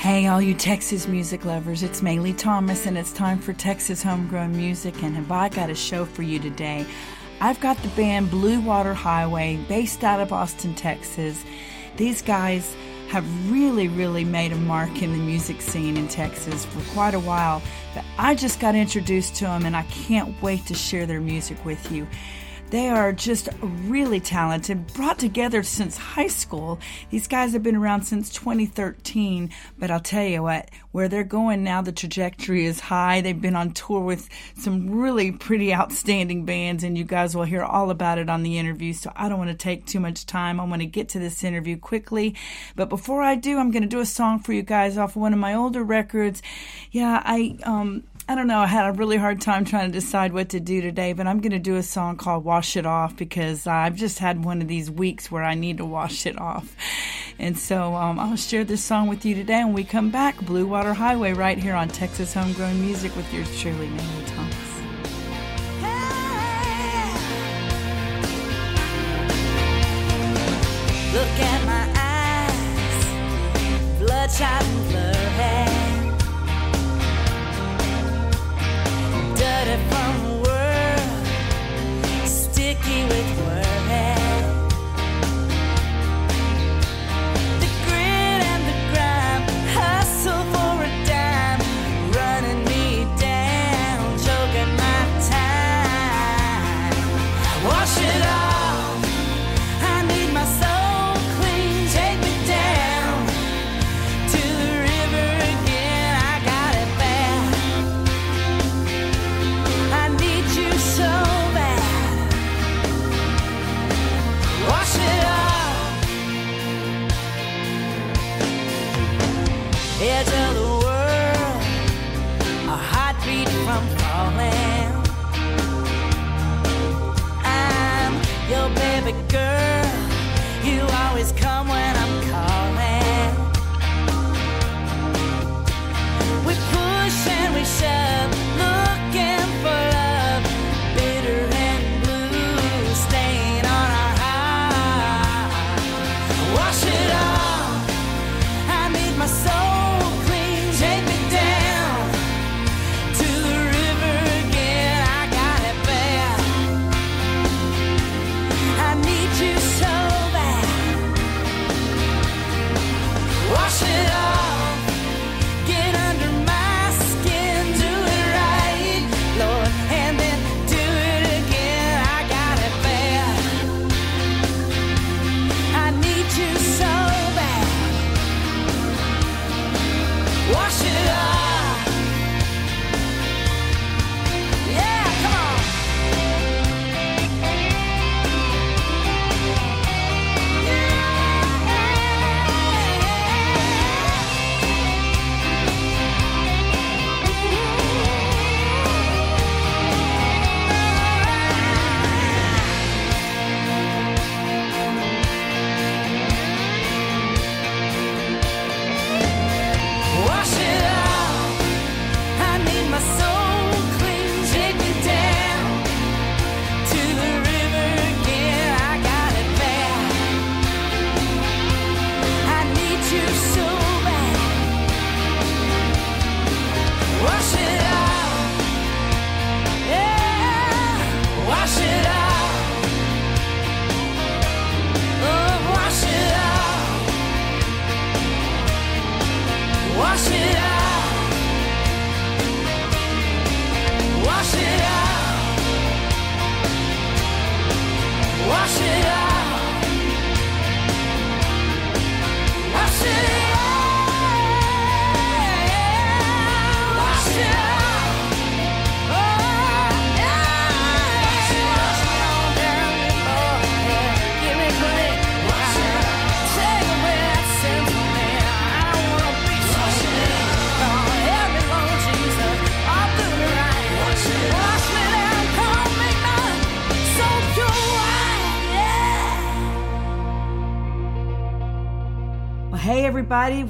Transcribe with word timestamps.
Hey, 0.00 0.28
all 0.28 0.40
you 0.40 0.54
Texas 0.54 1.06
music 1.06 1.44
lovers, 1.44 1.82
it's 1.82 2.00
Maylee 2.00 2.34
Thomas, 2.34 2.86
and 2.86 2.96
it's 2.96 3.12
time 3.12 3.38
for 3.38 3.52
Texas 3.52 4.02
Homegrown 4.02 4.56
Music. 4.56 5.02
And 5.02 5.14
have 5.14 5.30
I 5.30 5.50
got 5.50 5.68
a 5.68 5.74
show 5.74 6.06
for 6.06 6.22
you 6.22 6.38
today? 6.38 6.86
I've 7.38 7.60
got 7.60 7.76
the 7.82 7.88
band 7.88 8.30
Blue 8.30 8.60
Water 8.60 8.94
Highway, 8.94 9.58
based 9.68 10.02
out 10.02 10.18
of 10.18 10.32
Austin, 10.32 10.74
Texas. 10.74 11.44
These 11.98 12.22
guys 12.22 12.74
have 13.10 13.52
really, 13.52 13.88
really 13.88 14.24
made 14.24 14.52
a 14.52 14.56
mark 14.56 15.02
in 15.02 15.12
the 15.12 15.18
music 15.18 15.60
scene 15.60 15.98
in 15.98 16.08
Texas 16.08 16.64
for 16.64 16.80
quite 16.94 17.12
a 17.12 17.20
while. 17.20 17.60
But 17.94 18.06
I 18.16 18.34
just 18.34 18.58
got 18.58 18.74
introduced 18.74 19.34
to 19.36 19.44
them, 19.44 19.66
and 19.66 19.76
I 19.76 19.82
can't 19.82 20.40
wait 20.40 20.64
to 20.68 20.74
share 20.74 21.04
their 21.04 21.20
music 21.20 21.62
with 21.66 21.92
you. 21.92 22.06
They 22.70 22.88
are 22.88 23.12
just 23.12 23.48
really 23.62 24.20
talented, 24.20 24.86
brought 24.94 25.18
together 25.18 25.64
since 25.64 25.96
high 25.96 26.28
school. 26.28 26.78
These 27.10 27.26
guys 27.26 27.52
have 27.52 27.64
been 27.64 27.74
around 27.74 28.02
since 28.02 28.30
2013, 28.30 29.50
but 29.76 29.90
I'll 29.90 29.98
tell 29.98 30.24
you 30.24 30.44
what, 30.44 30.70
where 30.92 31.08
they're 31.08 31.24
going 31.24 31.64
now, 31.64 31.82
the 31.82 31.90
trajectory 31.90 32.66
is 32.66 32.78
high. 32.78 33.22
They've 33.22 33.40
been 33.40 33.56
on 33.56 33.72
tour 33.72 34.00
with 34.00 34.28
some 34.56 34.88
really 34.88 35.32
pretty 35.32 35.74
outstanding 35.74 36.44
bands, 36.44 36.84
and 36.84 36.96
you 36.96 37.02
guys 37.02 37.34
will 37.34 37.42
hear 37.42 37.64
all 37.64 37.90
about 37.90 38.18
it 38.18 38.30
on 38.30 38.44
the 38.44 38.56
interview. 38.56 38.92
So 38.92 39.10
I 39.16 39.28
don't 39.28 39.38
want 39.38 39.50
to 39.50 39.56
take 39.56 39.86
too 39.86 39.98
much 39.98 40.24
time. 40.24 40.60
I 40.60 40.64
want 40.64 40.82
to 40.82 40.86
get 40.86 41.08
to 41.10 41.18
this 41.18 41.42
interview 41.42 41.76
quickly. 41.76 42.36
But 42.76 42.88
before 42.88 43.22
I 43.22 43.34
do, 43.34 43.58
I'm 43.58 43.72
going 43.72 43.82
to 43.82 43.88
do 43.88 43.98
a 43.98 44.06
song 44.06 44.38
for 44.38 44.52
you 44.52 44.62
guys 44.62 44.96
off 44.96 45.16
of 45.16 45.22
one 45.22 45.32
of 45.32 45.40
my 45.40 45.54
older 45.54 45.82
records. 45.82 46.40
Yeah, 46.92 47.20
I, 47.24 47.58
um, 47.64 48.04
I 48.30 48.36
don't 48.36 48.46
know. 48.46 48.60
I 48.60 48.66
had 48.66 48.88
a 48.88 48.92
really 48.92 49.16
hard 49.16 49.40
time 49.40 49.64
trying 49.64 49.90
to 49.90 49.92
decide 49.92 50.32
what 50.32 50.50
to 50.50 50.60
do 50.60 50.80
today, 50.80 51.14
but 51.14 51.26
I'm 51.26 51.40
going 51.40 51.50
to 51.50 51.58
do 51.58 51.74
a 51.74 51.82
song 51.82 52.16
called 52.16 52.44
Wash 52.44 52.76
It 52.76 52.86
Off 52.86 53.16
because 53.16 53.66
I've 53.66 53.96
just 53.96 54.20
had 54.20 54.44
one 54.44 54.62
of 54.62 54.68
these 54.68 54.88
weeks 54.88 55.32
where 55.32 55.42
I 55.42 55.56
need 55.56 55.78
to 55.78 55.84
wash 55.84 56.26
it 56.26 56.38
off. 56.38 56.76
And 57.40 57.58
so 57.58 57.92
um, 57.96 58.20
I'll 58.20 58.36
share 58.36 58.62
this 58.62 58.84
song 58.84 59.08
with 59.08 59.24
you 59.24 59.34
today. 59.34 59.64
When 59.64 59.72
we 59.72 59.82
come 59.82 60.10
back, 60.10 60.40
Blue 60.42 60.64
Water 60.64 60.94
Highway 60.94 61.32
right 61.32 61.58
here 61.58 61.74
on 61.74 61.88
Texas 61.88 62.32
Homegrown 62.32 62.80
Music 62.80 63.16
with 63.16 63.34
yours 63.34 63.48
truly, 63.60 63.88
Maylee 63.88 64.26
Thomas. 64.28 64.54
Look 71.12 71.40
at 71.40 71.66
my 71.66 71.84
eyes, 72.38 73.98
bloodshot 73.98 74.62
and 74.62 74.88
blurry. 74.88 75.09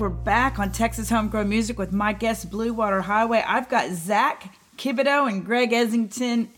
We're 0.01 0.09
back 0.09 0.59
on 0.59 0.73
Texas 0.73 1.11
Homegrown 1.11 1.51
Music 1.51 1.79
with 1.79 1.93
my 1.93 2.15
guest 2.15 2.51
Blue 2.51 2.73
Water 2.73 3.03
Highway. 3.03 3.45
I've 3.47 3.69
got 3.69 3.91
Zach 3.91 4.57
Kibodeaux 4.79 5.31
and 5.31 5.45
Greg 5.45 5.75
Essington 5.75 6.49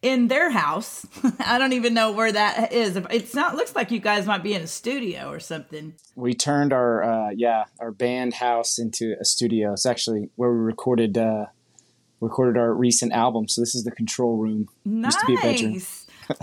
in 0.00 0.28
their 0.28 0.48
house. 0.50 1.04
I 1.40 1.58
don't 1.58 1.74
even 1.74 1.92
know 1.92 2.12
where 2.12 2.32
that 2.32 2.72
is. 2.72 2.96
It's 3.10 3.34
not 3.34 3.54
looks 3.54 3.76
like 3.76 3.90
you 3.90 3.98
guys 3.98 4.24
might 4.24 4.42
be 4.42 4.54
in 4.54 4.62
a 4.62 4.66
studio 4.66 5.28
or 5.28 5.40
something. 5.40 5.92
We 6.14 6.32
turned 6.32 6.72
our 6.72 7.02
uh, 7.02 7.30
yeah 7.36 7.64
our 7.80 7.92
band 7.92 8.32
house 8.32 8.78
into 8.78 9.14
a 9.20 9.26
studio. 9.26 9.74
It's 9.74 9.84
actually 9.84 10.30
where 10.36 10.50
we 10.50 10.56
recorded 10.56 11.18
uh, 11.18 11.46
recorded 12.20 12.58
our 12.58 12.72
recent 12.72 13.12
album. 13.12 13.46
So 13.46 13.60
this 13.60 13.74
is 13.74 13.84
the 13.84 13.90
control 13.90 14.38
room. 14.38 14.70
Nice. 14.86 15.12
Used 15.12 15.20
to 15.20 15.26
be 15.26 15.34
a 15.34 15.40
bedroom. 15.42 15.82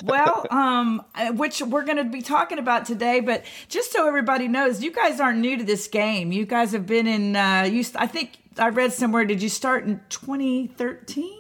Well, 0.04 0.46
um, 0.50 1.04
which 1.34 1.62
we're 1.62 1.84
going 1.86 1.98
to 1.98 2.04
be 2.04 2.22
talking 2.22 2.60
about 2.60 2.86
today, 2.86 3.20
but 3.20 3.44
just 3.70 3.92
so 3.92 4.08
everybody 4.08 4.48
knows, 4.48 4.82
you 4.84 4.92
guys 4.92 5.20
aren't 5.20 5.40
new 5.40 5.58
to 5.58 5.64
this 5.64 5.88
game. 5.88 6.32
You 6.32 6.46
guys 6.46 6.72
have 6.72 6.86
been 6.86 7.08
in. 7.08 7.36
Uh, 7.36 7.64
you, 7.72 7.84
I 7.96 8.08
think 8.08 8.38
I 8.58 8.70
read 8.70 8.94
somewhere. 8.94 9.26
Did 9.26 9.42
you 9.42 9.50
start 9.50 9.86
in 9.86 10.02
2013? 10.10 11.40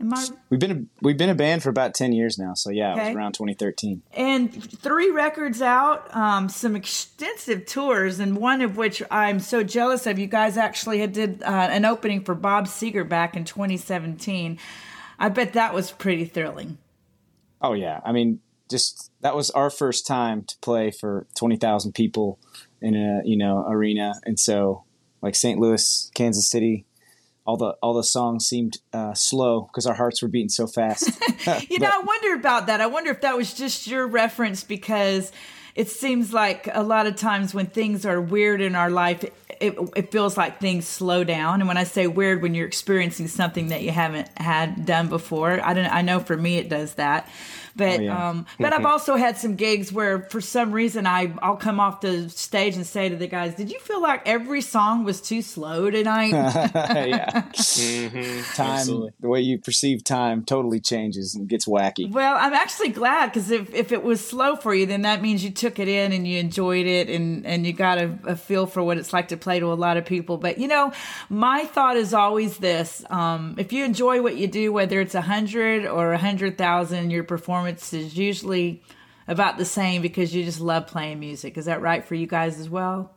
Am 0.00 0.12
I? 0.12 0.26
We've 0.50 0.58
been 0.58 0.70
a, 0.72 0.82
we've 1.00 1.16
been 1.16 1.30
a 1.30 1.34
band 1.34 1.62
for 1.62 1.68
about 1.68 1.94
ten 1.94 2.12
years 2.12 2.36
now. 2.36 2.54
So 2.54 2.70
yeah, 2.70 2.96
it 2.96 3.06
was 3.08 3.16
around 3.16 3.32
2013. 3.34 4.02
and 4.14 4.52
three 4.80 5.10
records 5.10 5.62
out, 5.62 6.12
um, 6.16 6.48
some 6.48 6.74
extensive 6.74 7.66
tours, 7.66 8.18
and 8.18 8.36
one 8.36 8.62
of 8.62 8.76
which 8.76 9.00
I'm 9.12 9.38
so 9.38 9.62
jealous 9.62 10.06
of. 10.08 10.18
You 10.18 10.26
guys 10.26 10.56
actually 10.56 10.98
had 10.98 11.12
did 11.12 11.42
uh, 11.44 11.68
an 11.70 11.84
opening 11.84 12.24
for 12.24 12.34
Bob 12.34 12.66
Seger 12.66 13.08
back 13.08 13.36
in 13.36 13.44
2017. 13.44 14.58
I 15.20 15.28
bet 15.28 15.52
that 15.52 15.72
was 15.72 15.92
pretty 15.92 16.24
thrilling. 16.24 16.78
Oh 17.62 17.72
yeah, 17.74 18.00
I 18.04 18.12
mean, 18.12 18.40
just 18.68 19.10
that 19.20 19.36
was 19.36 19.50
our 19.50 19.70
first 19.70 20.06
time 20.06 20.44
to 20.44 20.56
play 20.60 20.90
for 20.90 21.26
twenty 21.36 21.56
thousand 21.56 21.92
people 21.92 22.38
in 22.80 22.96
a 22.96 23.22
you 23.24 23.36
know 23.36 23.64
arena, 23.68 24.14
and 24.24 24.38
so 24.38 24.84
like 25.22 25.36
St. 25.36 25.58
Louis, 25.58 26.10
Kansas 26.14 26.50
City, 26.50 26.84
all 27.46 27.56
the 27.56 27.76
all 27.82 27.94
the 27.94 28.04
songs 28.04 28.46
seemed 28.46 28.78
uh, 28.92 29.14
slow 29.14 29.62
because 29.62 29.86
our 29.86 29.94
hearts 29.94 30.20
were 30.20 30.28
beating 30.28 30.48
so 30.48 30.66
fast. 30.66 31.10
You 31.68 31.78
know, 31.80 31.90
I 31.92 32.00
wonder 32.04 32.34
about 32.34 32.68
that. 32.68 32.80
I 32.80 32.86
wonder 32.86 33.10
if 33.10 33.22
that 33.22 33.36
was 33.36 33.52
just 33.52 33.88
your 33.88 34.06
reference 34.06 34.62
because 34.62 35.32
it 35.74 35.88
seems 35.88 36.32
like 36.32 36.68
a 36.72 36.82
lot 36.82 37.06
of 37.06 37.16
times 37.16 37.54
when 37.54 37.66
things 37.66 38.04
are 38.06 38.20
weird 38.20 38.60
in 38.60 38.74
our 38.74 38.90
life, 38.90 39.24
it, 39.24 39.32
it, 39.60 39.74
it 39.96 40.12
feels 40.12 40.36
like 40.36 40.60
things 40.60 40.86
slow 40.86 41.24
down. 41.24 41.60
And 41.60 41.68
when 41.68 41.76
I 41.76 41.84
say 41.84 42.06
weird, 42.06 42.42
when 42.42 42.54
you're 42.54 42.66
experiencing 42.66 43.28
something 43.28 43.68
that 43.68 43.82
you 43.82 43.90
haven't 43.90 44.28
had 44.38 44.84
done 44.86 45.08
before, 45.08 45.60
I 45.64 45.72
don't. 45.74 45.86
I 45.86 46.02
know 46.02 46.20
for 46.20 46.36
me 46.36 46.56
it 46.58 46.68
does 46.68 46.94
that. 46.94 47.28
But 47.74 48.00
Oh, 48.00 48.02
yeah. 48.02 48.28
um, 48.28 48.44
but 48.60 48.74
I've 48.74 48.84
also 48.84 49.16
had 49.16 49.38
some 49.38 49.56
gigs 49.56 49.90
where 49.90 50.24
for 50.24 50.42
some 50.42 50.72
reason 50.72 51.06
I 51.06 51.32
I'll 51.40 51.56
come 51.56 51.80
off 51.80 52.02
the 52.02 52.28
stage 52.28 52.76
and 52.76 52.86
say 52.86 53.08
to 53.08 53.16
the 53.16 53.26
guys, 53.26 53.54
"Did 53.54 53.70
you 53.72 53.80
feel 53.80 54.02
like 54.02 54.28
every 54.28 54.60
song 54.60 55.04
was 55.04 55.22
too 55.22 55.40
slow 55.40 55.88
tonight?" 55.90 56.32
yeah, 56.34 57.42
Mhm, 57.52 58.54
time 58.54 58.70
absolutely. 58.72 59.12
the 59.20 59.28
way 59.28 59.40
you 59.40 59.58
perceive 59.58 60.04
time 60.04 60.44
totally 60.44 60.80
changes 60.80 61.34
and 61.34 61.48
gets 61.48 61.64
wacky. 61.66 62.10
Well, 62.10 62.36
I'm 62.38 62.52
actually 62.52 62.90
glad 62.90 63.28
because 63.28 63.50
if, 63.50 63.72
if 63.74 63.90
it 63.90 64.02
was 64.02 64.20
slow 64.26 64.54
for 64.56 64.74
you, 64.74 64.84
then 64.84 65.02
that 65.02 65.22
means 65.22 65.42
you 65.42 65.50
took 65.62 65.78
it 65.78 65.88
in 65.88 66.12
and 66.12 66.26
you 66.26 66.38
enjoyed 66.38 66.86
it 66.86 67.08
and, 67.08 67.46
and 67.46 67.64
you 67.64 67.72
got 67.72 67.96
a, 67.96 68.18
a 68.26 68.36
feel 68.36 68.66
for 68.66 68.82
what 68.82 68.98
it's 68.98 69.12
like 69.12 69.28
to 69.28 69.36
play 69.36 69.60
to 69.60 69.72
a 69.72 69.74
lot 69.74 69.96
of 69.96 70.04
people. 70.04 70.36
But, 70.36 70.58
you 70.58 70.66
know, 70.66 70.92
my 71.30 71.64
thought 71.64 71.96
is 71.96 72.12
always 72.12 72.58
this 72.58 73.04
um, 73.08 73.54
if 73.58 73.72
you 73.72 73.84
enjoy 73.84 74.20
what 74.20 74.36
you 74.36 74.48
do, 74.48 74.72
whether 74.72 75.00
it's 75.00 75.14
a 75.14 75.18
100 75.18 75.86
or 75.86 76.08
a 76.08 76.16
100,000, 76.16 77.10
your 77.10 77.22
performance 77.22 77.92
is 77.92 78.18
usually 78.18 78.82
about 79.28 79.56
the 79.56 79.64
same 79.64 80.02
because 80.02 80.34
you 80.34 80.44
just 80.44 80.60
love 80.60 80.88
playing 80.88 81.20
music. 81.20 81.56
Is 81.56 81.66
that 81.66 81.80
right 81.80 82.04
for 82.04 82.16
you 82.16 82.26
guys 82.26 82.58
as 82.58 82.68
well? 82.68 83.14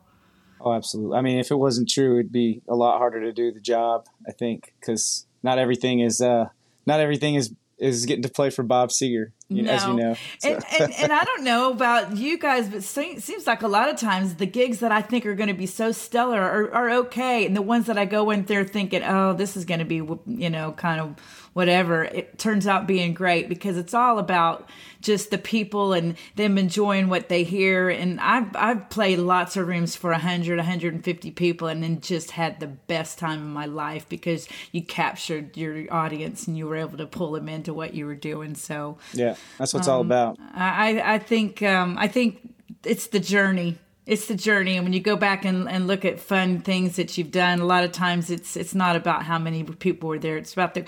Oh, 0.60 0.72
absolutely. 0.72 1.18
I 1.18 1.22
mean, 1.22 1.38
if 1.38 1.50
it 1.50 1.56
wasn't 1.56 1.90
true, 1.90 2.20
it'd 2.20 2.32
be 2.32 2.62
a 2.68 2.74
lot 2.74 2.98
harder 2.98 3.20
to 3.22 3.32
do 3.32 3.52
the 3.52 3.60
job. 3.60 4.06
I 4.26 4.32
think 4.32 4.72
because 4.80 5.26
not 5.42 5.58
everything 5.58 6.00
is 6.00 6.20
uh, 6.20 6.46
not 6.86 7.00
everything 7.00 7.34
is 7.34 7.52
is 7.78 8.06
getting 8.06 8.22
to 8.22 8.28
play 8.30 8.48
for 8.50 8.62
Bob 8.62 8.88
Seger, 8.88 9.32
you 9.48 9.62
know, 9.62 9.70
as 9.70 9.86
you 9.86 9.94
know. 9.94 10.14
So- 10.38 10.48
And, 10.54 10.64
and, 10.80 10.92
and 10.94 11.12
I 11.12 11.22
don't 11.24 11.44
know 11.44 11.70
about 11.70 12.16
you 12.16 12.38
guys, 12.38 12.68
but 12.68 12.82
se- 12.82 13.18
seems 13.18 13.46
like 13.46 13.62
a 13.62 13.68
lot 13.68 13.90
of 13.90 13.96
times 14.00 14.36
the 14.36 14.46
gigs 14.46 14.78
that 14.80 14.92
I 14.92 15.02
think 15.02 15.26
are 15.26 15.34
going 15.34 15.48
to 15.48 15.54
be 15.54 15.66
so 15.66 15.92
stellar 15.92 16.40
are, 16.40 16.72
are 16.72 16.90
okay. 16.90 17.44
And 17.44 17.54
the 17.54 17.60
ones 17.62 17.84
that 17.86 17.98
I 17.98 18.06
go 18.06 18.30
in 18.30 18.44
there 18.46 18.64
thinking, 18.64 19.02
oh, 19.02 19.34
this 19.34 19.56
is 19.56 19.64
going 19.66 19.80
to 19.80 19.84
be, 19.84 19.96
you 20.26 20.48
know, 20.50 20.72
kind 20.72 21.00
of 21.00 21.16
whatever, 21.52 22.04
it 22.04 22.38
turns 22.38 22.66
out 22.66 22.86
being 22.86 23.12
great 23.14 23.48
because 23.48 23.76
it's 23.76 23.94
all 23.94 24.18
about 24.18 24.68
just 25.06 25.30
the 25.30 25.38
people 25.38 25.92
and 25.92 26.16
them 26.34 26.58
enjoying 26.58 27.08
what 27.08 27.28
they 27.28 27.44
hear. 27.44 27.88
And 27.88 28.20
I've, 28.20 28.54
I've 28.56 28.90
played 28.90 29.20
lots 29.20 29.56
of 29.56 29.68
rooms 29.68 29.94
for 29.94 30.10
100, 30.10 30.56
150 30.58 31.30
people 31.30 31.68
and 31.68 31.82
then 31.82 32.00
just 32.00 32.32
had 32.32 32.58
the 32.58 32.66
best 32.66 33.18
time 33.18 33.40
of 33.40 33.48
my 33.48 33.66
life 33.66 34.08
because 34.08 34.48
you 34.72 34.82
captured 34.82 35.56
your 35.56 35.86
audience 35.94 36.48
and 36.48 36.58
you 36.58 36.66
were 36.66 36.76
able 36.76 36.98
to 36.98 37.06
pull 37.06 37.32
them 37.32 37.48
into 37.48 37.72
what 37.72 37.94
you 37.94 38.04
were 38.04 38.16
doing. 38.16 38.56
So, 38.56 38.98
yeah, 39.12 39.36
that's 39.58 39.72
what 39.72 39.80
it's 39.80 39.88
Um, 39.88 39.94
all 39.94 40.00
about. 40.00 40.38
I, 40.52 41.14
I 41.14 41.18
think 41.20 41.62
um, 41.62 41.96
I 41.98 42.08
think 42.08 42.52
it's 42.84 43.06
the 43.06 43.20
journey. 43.20 43.78
It's 44.06 44.28
the 44.28 44.36
journey, 44.36 44.76
and 44.76 44.84
when 44.84 44.92
you 44.92 45.00
go 45.00 45.16
back 45.16 45.44
and, 45.44 45.68
and 45.68 45.88
look 45.88 46.04
at 46.04 46.20
fun 46.20 46.60
things 46.60 46.94
that 46.94 47.18
you've 47.18 47.32
done, 47.32 47.58
a 47.58 47.64
lot 47.64 47.82
of 47.82 47.90
times 47.90 48.30
it's 48.30 48.56
it's 48.56 48.72
not 48.74 48.94
about 48.94 49.24
how 49.24 49.36
many 49.38 49.64
people 49.64 50.08
were 50.08 50.18
there. 50.20 50.36
It's 50.36 50.52
about 50.52 50.74
the 50.74 50.84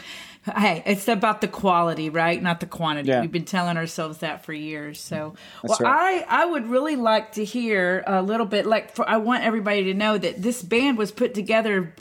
hey, 0.56 0.82
it's 0.86 1.08
about 1.08 1.40
the 1.40 1.48
quality, 1.48 2.10
right? 2.10 2.42
Not 2.42 2.60
the 2.60 2.66
quantity. 2.66 3.08
Yeah. 3.08 3.20
We've 3.20 3.32
been 3.32 3.44
telling 3.44 3.76
ourselves 3.76 4.18
that 4.18 4.44
for 4.44 4.52
years. 4.52 5.00
So, 5.00 5.34
That's 5.62 5.80
well, 5.80 5.90
right. 5.92 6.24
I 6.28 6.42
I 6.42 6.46
would 6.46 6.66
really 6.68 6.96
like 6.96 7.32
to 7.32 7.44
hear 7.44 8.04
a 8.06 8.22
little 8.22 8.46
bit. 8.46 8.66
Like, 8.66 8.94
for 8.94 9.08
I 9.08 9.16
want 9.18 9.44
everybody 9.44 9.84
to 9.84 9.94
know 9.94 10.18
that 10.18 10.42
this 10.42 10.62
band 10.62 10.98
was 10.98 11.12
put 11.12 11.34
together 11.34 11.94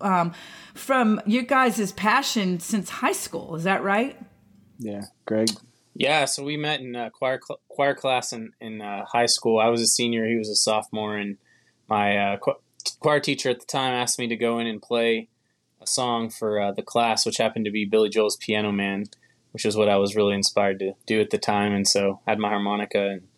um, 0.00 0.32
from 0.74 1.20
you 1.26 1.42
guys' 1.42 1.92
passion 1.92 2.60
since 2.60 2.88
high 2.88 3.12
school. 3.12 3.56
Is 3.56 3.64
that 3.64 3.82
right? 3.82 4.18
Yeah, 4.78 5.02
Greg. 5.24 5.48
Yeah, 5.94 6.26
so 6.26 6.44
we 6.44 6.56
met 6.56 6.80
in 6.80 6.94
uh, 6.94 7.10
choir 7.10 7.40
cl- 7.42 7.60
choir 7.68 7.94
class 7.94 8.32
in 8.32 8.52
in 8.60 8.82
uh, 8.82 9.04
high 9.06 9.26
school. 9.26 9.58
I 9.58 9.68
was 9.68 9.80
a 9.80 9.86
senior; 9.86 10.26
he 10.26 10.36
was 10.36 10.50
a 10.50 10.56
sophomore, 10.56 11.16
and 11.16 11.38
my 11.88 12.16
uh, 12.16 12.36
cho- 12.44 12.60
choir 13.00 13.20
teacher 13.20 13.50
at 13.50 13.60
the 13.60 13.66
time 13.66 13.92
asked 13.92 14.18
me 14.18 14.28
to 14.28 14.36
go 14.36 14.58
in 14.58 14.66
and 14.66 14.82
play 14.82 15.28
a 15.80 15.86
song 15.86 16.30
for 16.30 16.60
uh, 16.60 16.72
the 16.72 16.82
class, 16.82 17.26
which 17.26 17.38
happened 17.38 17.64
to 17.64 17.70
be 17.70 17.84
Billy 17.84 18.08
Joel's 18.08 18.36
"Piano 18.36 18.72
Man," 18.72 19.04
which 19.52 19.64
is 19.64 19.76
what 19.76 19.88
I 19.88 19.96
was 19.96 20.16
really 20.16 20.34
inspired 20.34 20.78
to 20.80 20.92
do 21.06 21.20
at 21.20 21.30
the 21.30 21.38
time. 21.38 21.72
And 21.72 21.86
so, 21.86 22.20
I 22.26 22.30
had 22.32 22.38
my 22.38 22.48
harmonica 22.48 23.08
and 23.08 23.28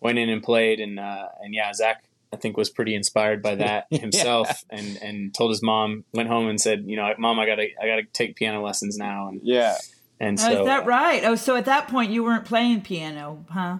went 0.00 0.18
in 0.18 0.28
and 0.28 0.42
played. 0.42 0.80
And 0.80 0.98
uh, 0.98 1.28
and 1.40 1.54
yeah, 1.54 1.72
Zach 1.72 2.04
I 2.32 2.36
think 2.36 2.56
was 2.56 2.68
pretty 2.68 2.94
inspired 2.94 3.42
by 3.42 3.54
that 3.56 3.86
himself, 3.90 4.64
and 4.70 4.96
and 4.98 5.32
told 5.32 5.50
his 5.50 5.62
mom. 5.62 6.04
Went 6.12 6.28
home 6.28 6.48
and 6.48 6.60
said, 6.60 6.84
you 6.86 6.96
know, 6.96 7.12
mom, 7.18 7.38
I 7.38 7.46
gotta 7.46 7.68
I 7.80 7.86
gotta 7.86 8.02
take 8.12 8.36
piano 8.36 8.62
lessons 8.62 8.98
now. 8.98 9.28
And 9.28 9.40
Yeah. 9.42 9.76
and 10.20 10.38
Oh, 10.38 10.42
so 10.42 10.60
is 10.60 10.66
that 10.66 10.86
right? 10.86 11.24
Oh, 11.24 11.36
so 11.36 11.56
at 11.56 11.64
that 11.64 11.88
point 11.88 12.10
you 12.10 12.24
weren't 12.24 12.44
playing 12.44 12.82
piano, 12.82 13.46
huh? 13.50 13.78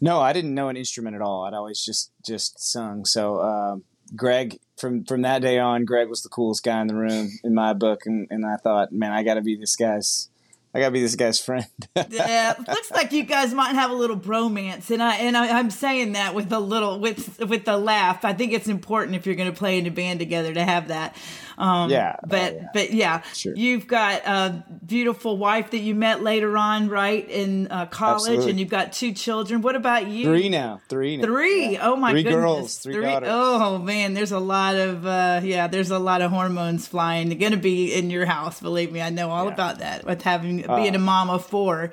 No, 0.00 0.20
I 0.20 0.32
didn't 0.32 0.54
know 0.54 0.68
an 0.68 0.76
instrument 0.76 1.16
at 1.16 1.22
all. 1.22 1.44
I'd 1.44 1.54
always 1.54 1.84
just 1.84 2.12
just 2.24 2.60
sung. 2.60 3.04
So 3.04 3.40
um, 3.40 3.84
Greg, 4.16 4.58
from 4.76 5.04
from 5.04 5.22
that 5.22 5.42
day 5.42 5.58
on, 5.58 5.84
Greg 5.84 6.08
was 6.08 6.22
the 6.22 6.28
coolest 6.28 6.64
guy 6.64 6.80
in 6.80 6.86
the 6.86 6.94
room 6.94 7.30
in 7.42 7.54
my 7.54 7.72
book, 7.72 8.06
and, 8.06 8.26
and 8.30 8.44
I 8.44 8.56
thought, 8.56 8.92
man, 8.92 9.12
I 9.12 9.22
got 9.22 9.34
to 9.34 9.42
be 9.42 9.56
this 9.56 9.76
guy's, 9.76 10.28
I 10.74 10.80
got 10.80 10.86
to 10.86 10.92
be 10.92 11.00
this 11.00 11.16
guy's 11.16 11.40
friend. 11.40 11.66
Yeah, 12.10 12.54
looks 12.66 12.90
like 12.90 13.12
you 13.12 13.24
guys 13.24 13.54
might 13.54 13.74
have 13.74 13.90
a 13.90 13.94
little 13.94 14.18
bromance, 14.18 14.90
and 14.90 15.02
I 15.02 15.16
and 15.16 15.36
I, 15.36 15.58
I'm 15.58 15.70
saying 15.70 16.12
that 16.12 16.34
with 16.34 16.52
a 16.52 16.58
little 16.58 16.98
with 17.00 17.38
with 17.40 17.66
a 17.68 17.76
laugh. 17.76 18.24
I 18.24 18.32
think 18.32 18.52
it's 18.52 18.68
important 18.68 19.16
if 19.16 19.26
you're 19.26 19.36
going 19.36 19.50
to 19.50 19.56
play 19.56 19.78
in 19.78 19.86
a 19.86 19.90
band 19.90 20.18
together 20.18 20.52
to 20.52 20.64
have 20.64 20.88
that. 20.88 21.16
Um, 21.58 21.90
Yeah. 21.90 22.16
Oh, 22.22 22.26
but 22.26 22.54
yeah. 22.54 22.68
but 22.72 22.92
yeah, 22.92 23.22
Sure. 23.32 23.54
you've 23.54 23.86
got 23.86 24.22
a 24.26 24.64
beautiful 24.84 25.36
wife 25.38 25.70
that 25.70 25.78
you 25.78 25.94
met 25.94 26.22
later 26.22 26.56
on, 26.56 26.88
right 26.88 27.28
in 27.28 27.68
uh, 27.70 27.86
college, 27.86 28.22
Absolutely. 28.22 28.50
and 28.50 28.60
you've 28.60 28.68
got 28.70 28.92
two 28.92 29.12
children. 29.12 29.62
What 29.62 29.76
about 29.76 30.06
you? 30.08 30.24
three 30.24 30.48
now, 30.48 30.80
three, 30.88 31.16
now. 31.16 31.24
Three. 31.24 31.78
Oh 31.78 31.96
my 31.96 32.10
Three 32.12 32.22
goodness. 32.24 32.40
girls, 32.42 32.76
three 32.78 33.00
daughters. 33.00 33.28
Oh 33.32 33.78
man, 33.78 34.14
there's 34.14 34.32
a 34.32 34.40
lot 34.40 34.74
of 34.76 35.06
uh 35.06 35.40
yeah, 35.44 35.66
there's 35.68 35.90
a 35.90 35.98
lot 35.98 36.22
of 36.22 36.30
hormones 36.30 36.86
flying. 36.88 37.28
They're 37.28 37.38
gonna 37.38 37.56
be 37.56 37.92
in 37.94 38.10
your 38.10 38.26
house, 38.26 38.60
believe 38.60 38.90
me. 38.92 39.00
I 39.00 39.10
know 39.10 39.30
all 39.30 39.46
Yeah. 39.46 39.52
about 39.54 39.78
that 39.78 40.04
with 40.04 40.22
having 40.22 40.68
Uh. 40.68 40.76
being 40.76 40.94
a 40.94 40.98
mom 40.98 41.30
of 41.30 41.44
four. 41.46 41.92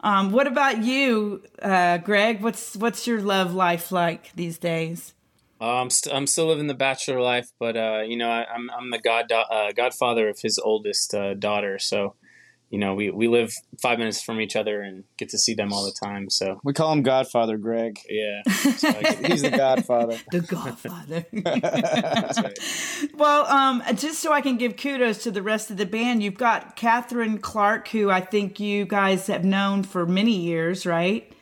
Um, 0.00 0.30
what 0.30 0.46
about 0.46 0.84
you, 0.84 1.42
uh, 1.60 1.98
Greg? 1.98 2.40
What's 2.40 2.76
what's 2.76 3.06
your 3.06 3.20
love 3.20 3.52
life 3.54 3.90
like 3.90 4.30
these 4.36 4.56
days? 4.58 5.12
Uh, 5.60 5.80
I'm 5.80 5.90
st- 5.90 6.14
I'm 6.14 6.26
still 6.26 6.46
living 6.46 6.66
the 6.68 6.74
bachelor 6.74 7.20
life, 7.20 7.48
but 7.58 7.76
uh, 7.76 8.02
you 8.06 8.16
know 8.16 8.30
I, 8.30 8.46
I'm 8.52 8.70
I'm 8.70 8.90
the 8.90 8.98
god 8.98 9.30
uh, 9.32 9.72
godfather 9.72 10.28
of 10.28 10.38
his 10.40 10.58
oldest 10.58 11.14
uh, 11.14 11.34
daughter, 11.34 11.78
so 11.78 12.14
you 12.70 12.78
know 12.78 12.94
we, 12.94 13.10
we 13.10 13.26
live 13.28 13.52
five 13.82 13.98
minutes 13.98 14.22
from 14.22 14.40
each 14.40 14.54
other 14.54 14.82
and 14.82 15.02
get 15.16 15.30
to 15.30 15.38
see 15.38 15.54
them 15.54 15.72
all 15.72 15.84
the 15.84 15.96
time. 16.06 16.30
So 16.30 16.60
We 16.62 16.72
call 16.74 16.92
him 16.92 17.02
Godfather 17.02 17.56
Greg. 17.56 17.98
yeah, 18.08 18.42
so 18.76 18.92
get- 18.92 19.26
He's 19.26 19.42
the 19.42 19.50
Godfather. 19.50 20.18
The 20.30 20.40
Godfather. 20.42 21.24
that's 21.32 22.40
right. 22.40 22.58
well, 23.14 23.46
um, 23.46 23.82
just 23.96 24.20
so 24.20 24.32
I 24.32 24.40
can 24.42 24.58
give 24.58 24.76
kudos 24.76 25.22
to 25.24 25.30
the 25.32 25.42
rest 25.42 25.70
of 25.72 25.76
the 25.76 25.86
band, 25.86 26.22
you've 26.22 26.34
got 26.38 26.76
Catherine 26.76 27.38
Clark, 27.38 27.88
who 27.88 28.10
I 28.10 28.20
think 28.20 28.60
you 28.60 28.84
guys 28.84 29.26
have 29.26 29.44
known 29.44 29.82
for 29.82 30.06
many 30.06 30.36
years, 30.36 30.86
right? 30.86 31.32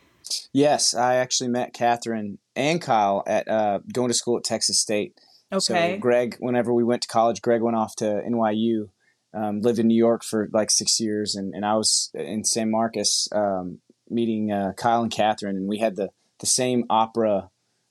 Yes, 0.52 0.94
I 0.94 1.16
actually 1.16 1.48
met 1.48 1.74
Catherine 1.74 2.38
and 2.54 2.80
Kyle 2.80 3.22
at 3.26 3.48
uh, 3.48 3.80
going 3.92 4.08
to 4.08 4.14
school 4.14 4.36
at 4.36 4.44
Texas 4.44 4.78
State. 4.78 5.18
Okay. 5.52 5.94
So 5.94 5.98
Greg, 5.98 6.36
whenever 6.40 6.72
we 6.72 6.84
went 6.84 7.02
to 7.02 7.08
college, 7.08 7.40
Greg 7.40 7.62
went 7.62 7.76
off 7.76 7.94
to 7.96 8.04
NYU 8.04 8.88
um, 9.36 9.60
lived 9.60 9.78
in 9.78 9.86
New 9.86 9.96
York 9.96 10.24
for 10.24 10.48
like 10.52 10.70
six 10.70 10.98
years, 10.98 11.34
and, 11.34 11.54
and 11.54 11.64
I 11.64 11.74
was 11.74 12.10
in 12.14 12.44
San 12.44 12.70
Marcos 12.70 13.28
um, 13.32 13.80
meeting 14.08 14.50
uh, 14.50 14.72
Kyle 14.76 15.02
and 15.02 15.10
Catherine, 15.10 15.56
and 15.56 15.68
we 15.68 15.78
had 15.78 15.96
the 15.96 16.08
the 16.40 16.46
same 16.46 16.84
opera. 16.88 17.50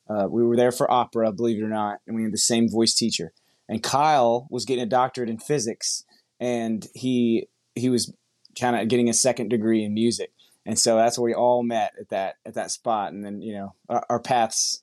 Uh, 0.09 0.27
we 0.29 0.43
were 0.43 0.55
there 0.55 0.71
for 0.71 0.89
opera, 0.89 1.31
believe 1.31 1.59
it 1.59 1.65
or 1.65 1.69
not, 1.69 1.99
and 2.07 2.15
we 2.15 2.23
had 2.23 2.33
the 2.33 2.37
same 2.37 2.69
voice 2.69 2.93
teacher. 2.95 3.31
And 3.67 3.81
Kyle 3.81 4.47
was 4.49 4.65
getting 4.65 4.83
a 4.83 4.87
doctorate 4.87 5.29
in 5.29 5.37
physics, 5.37 6.03
and 6.39 6.87
he 6.95 7.47
he 7.75 7.89
was 7.89 8.11
kind 8.59 8.75
of 8.75 8.87
getting 8.87 9.09
a 9.09 9.13
second 9.13 9.49
degree 9.49 9.83
in 9.83 9.93
music, 9.93 10.31
and 10.65 10.77
so 10.79 10.95
that's 10.97 11.17
where 11.17 11.25
we 11.25 11.33
all 11.33 11.63
met 11.63 11.93
at 11.99 12.09
that 12.09 12.35
at 12.45 12.53
that 12.55 12.71
spot. 12.71 13.13
And 13.13 13.23
then 13.25 13.41
you 13.41 13.53
know 13.53 13.73
our, 13.89 14.05
our 14.09 14.19
paths 14.19 14.81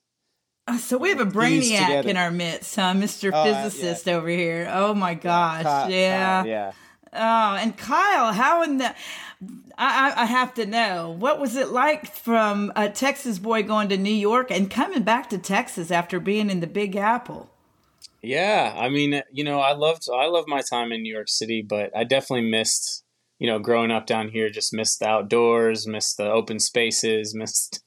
Uh, 0.67 0.77
So 0.77 0.97
we 0.97 1.09
have 1.09 1.19
a 1.19 1.25
brainiac 1.25 1.87
together. 1.87 2.09
in 2.09 2.17
our 2.17 2.31
midst, 2.31 2.75
huh? 2.75 2.93
Mr. 2.93 3.31
Oh, 3.33 3.41
uh, 3.41 3.45
yeah. 3.45 3.63
Physicist 3.63 4.07
over 4.07 4.29
here. 4.29 4.69
Oh 4.71 4.93
my 4.93 5.13
gosh. 5.13 5.63
Kyle- 5.63 5.89
yeah. 5.91 6.41
Kyle, 6.43 6.47
yeah. 6.47 6.71
Oh, 7.15 7.55
and 7.61 7.77
Kyle, 7.77 8.33
how 8.33 8.63
in 8.63 8.77
the 8.79 8.95
I, 9.77 10.11
I 10.15 10.21
I 10.23 10.25
have 10.25 10.53
to 10.55 10.65
know 10.65 11.15
what 11.19 11.39
was 11.39 11.55
it 11.55 11.69
like 11.69 12.15
from 12.15 12.71
a 12.75 12.89
Texas 12.89 13.37
boy 13.39 13.61
going 13.63 13.89
to 13.89 13.97
New 13.97 14.13
York 14.29 14.49
and 14.51 14.69
coming 14.71 15.03
back 15.03 15.29
to 15.29 15.37
Texas 15.37 15.91
after 15.91 16.19
being 16.19 16.49
in 16.49 16.59
the 16.59 16.65
Big 16.67 16.95
Apple? 16.95 17.49
Yeah, 18.23 18.73
I 18.75 18.89
mean, 18.89 19.21
you 19.31 19.43
know, 19.43 19.59
I 19.59 19.73
loved 19.73 20.07
I 20.11 20.27
love 20.27 20.45
my 20.47 20.61
time 20.61 20.91
in 20.91 21.03
New 21.03 21.13
York 21.13 21.27
City, 21.29 21.61
but 21.61 21.91
I 21.95 22.03
definitely 22.05 22.49
missed, 22.49 23.03
you 23.39 23.47
know, 23.47 23.59
growing 23.59 23.91
up 23.91 24.05
down 24.05 24.29
here. 24.29 24.49
Just 24.49 24.73
missed 24.73 24.99
the 24.99 25.07
outdoors, 25.07 25.87
missed 25.87 26.17
the 26.17 26.29
open 26.29 26.59
spaces, 26.59 27.33
missed, 27.35 27.83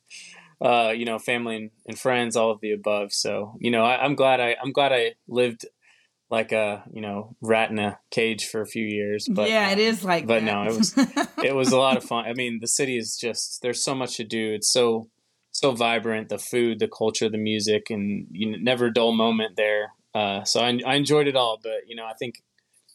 uh, 0.61 0.93
you 0.95 1.05
know, 1.05 1.19
family 1.19 1.57
and, 1.57 1.71
and 1.87 1.99
friends, 1.99 2.37
all 2.37 2.51
of 2.51 2.61
the 2.61 2.73
above. 2.73 3.13
So, 3.13 3.57
you 3.61 3.71
know, 3.71 3.85
I, 3.85 4.05
I'm 4.05 4.15
glad 4.15 4.41
I 4.41 4.57
I'm 4.63 4.73
glad 4.73 4.93
I 4.93 5.15
lived 5.29 5.67
like 6.31 6.51
a 6.53 6.83
you 6.93 7.01
know 7.01 7.37
rat 7.41 7.71
in 7.71 7.79
a 7.79 7.99
cage 8.11 8.47
for 8.47 8.61
a 8.61 8.67
few 8.67 8.85
years. 8.85 9.29
But 9.31 9.49
yeah, 9.49 9.71
it 9.71 10.03
uh, 10.03 10.07
like 10.07 10.27
but 10.27 10.41
that. 10.41 10.45
no, 10.45 10.63
it 10.65 10.77
was 10.77 10.95
it 11.43 11.55
was 11.55 11.73
a 11.73 11.79
lot 11.79 11.97
of 11.97 12.05
fun. 12.05 12.27
I 12.27 12.33
mean, 12.35 12.59
the 12.61 12.69
city 12.69 12.99
is 12.99 13.17
just 13.17 13.63
there's 13.63 13.83
so 13.83 13.95
much 13.95 14.17
to 14.17 14.25
do. 14.25 14.53
It's 14.53 14.73
so 14.73 15.09
so 15.53 15.73
vibrant. 15.73 16.29
The 16.29 16.39
food, 16.39 16.79
the 16.79 16.89
culture, 16.89 17.29
the 17.29 17.39
music, 17.39 17.91
and 17.91 18.27
you 18.31 18.51
know, 18.51 18.59
never 18.61 18.87
a 18.87 18.93
dull 18.93 19.13
moment 19.13 19.57
there. 19.57 19.93
Uh, 20.15 20.45
so 20.45 20.61
I, 20.61 20.79
I 20.87 20.95
enjoyed 20.95 21.29
it 21.29 21.37
all. 21.37 21.59
But 21.63 21.87
you 21.87 21.97
know, 21.97 22.05
I 22.05 22.15
think 22.19 22.43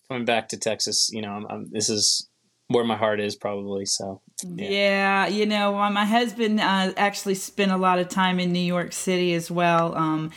coming 0.10 0.26
back 0.26 0.50
to 0.50 0.58
Texas, 0.58 1.10
you 1.12 1.22
know, 1.22 1.32
I'm, 1.32 1.46
I'm, 1.50 1.70
this 1.72 1.90
is 1.90 2.30
where 2.72 2.84
my 2.84 2.96
heart 2.98 3.20
is 3.20 3.36
probably. 3.36 3.86
So 3.86 4.22
Yeah. 4.44 4.70
Yeah. 4.70 5.28
you 5.28 5.46
know, 5.46 5.74
my 5.90 6.06
husband 6.06 6.60
uh, 6.60 6.94
actually 6.98 7.36
spent 7.36 7.72
a 7.72 7.78
lot 7.78 8.00
of 8.00 8.10
time 8.10 8.40
in 8.40 8.52
New 8.52 8.60
York 8.60 8.94
City 8.94 9.34
as 9.34 9.50
well. 9.52 9.96
Um, 9.96 10.32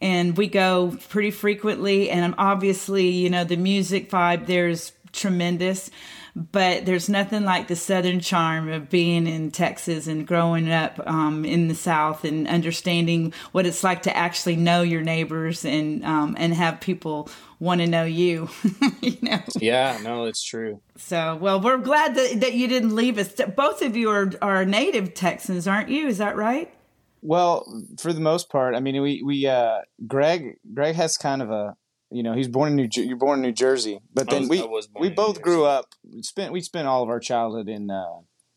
and 0.00 0.36
we 0.36 0.46
go 0.46 0.96
pretty 1.08 1.30
frequently. 1.30 2.10
And 2.10 2.34
obviously, 2.38 3.08
you 3.08 3.30
know, 3.30 3.44
the 3.44 3.56
music 3.56 4.10
vibe 4.10 4.46
there 4.46 4.68
is 4.68 4.92
tremendous. 5.12 5.90
But 6.36 6.86
there's 6.86 7.08
nothing 7.08 7.44
like 7.44 7.66
the 7.66 7.74
Southern 7.74 8.20
charm 8.20 8.68
of 8.68 8.88
being 8.88 9.26
in 9.26 9.50
Texas 9.50 10.06
and 10.06 10.24
growing 10.24 10.70
up 10.70 11.00
um, 11.04 11.44
in 11.44 11.66
the 11.66 11.74
South 11.74 12.24
and 12.24 12.46
understanding 12.46 13.32
what 13.50 13.66
it's 13.66 13.82
like 13.82 14.02
to 14.02 14.16
actually 14.16 14.54
know 14.54 14.82
your 14.82 15.02
neighbors 15.02 15.64
and 15.64 16.04
um, 16.04 16.36
and 16.38 16.54
have 16.54 16.80
people 16.80 17.28
want 17.60 17.80
to 17.80 17.86
know 17.86 18.04
you. 18.04 18.48
you 19.00 19.16
know. 19.22 19.40
yeah, 19.58 19.98
no, 20.02 20.24
it's 20.24 20.42
true. 20.42 20.80
So, 20.96 21.36
well, 21.36 21.60
we're 21.60 21.78
glad 21.78 22.14
that, 22.14 22.40
that 22.40 22.54
you 22.54 22.68
didn't 22.68 22.94
leave 22.94 23.18
us. 23.18 23.32
Both 23.56 23.82
of 23.82 23.96
you 23.96 24.10
are, 24.10 24.30
are 24.42 24.64
native 24.64 25.14
Texans, 25.14 25.66
aren't 25.66 25.88
you? 25.88 26.06
Is 26.06 26.18
that 26.18 26.36
right? 26.36 26.72
Well, 27.20 27.84
for 27.98 28.12
the 28.12 28.20
most 28.20 28.48
part, 28.48 28.74
I 28.74 28.80
mean, 28.80 29.00
we 29.02 29.22
we 29.24 29.46
uh, 29.46 29.80
Greg 30.06 30.58
Greg 30.72 30.94
has 30.94 31.18
kind 31.18 31.42
of 31.42 31.50
a 31.50 31.76
you 32.10 32.22
know 32.22 32.32
he's 32.32 32.48
born 32.48 32.70
in 32.70 32.76
New 32.76 32.86
Jer- 32.86 33.02
you're 33.02 33.16
born 33.16 33.40
in 33.40 33.42
New 33.42 33.52
Jersey, 33.52 33.98
but 34.14 34.30
then 34.30 34.42
was- 34.42 34.50
we 34.50 34.62
I 34.62 34.66
was 34.66 34.86
born 34.86 35.02
we 35.02 35.10
both 35.10 35.42
grew 35.42 35.64
up 35.64 35.86
we 36.08 36.22
spent 36.22 36.52
we 36.52 36.60
spent 36.60 36.86
all 36.86 37.02
of 37.02 37.08
our 37.08 37.18
childhood 37.18 37.68
in 37.68 37.90
uh, 37.90 38.04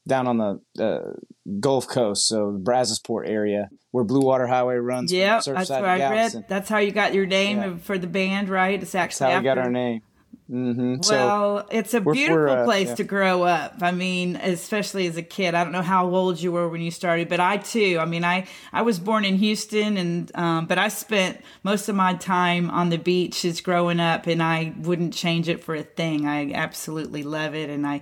down 0.07 0.27
on 0.27 0.37
the 0.37 0.83
uh, 0.83 1.13
Gulf 1.59 1.87
Coast, 1.87 2.27
so 2.27 2.51
the 2.51 2.59
Brazosport 2.59 3.27
area 3.29 3.69
where 3.91 4.03
Blue 4.03 4.21
Water 4.21 4.47
Highway 4.47 4.75
runs. 4.75 5.11
Yeah, 5.11 5.41
that's 5.45 5.69
what 5.69 5.83
I 5.85 5.97
read. 6.09 6.45
That's 6.47 6.69
how 6.69 6.77
you 6.79 6.91
got 6.91 7.13
your 7.13 7.25
name 7.25 7.57
Yeah. 7.57 7.77
for 7.77 7.97
the 7.97 8.07
band, 8.07 8.49
right? 8.49 8.81
It's 8.81 8.93
That's 8.93 9.21
actually 9.21 9.31
how 9.33 9.39
we 9.39 9.43
got 9.43 9.57
our 9.57 9.69
name. 9.69 10.01
hmm 10.49 11.01
so 11.01 11.13
Well, 11.15 11.67
it's 11.71 11.93
a 11.93 12.01
we're- 12.01 12.15
beautiful 12.17 12.37
we're, 12.43 12.61
uh, 12.61 12.65
place 12.65 12.89
yeah. 12.89 12.95
to 12.95 13.03
grow 13.03 13.43
up. 13.43 13.75
I 13.81 13.91
mean, 13.91 14.35
especially 14.37 15.07
as 15.07 15.17
a 15.17 15.21
kid. 15.23 15.55
I 15.55 15.63
don't 15.63 15.71
know 15.73 15.81
how 15.81 16.07
old 16.09 16.41
you 16.41 16.51
were 16.51 16.67
when 16.69 16.81
you 16.81 16.91
started, 16.91 17.27
but 17.29 17.39
I 17.39 17.57
too. 17.57 17.97
I 17.99 18.05
mean, 18.05 18.23
I 18.23 18.47
I 18.73 18.81
was 18.81 18.97
born 18.99 19.23
in 19.25 19.35
Houston, 19.37 19.97
and 19.97 20.31
um, 20.35 20.65
but 20.67 20.77
I 20.77 20.87
spent 20.89 21.41
most 21.63 21.89
of 21.89 21.95
my 21.95 22.13
time 22.15 22.69
on 22.69 22.89
the 22.89 22.97
beaches 22.97 23.61
growing 23.61 23.99
up, 23.99 24.25
and 24.27 24.41
I 24.41 24.73
wouldn't 24.77 25.13
change 25.13 25.47
it 25.49 25.63
for 25.63 25.75
a 25.75 25.83
thing. 25.83 26.27
I 26.27 26.51
absolutely 26.53 27.23
love 27.23 27.55
it, 27.55 27.69
and 27.69 27.85
I. 27.85 28.01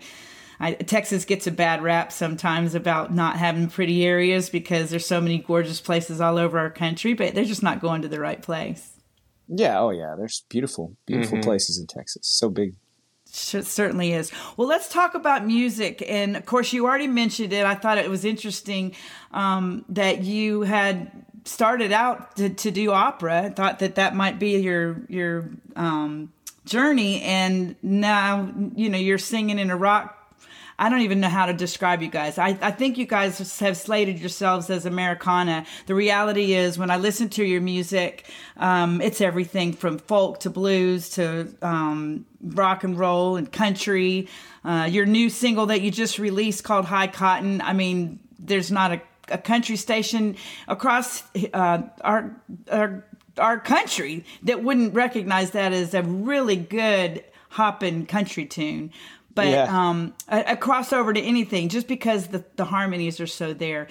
I, 0.59 0.73
Texas 0.73 1.23
gets 1.25 1.47
a 1.47 1.51
bad 1.51 1.81
rap 1.81 2.11
sometimes 2.11 2.75
about 2.75 3.13
not 3.13 3.37
having 3.37 3.69
pretty 3.69 4.05
areas 4.05 4.49
because 4.49 4.89
there's 4.89 5.05
so 5.05 5.21
many 5.21 5.37
gorgeous 5.37 5.79
places 5.79 6.19
all 6.19 6.37
over 6.37 6.59
our 6.59 6.69
country, 6.69 7.13
but 7.13 7.33
they're 7.33 7.45
just 7.45 7.63
not 7.63 7.79
going 7.79 8.01
to 8.01 8.07
the 8.09 8.19
right 8.19 8.41
place. 8.41 8.97
yeah, 9.47 9.79
oh 9.79 9.89
yeah, 9.89 10.13
there's 10.17 10.43
beautiful 10.49 10.95
beautiful 11.07 11.37
Mhm. 11.39 11.43
places 11.43 11.79
in 11.79 11.87
Texas. 11.87 12.27
So 12.27 12.49
big. 12.49 12.75
Sh- 13.31 13.61
certainly 13.63 14.11
is. 14.13 14.31
Well, 14.57 14.67
let's 14.67 14.89
talk 14.89 15.13
about 15.15 15.45
music. 15.45 16.03
And 16.07 16.35
of 16.35 16.45
course, 16.45 16.73
you 16.73 16.85
already 16.85 17.07
mentioned 17.07 17.53
it. 17.53 17.65
I 17.65 17.75
thought 17.75 17.97
it 17.97 18.09
was 18.09 18.25
interesting 18.25 18.95
um, 19.31 19.85
that 19.89 20.23
you 20.23 20.61
had 20.63 21.11
started 21.45 21.91
out 21.91 22.35
to, 22.37 22.49
to 22.49 22.69
do 22.71 22.91
opera. 22.91 23.43
I 23.45 23.49
thought 23.49 23.79
that 23.79 23.95
that 23.95 24.15
might 24.15 24.39
be 24.39 24.57
your 24.59 25.01
your 25.09 25.49
um, 25.75 26.31
journey, 26.65 27.21
and 27.21 27.75
now 27.81 28.51
you 28.75 28.89
know 28.89 28.97
you're 28.97 29.17
singing 29.17 29.57
in 29.57 29.71
a 29.71 29.77
rock. 29.77 30.15
I 30.79 30.87
don't 30.87 31.01
even 31.01 31.19
know 31.19 31.27
how 31.27 31.45
to 31.45 31.53
describe 31.53 32.01
you 32.01 32.07
guys. 32.07 32.37
I, 32.37 32.57
I 32.61 32.71
think 32.71 32.97
you 32.97 33.05
guys 33.05 33.59
have 33.59 33.75
slated 33.75 34.17
yourselves 34.17 34.69
as 34.69 34.85
Americana. 34.85 35.65
The 35.87 35.93
reality 35.93 36.53
is, 36.53 36.77
when 36.77 36.89
I 36.89 36.95
listen 36.95 37.27
to 37.31 37.43
your 37.43 37.59
music, 37.59 38.25
um, 38.55 39.01
it's 39.01 39.19
everything 39.19 39.73
from 39.73 39.97
folk 39.97 40.39
to 40.39 40.49
blues 40.49 41.09
to 41.11 41.53
um, 41.61 42.25
rock 42.41 42.85
and 42.85 42.97
roll 42.97 43.35
and 43.35 43.51
country. 43.51 44.29
Uh, 44.63 44.87
your 44.89 45.05
new 45.05 45.29
single 45.29 45.65
that 45.65 45.81
you 45.81 45.91
just 45.91 46.17
released 46.17 46.63
called 46.63 46.85
High 46.85 47.07
Cotton. 47.07 47.59
I 47.59 47.73
mean, 47.73 48.19
there's 48.39 48.71
not 48.71 48.93
a, 48.93 49.01
a 49.27 49.37
country 49.37 49.75
station 49.75 50.37
across 50.69 51.23
uh, 51.53 51.81
our, 52.01 52.41
our 52.71 53.03
our 53.37 53.59
country 53.59 54.25
that 54.43 54.63
wouldn't 54.63 54.93
recognize 54.93 55.51
that 55.51 55.71
as 55.71 55.93
a 55.93 56.03
really 56.03 56.57
good 56.57 57.23
hoppin' 57.49 58.05
country 58.05 58.45
tune. 58.45 58.91
But 59.35 59.47
Yeah. 59.47 59.67
um, 59.89 60.13
a, 60.27 60.53
a 60.53 60.55
crossover 60.57 61.13
to 61.13 61.21
anything, 61.21 61.69
just 61.69 61.87
because 61.87 62.27
the, 62.27 62.43
the 62.55 62.65
harmonies 62.65 63.19
are 63.19 63.27
so 63.27 63.53
there. 63.53 63.87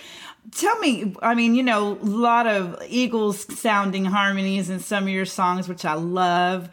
Tell 0.52 0.78
me, 0.80 1.14
I 1.22 1.34
mean, 1.34 1.54
you 1.54 1.62
know, 1.62 1.92
a 1.92 2.04
lot 2.04 2.46
of 2.46 2.82
Eagles 2.88 3.46
sounding 3.58 4.04
harmonies 4.04 4.68
in 4.68 4.80
some 4.80 5.04
of 5.04 5.10
your 5.10 5.24
songs, 5.26 5.68
which 5.68 5.84
I 5.84 5.94
love. 5.94 6.68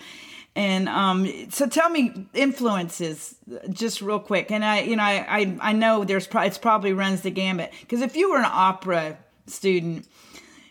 And 0.58 0.88
um, 0.88 1.30
so 1.52 1.68
tell 1.68 1.90
me 1.90 2.28
influences 2.34 3.36
just 3.70 4.02
real 4.02 4.20
quick. 4.20 4.52
And 4.52 4.64
I, 4.64 4.82
you 4.82 4.96
know, 4.96 5.04
I, 5.04 5.26
I, 5.28 5.58
I 5.62 5.74
know 5.74 6.04
there's 6.06 6.28
pro- 6.28 6.44
it's 6.44 6.58
probably 6.58 6.94
runs 6.94 7.22
the 7.22 7.32
gambit 7.32 7.72
because 7.82 8.02
if 8.02 8.16
you 8.16 8.32
were 8.32 8.38
an 8.38 8.46
opera 8.48 9.18
student, 9.48 10.08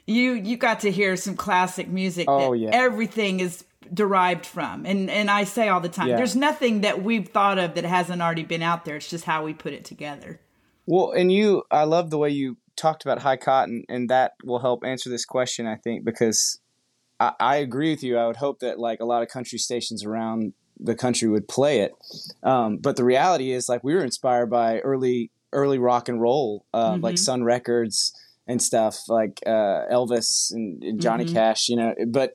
you 0.06 0.32
you 0.32 0.56
got 0.56 0.80
to 0.80 0.90
hear 0.90 1.16
some 1.16 1.36
classic 1.36 1.88
music 1.88 2.26
Oh, 2.28 2.52
yeah. 2.54 2.70
everything 2.72 3.40
is 3.40 3.64
derived 3.92 4.46
from. 4.46 4.86
And 4.86 5.10
and 5.10 5.30
I 5.30 5.44
say 5.44 5.68
all 5.68 5.80
the 5.80 5.88
time, 5.88 6.08
Yeah. 6.08 6.16
there's 6.16 6.36
nothing 6.36 6.80
that 6.82 7.02
we've 7.02 7.28
thought 7.28 7.58
of 7.58 7.74
that 7.74 7.84
hasn't 7.84 8.22
already 8.22 8.44
been 8.44 8.62
out 8.62 8.84
there. 8.84 8.96
It's 8.96 9.08
just 9.10 9.24
how 9.24 9.44
we 9.44 9.52
put 9.54 9.72
it 9.72 9.84
together. 9.84 10.40
Well, 10.86 11.12
and 11.12 11.32
you, 11.32 11.62
I 11.70 11.84
love 11.84 12.10
the 12.10 12.18
way 12.18 12.30
you 12.30 12.56
talked 12.76 13.04
about 13.04 13.20
high 13.20 13.36
cotton, 13.38 13.84
and 13.88 14.08
that 14.10 14.32
will 14.44 14.58
help 14.58 14.84
answer 14.84 15.08
this 15.08 15.24
question, 15.24 15.66
I 15.66 15.76
think, 15.76 16.04
because 16.04 16.60
I, 17.18 17.32
I 17.40 17.56
agree 17.56 17.90
with 17.90 18.02
you. 18.02 18.18
I 18.18 18.26
would 18.26 18.36
hope 18.36 18.60
that 18.60 18.78
like 18.78 19.00
a 19.00 19.04
lot 19.06 19.22
of 19.22 19.28
country 19.28 19.58
stations 19.58 20.04
around 20.04 20.52
the 20.78 20.94
country 20.94 21.28
would 21.28 21.46
play 21.48 21.80
it, 21.80 21.92
um, 22.42 22.78
but 22.78 22.96
the 22.96 23.04
reality 23.04 23.52
is 23.52 23.68
like 23.68 23.84
we 23.84 23.94
were 23.94 24.02
inspired 24.04 24.46
by 24.50 24.80
early 24.80 25.30
early 25.52 25.78
rock 25.78 26.08
and 26.08 26.20
roll, 26.20 26.66
uh, 26.74 26.98
like 27.00 27.16
Sun 27.16 27.44
Records 27.44 28.12
and 28.48 28.60
stuff, 28.60 29.08
like 29.08 29.40
uh, 29.46 29.86
Elvis 29.90 30.52
and, 30.52 30.82
and 30.82 31.00
Johnny 31.00 31.24
Mhm. 31.24 31.32
Cash, 31.32 31.68
you 31.68 31.76
know. 31.76 31.94
But 32.08 32.34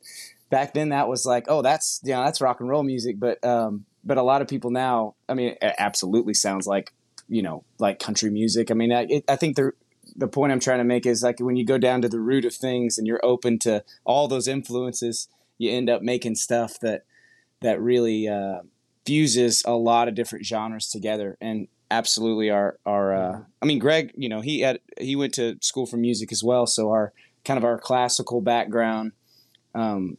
back 0.49 0.73
then, 0.73 0.89
that 0.89 1.07
was 1.07 1.25
like, 1.25 1.45
oh, 1.47 1.61
that's 1.61 2.01
you 2.03 2.13
know, 2.13 2.23
that's 2.23 2.41
rock 2.41 2.59
and 2.59 2.69
roll 2.69 2.83
music. 2.83 3.19
But 3.19 3.43
um, 3.45 3.85
but 4.03 4.17
a 4.17 4.23
lot 4.23 4.41
of 4.41 4.47
people 4.47 4.71
now, 4.71 5.15
I 5.27 5.33
mean, 5.33 5.55
it 5.61 5.75
absolutely 5.77 6.33
sounds 6.33 6.67
like 6.67 6.93
you 7.29 7.43
know, 7.43 7.63
like 7.77 7.99
country 7.99 8.31
music. 8.31 8.71
I 8.71 8.73
mean, 8.73 8.91
I, 8.91 9.05
it, 9.07 9.23
I 9.29 9.35
think 9.35 9.55
the 9.55 9.71
the 10.15 10.27
point 10.27 10.51
I'm 10.51 10.59
trying 10.59 10.79
to 10.79 10.83
make 10.83 11.05
is 11.05 11.21
like 11.21 11.39
when 11.39 11.55
you 11.55 11.65
go 11.65 11.77
down 11.77 12.01
to 12.01 12.09
the 12.09 12.19
root 12.19 12.43
of 12.43 12.53
things 12.53 12.97
and 12.97 13.05
you're 13.05 13.23
open 13.23 13.59
to 13.59 13.83
all 14.03 14.27
those 14.27 14.47
influences, 14.47 15.27
you 15.57 15.71
end 15.71 15.89
up 15.89 16.01
making 16.01 16.35
stuff 16.35 16.79
that 16.79 17.03
that 17.61 17.79
really 17.79 18.27
uh, 18.27 18.61
fuses 19.05 19.63
a 19.65 19.73
lot 19.73 20.07
of 20.07 20.15
different 20.15 20.45
genres 20.45 20.89
together. 20.89 21.37
And 21.39 21.67
absolutely, 21.91 22.49
our 22.49 22.79
our 22.85 23.13
uh, 23.13 23.41
I 23.61 23.65
mean, 23.65 23.79
Greg, 23.79 24.11
you 24.15 24.27
know, 24.27 24.41
he 24.41 24.61
had 24.61 24.79
he 24.99 25.15
went 25.15 25.33
to 25.35 25.57
school 25.61 25.85
for 25.85 25.97
music 25.97 26.31
as 26.31 26.43
well, 26.43 26.65
so 26.65 26.89
our 26.89 27.13
kind 27.45 27.57
of 27.57 27.63
our 27.63 27.77
classical 27.77 28.41
background. 28.41 29.11
Um, 29.75 30.17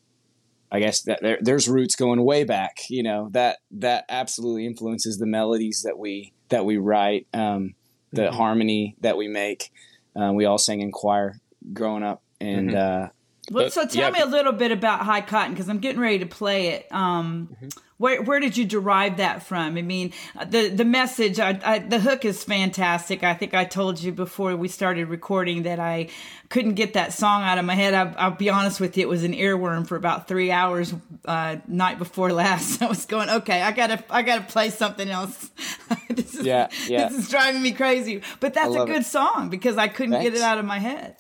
I 0.73 0.79
guess 0.81 1.03
that 1.03 1.21
there, 1.23 1.39
there's 1.41 1.69
roots 1.69 1.97
going 1.97 2.25
way 2.25 2.45
back. 2.45 2.79
You 2.89 3.03
know 3.03 3.29
that 3.33 3.59
that 3.73 4.05
absolutely 4.09 4.67
influences 4.67 5.19
the 5.19 5.27
melodies 5.27 5.83
that 5.85 5.99
we 5.99 6.33
that 6.49 6.65
we 6.65 6.77
write, 6.79 7.27
um, 7.35 7.75
the 8.13 8.23
Mhm. 8.23 8.31
harmony 8.35 8.97
that 9.01 9.17
we 9.17 9.29
make. 9.29 9.71
Uh, 10.17 10.33
we 10.35 10.45
all 10.45 10.59
sang 10.59 10.81
in 10.81 10.91
choir 10.91 11.37
growing 11.73 12.03
up, 12.03 12.23
and 12.41 12.71
Mhm. 12.71 12.77
uh, 12.77 13.09
Well, 13.51 13.65
But, 13.65 13.73
so 13.73 13.85
tell 13.87 14.05
yeah, 14.05 14.11
me 14.11 14.21
a 14.21 14.27
little 14.27 14.53
bit 14.53 14.71
about 14.71 15.01
High 15.01 15.23
Cotton 15.23 15.53
because 15.53 15.69
I'm 15.69 15.81
getting 15.81 16.01
ready 16.01 16.21
to 16.21 16.27
play 16.27 16.69
it. 16.69 16.87
Um, 16.93 17.57
Where 17.99 18.23
where 18.23 18.41
did 18.41 18.57
you 18.57 18.65
derive 18.65 19.19
that 19.19 19.43
from? 19.43 19.77
I 19.77 19.83
mean, 19.83 20.15
the 20.47 20.69
the 20.69 20.87
message, 20.87 21.39
I, 21.39 21.61
I, 21.63 21.79
the 21.81 21.99
hook 22.01 22.25
is 22.25 22.43
fantastic. 22.43 23.23
I 23.23 23.35
think 23.35 23.53
I 23.53 23.67
told 23.67 24.01
you 24.01 24.11
before 24.11 24.57
we 24.57 24.69
started 24.69 25.09
recording 25.09 25.65
that 25.65 25.79
I 25.79 26.09
couldn't 26.49 26.75
get 26.75 26.95
that 26.95 27.13
song 27.13 27.43
out 27.43 27.59
of 27.59 27.67
my 27.67 27.75
head. 27.75 27.93
I, 27.93 28.15
I'll 28.17 28.31
be 28.31 28.49
honest 28.49 28.81
with 28.81 28.97
you, 28.97 29.03
it 29.03 29.09
was 29.09 29.23
an 29.23 29.35
earworm 29.35 29.87
for 29.87 29.97
about 29.97 30.29
three 30.29 30.51
hours 30.51 30.95
uh, 31.27 31.57
night 31.69 31.99
before 31.99 32.33
last. 32.45 32.81
I 32.81 32.87
was 32.87 33.05
going, 33.05 33.29
okay, 33.29 33.61
I 33.61 33.73
gotta 33.73 34.03
I 34.09 34.23
gotta 34.23 34.45
play 34.45 34.71
something 34.71 35.11
else. 35.11 35.51
this 36.09 36.37
is, 36.37 36.47
Yeah, 36.47 36.69
yeah. 36.87 37.09
This 37.09 37.25
is 37.25 37.29
driving 37.29 37.61
me 37.61 37.73
crazy. 37.73 38.23
But 38.39 38.55
that's 38.55 38.75
a 38.75 38.87
good 38.87 39.03
it. 39.03 39.07
song 39.07 39.51
because 39.51 39.77
I 39.77 39.89
couldn't 39.89 40.23
get 40.23 40.35
it 40.35 40.41
out 40.41 40.59
of 40.59 40.65
my 40.65 40.79
head. 40.79 41.17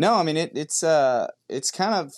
No, 0.00 0.14
I 0.14 0.22
mean 0.22 0.38
it, 0.38 0.52
it's 0.54 0.82
uh 0.82 1.26
it's 1.50 1.70
kind 1.70 1.94
of 1.94 2.14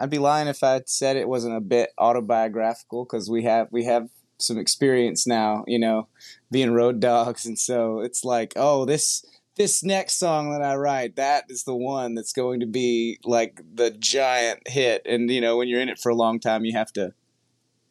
I'd 0.00 0.10
be 0.10 0.18
lying 0.18 0.48
if 0.48 0.64
I 0.64 0.82
said 0.84 1.16
it 1.16 1.28
wasn't 1.28 1.56
a 1.56 1.60
bit 1.60 1.90
autobiographical 1.96 3.04
because 3.04 3.30
we 3.30 3.44
have 3.44 3.68
we 3.70 3.84
have 3.84 4.08
some 4.40 4.58
experience 4.58 5.24
now, 5.24 5.62
you 5.68 5.78
know, 5.78 6.08
being 6.50 6.72
road 6.72 6.98
dogs, 7.10 7.46
and 7.46 7.56
so 7.56 8.00
it's 8.00 8.24
like 8.24 8.52
oh 8.56 8.84
this 8.84 9.24
this 9.54 9.84
next 9.84 10.18
song 10.18 10.50
that 10.50 10.60
I 10.60 10.74
write 10.74 11.14
that 11.14 11.44
is 11.48 11.62
the 11.62 11.76
one 11.76 12.16
that's 12.16 12.32
going 12.32 12.58
to 12.58 12.66
be 12.66 13.20
like 13.22 13.62
the 13.72 13.92
giant 13.92 14.66
hit, 14.66 15.02
and 15.06 15.30
you 15.30 15.40
know 15.40 15.56
when 15.56 15.68
you're 15.68 15.80
in 15.80 15.88
it 15.88 16.00
for 16.00 16.10
a 16.10 16.16
long 16.16 16.40
time, 16.40 16.64
you 16.64 16.76
have 16.76 16.92
to. 16.94 17.12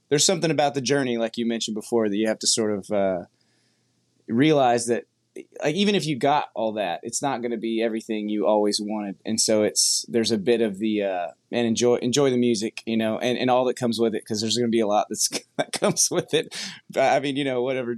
There's 0.10 0.26
something 0.26 0.52
about 0.52 0.74
the 0.74 0.82
journey, 0.82 1.18
like 1.18 1.38
you 1.38 1.46
mentioned 1.46 1.76
before, 1.76 2.10
that 2.10 2.18
you 2.18 2.28
have 2.28 2.40
to 2.40 2.48
sort 2.48 2.78
of 2.78 2.92
uh, 2.92 3.26
realize 4.28 4.88
that 4.88 5.06
like 5.64 5.76
even 5.76 5.96
if 5.96 6.06
you 6.06 6.18
got 6.18 6.46
all 6.56 6.74
that, 6.74 7.00
it's 7.04 7.22
not 7.22 7.42
going 7.42 7.52
to 7.52 7.58
be 7.58 7.82
everything 7.82 8.30
you 8.30 8.46
always 8.46 8.80
wanted, 8.82 9.16
and 9.26 9.40
so 9.40 9.64
it's 9.64 10.06
there's 10.08 10.32
a 10.32 10.38
bit 10.38 10.62
of 10.62 10.80
the 10.80 11.04
uh, 11.04 11.28
and 11.52 11.66
enjoy 11.68 11.96
enjoy 11.96 12.30
the 12.30 12.38
music, 12.38 12.84
you 12.86 12.98
know, 12.98 13.18
and, 13.20 13.38
and 13.38 13.50
all 13.50 13.66
that 13.66 13.76
comes 13.76 14.00
with 14.00 14.14
it 14.16 14.22
because 14.24 14.42
there's 14.42 14.58
going 14.58 14.68
to 14.68 14.72
be 14.76 14.80
a 14.82 14.88
lot 14.88 15.08
that's 15.10 15.28
that 15.58 15.72
comes 15.72 16.10
with 16.12 16.34
it. 16.34 16.54
I 16.98 17.20
mean, 17.20 17.36
you 17.38 17.44
know, 17.44 17.62
whatever 17.64 17.96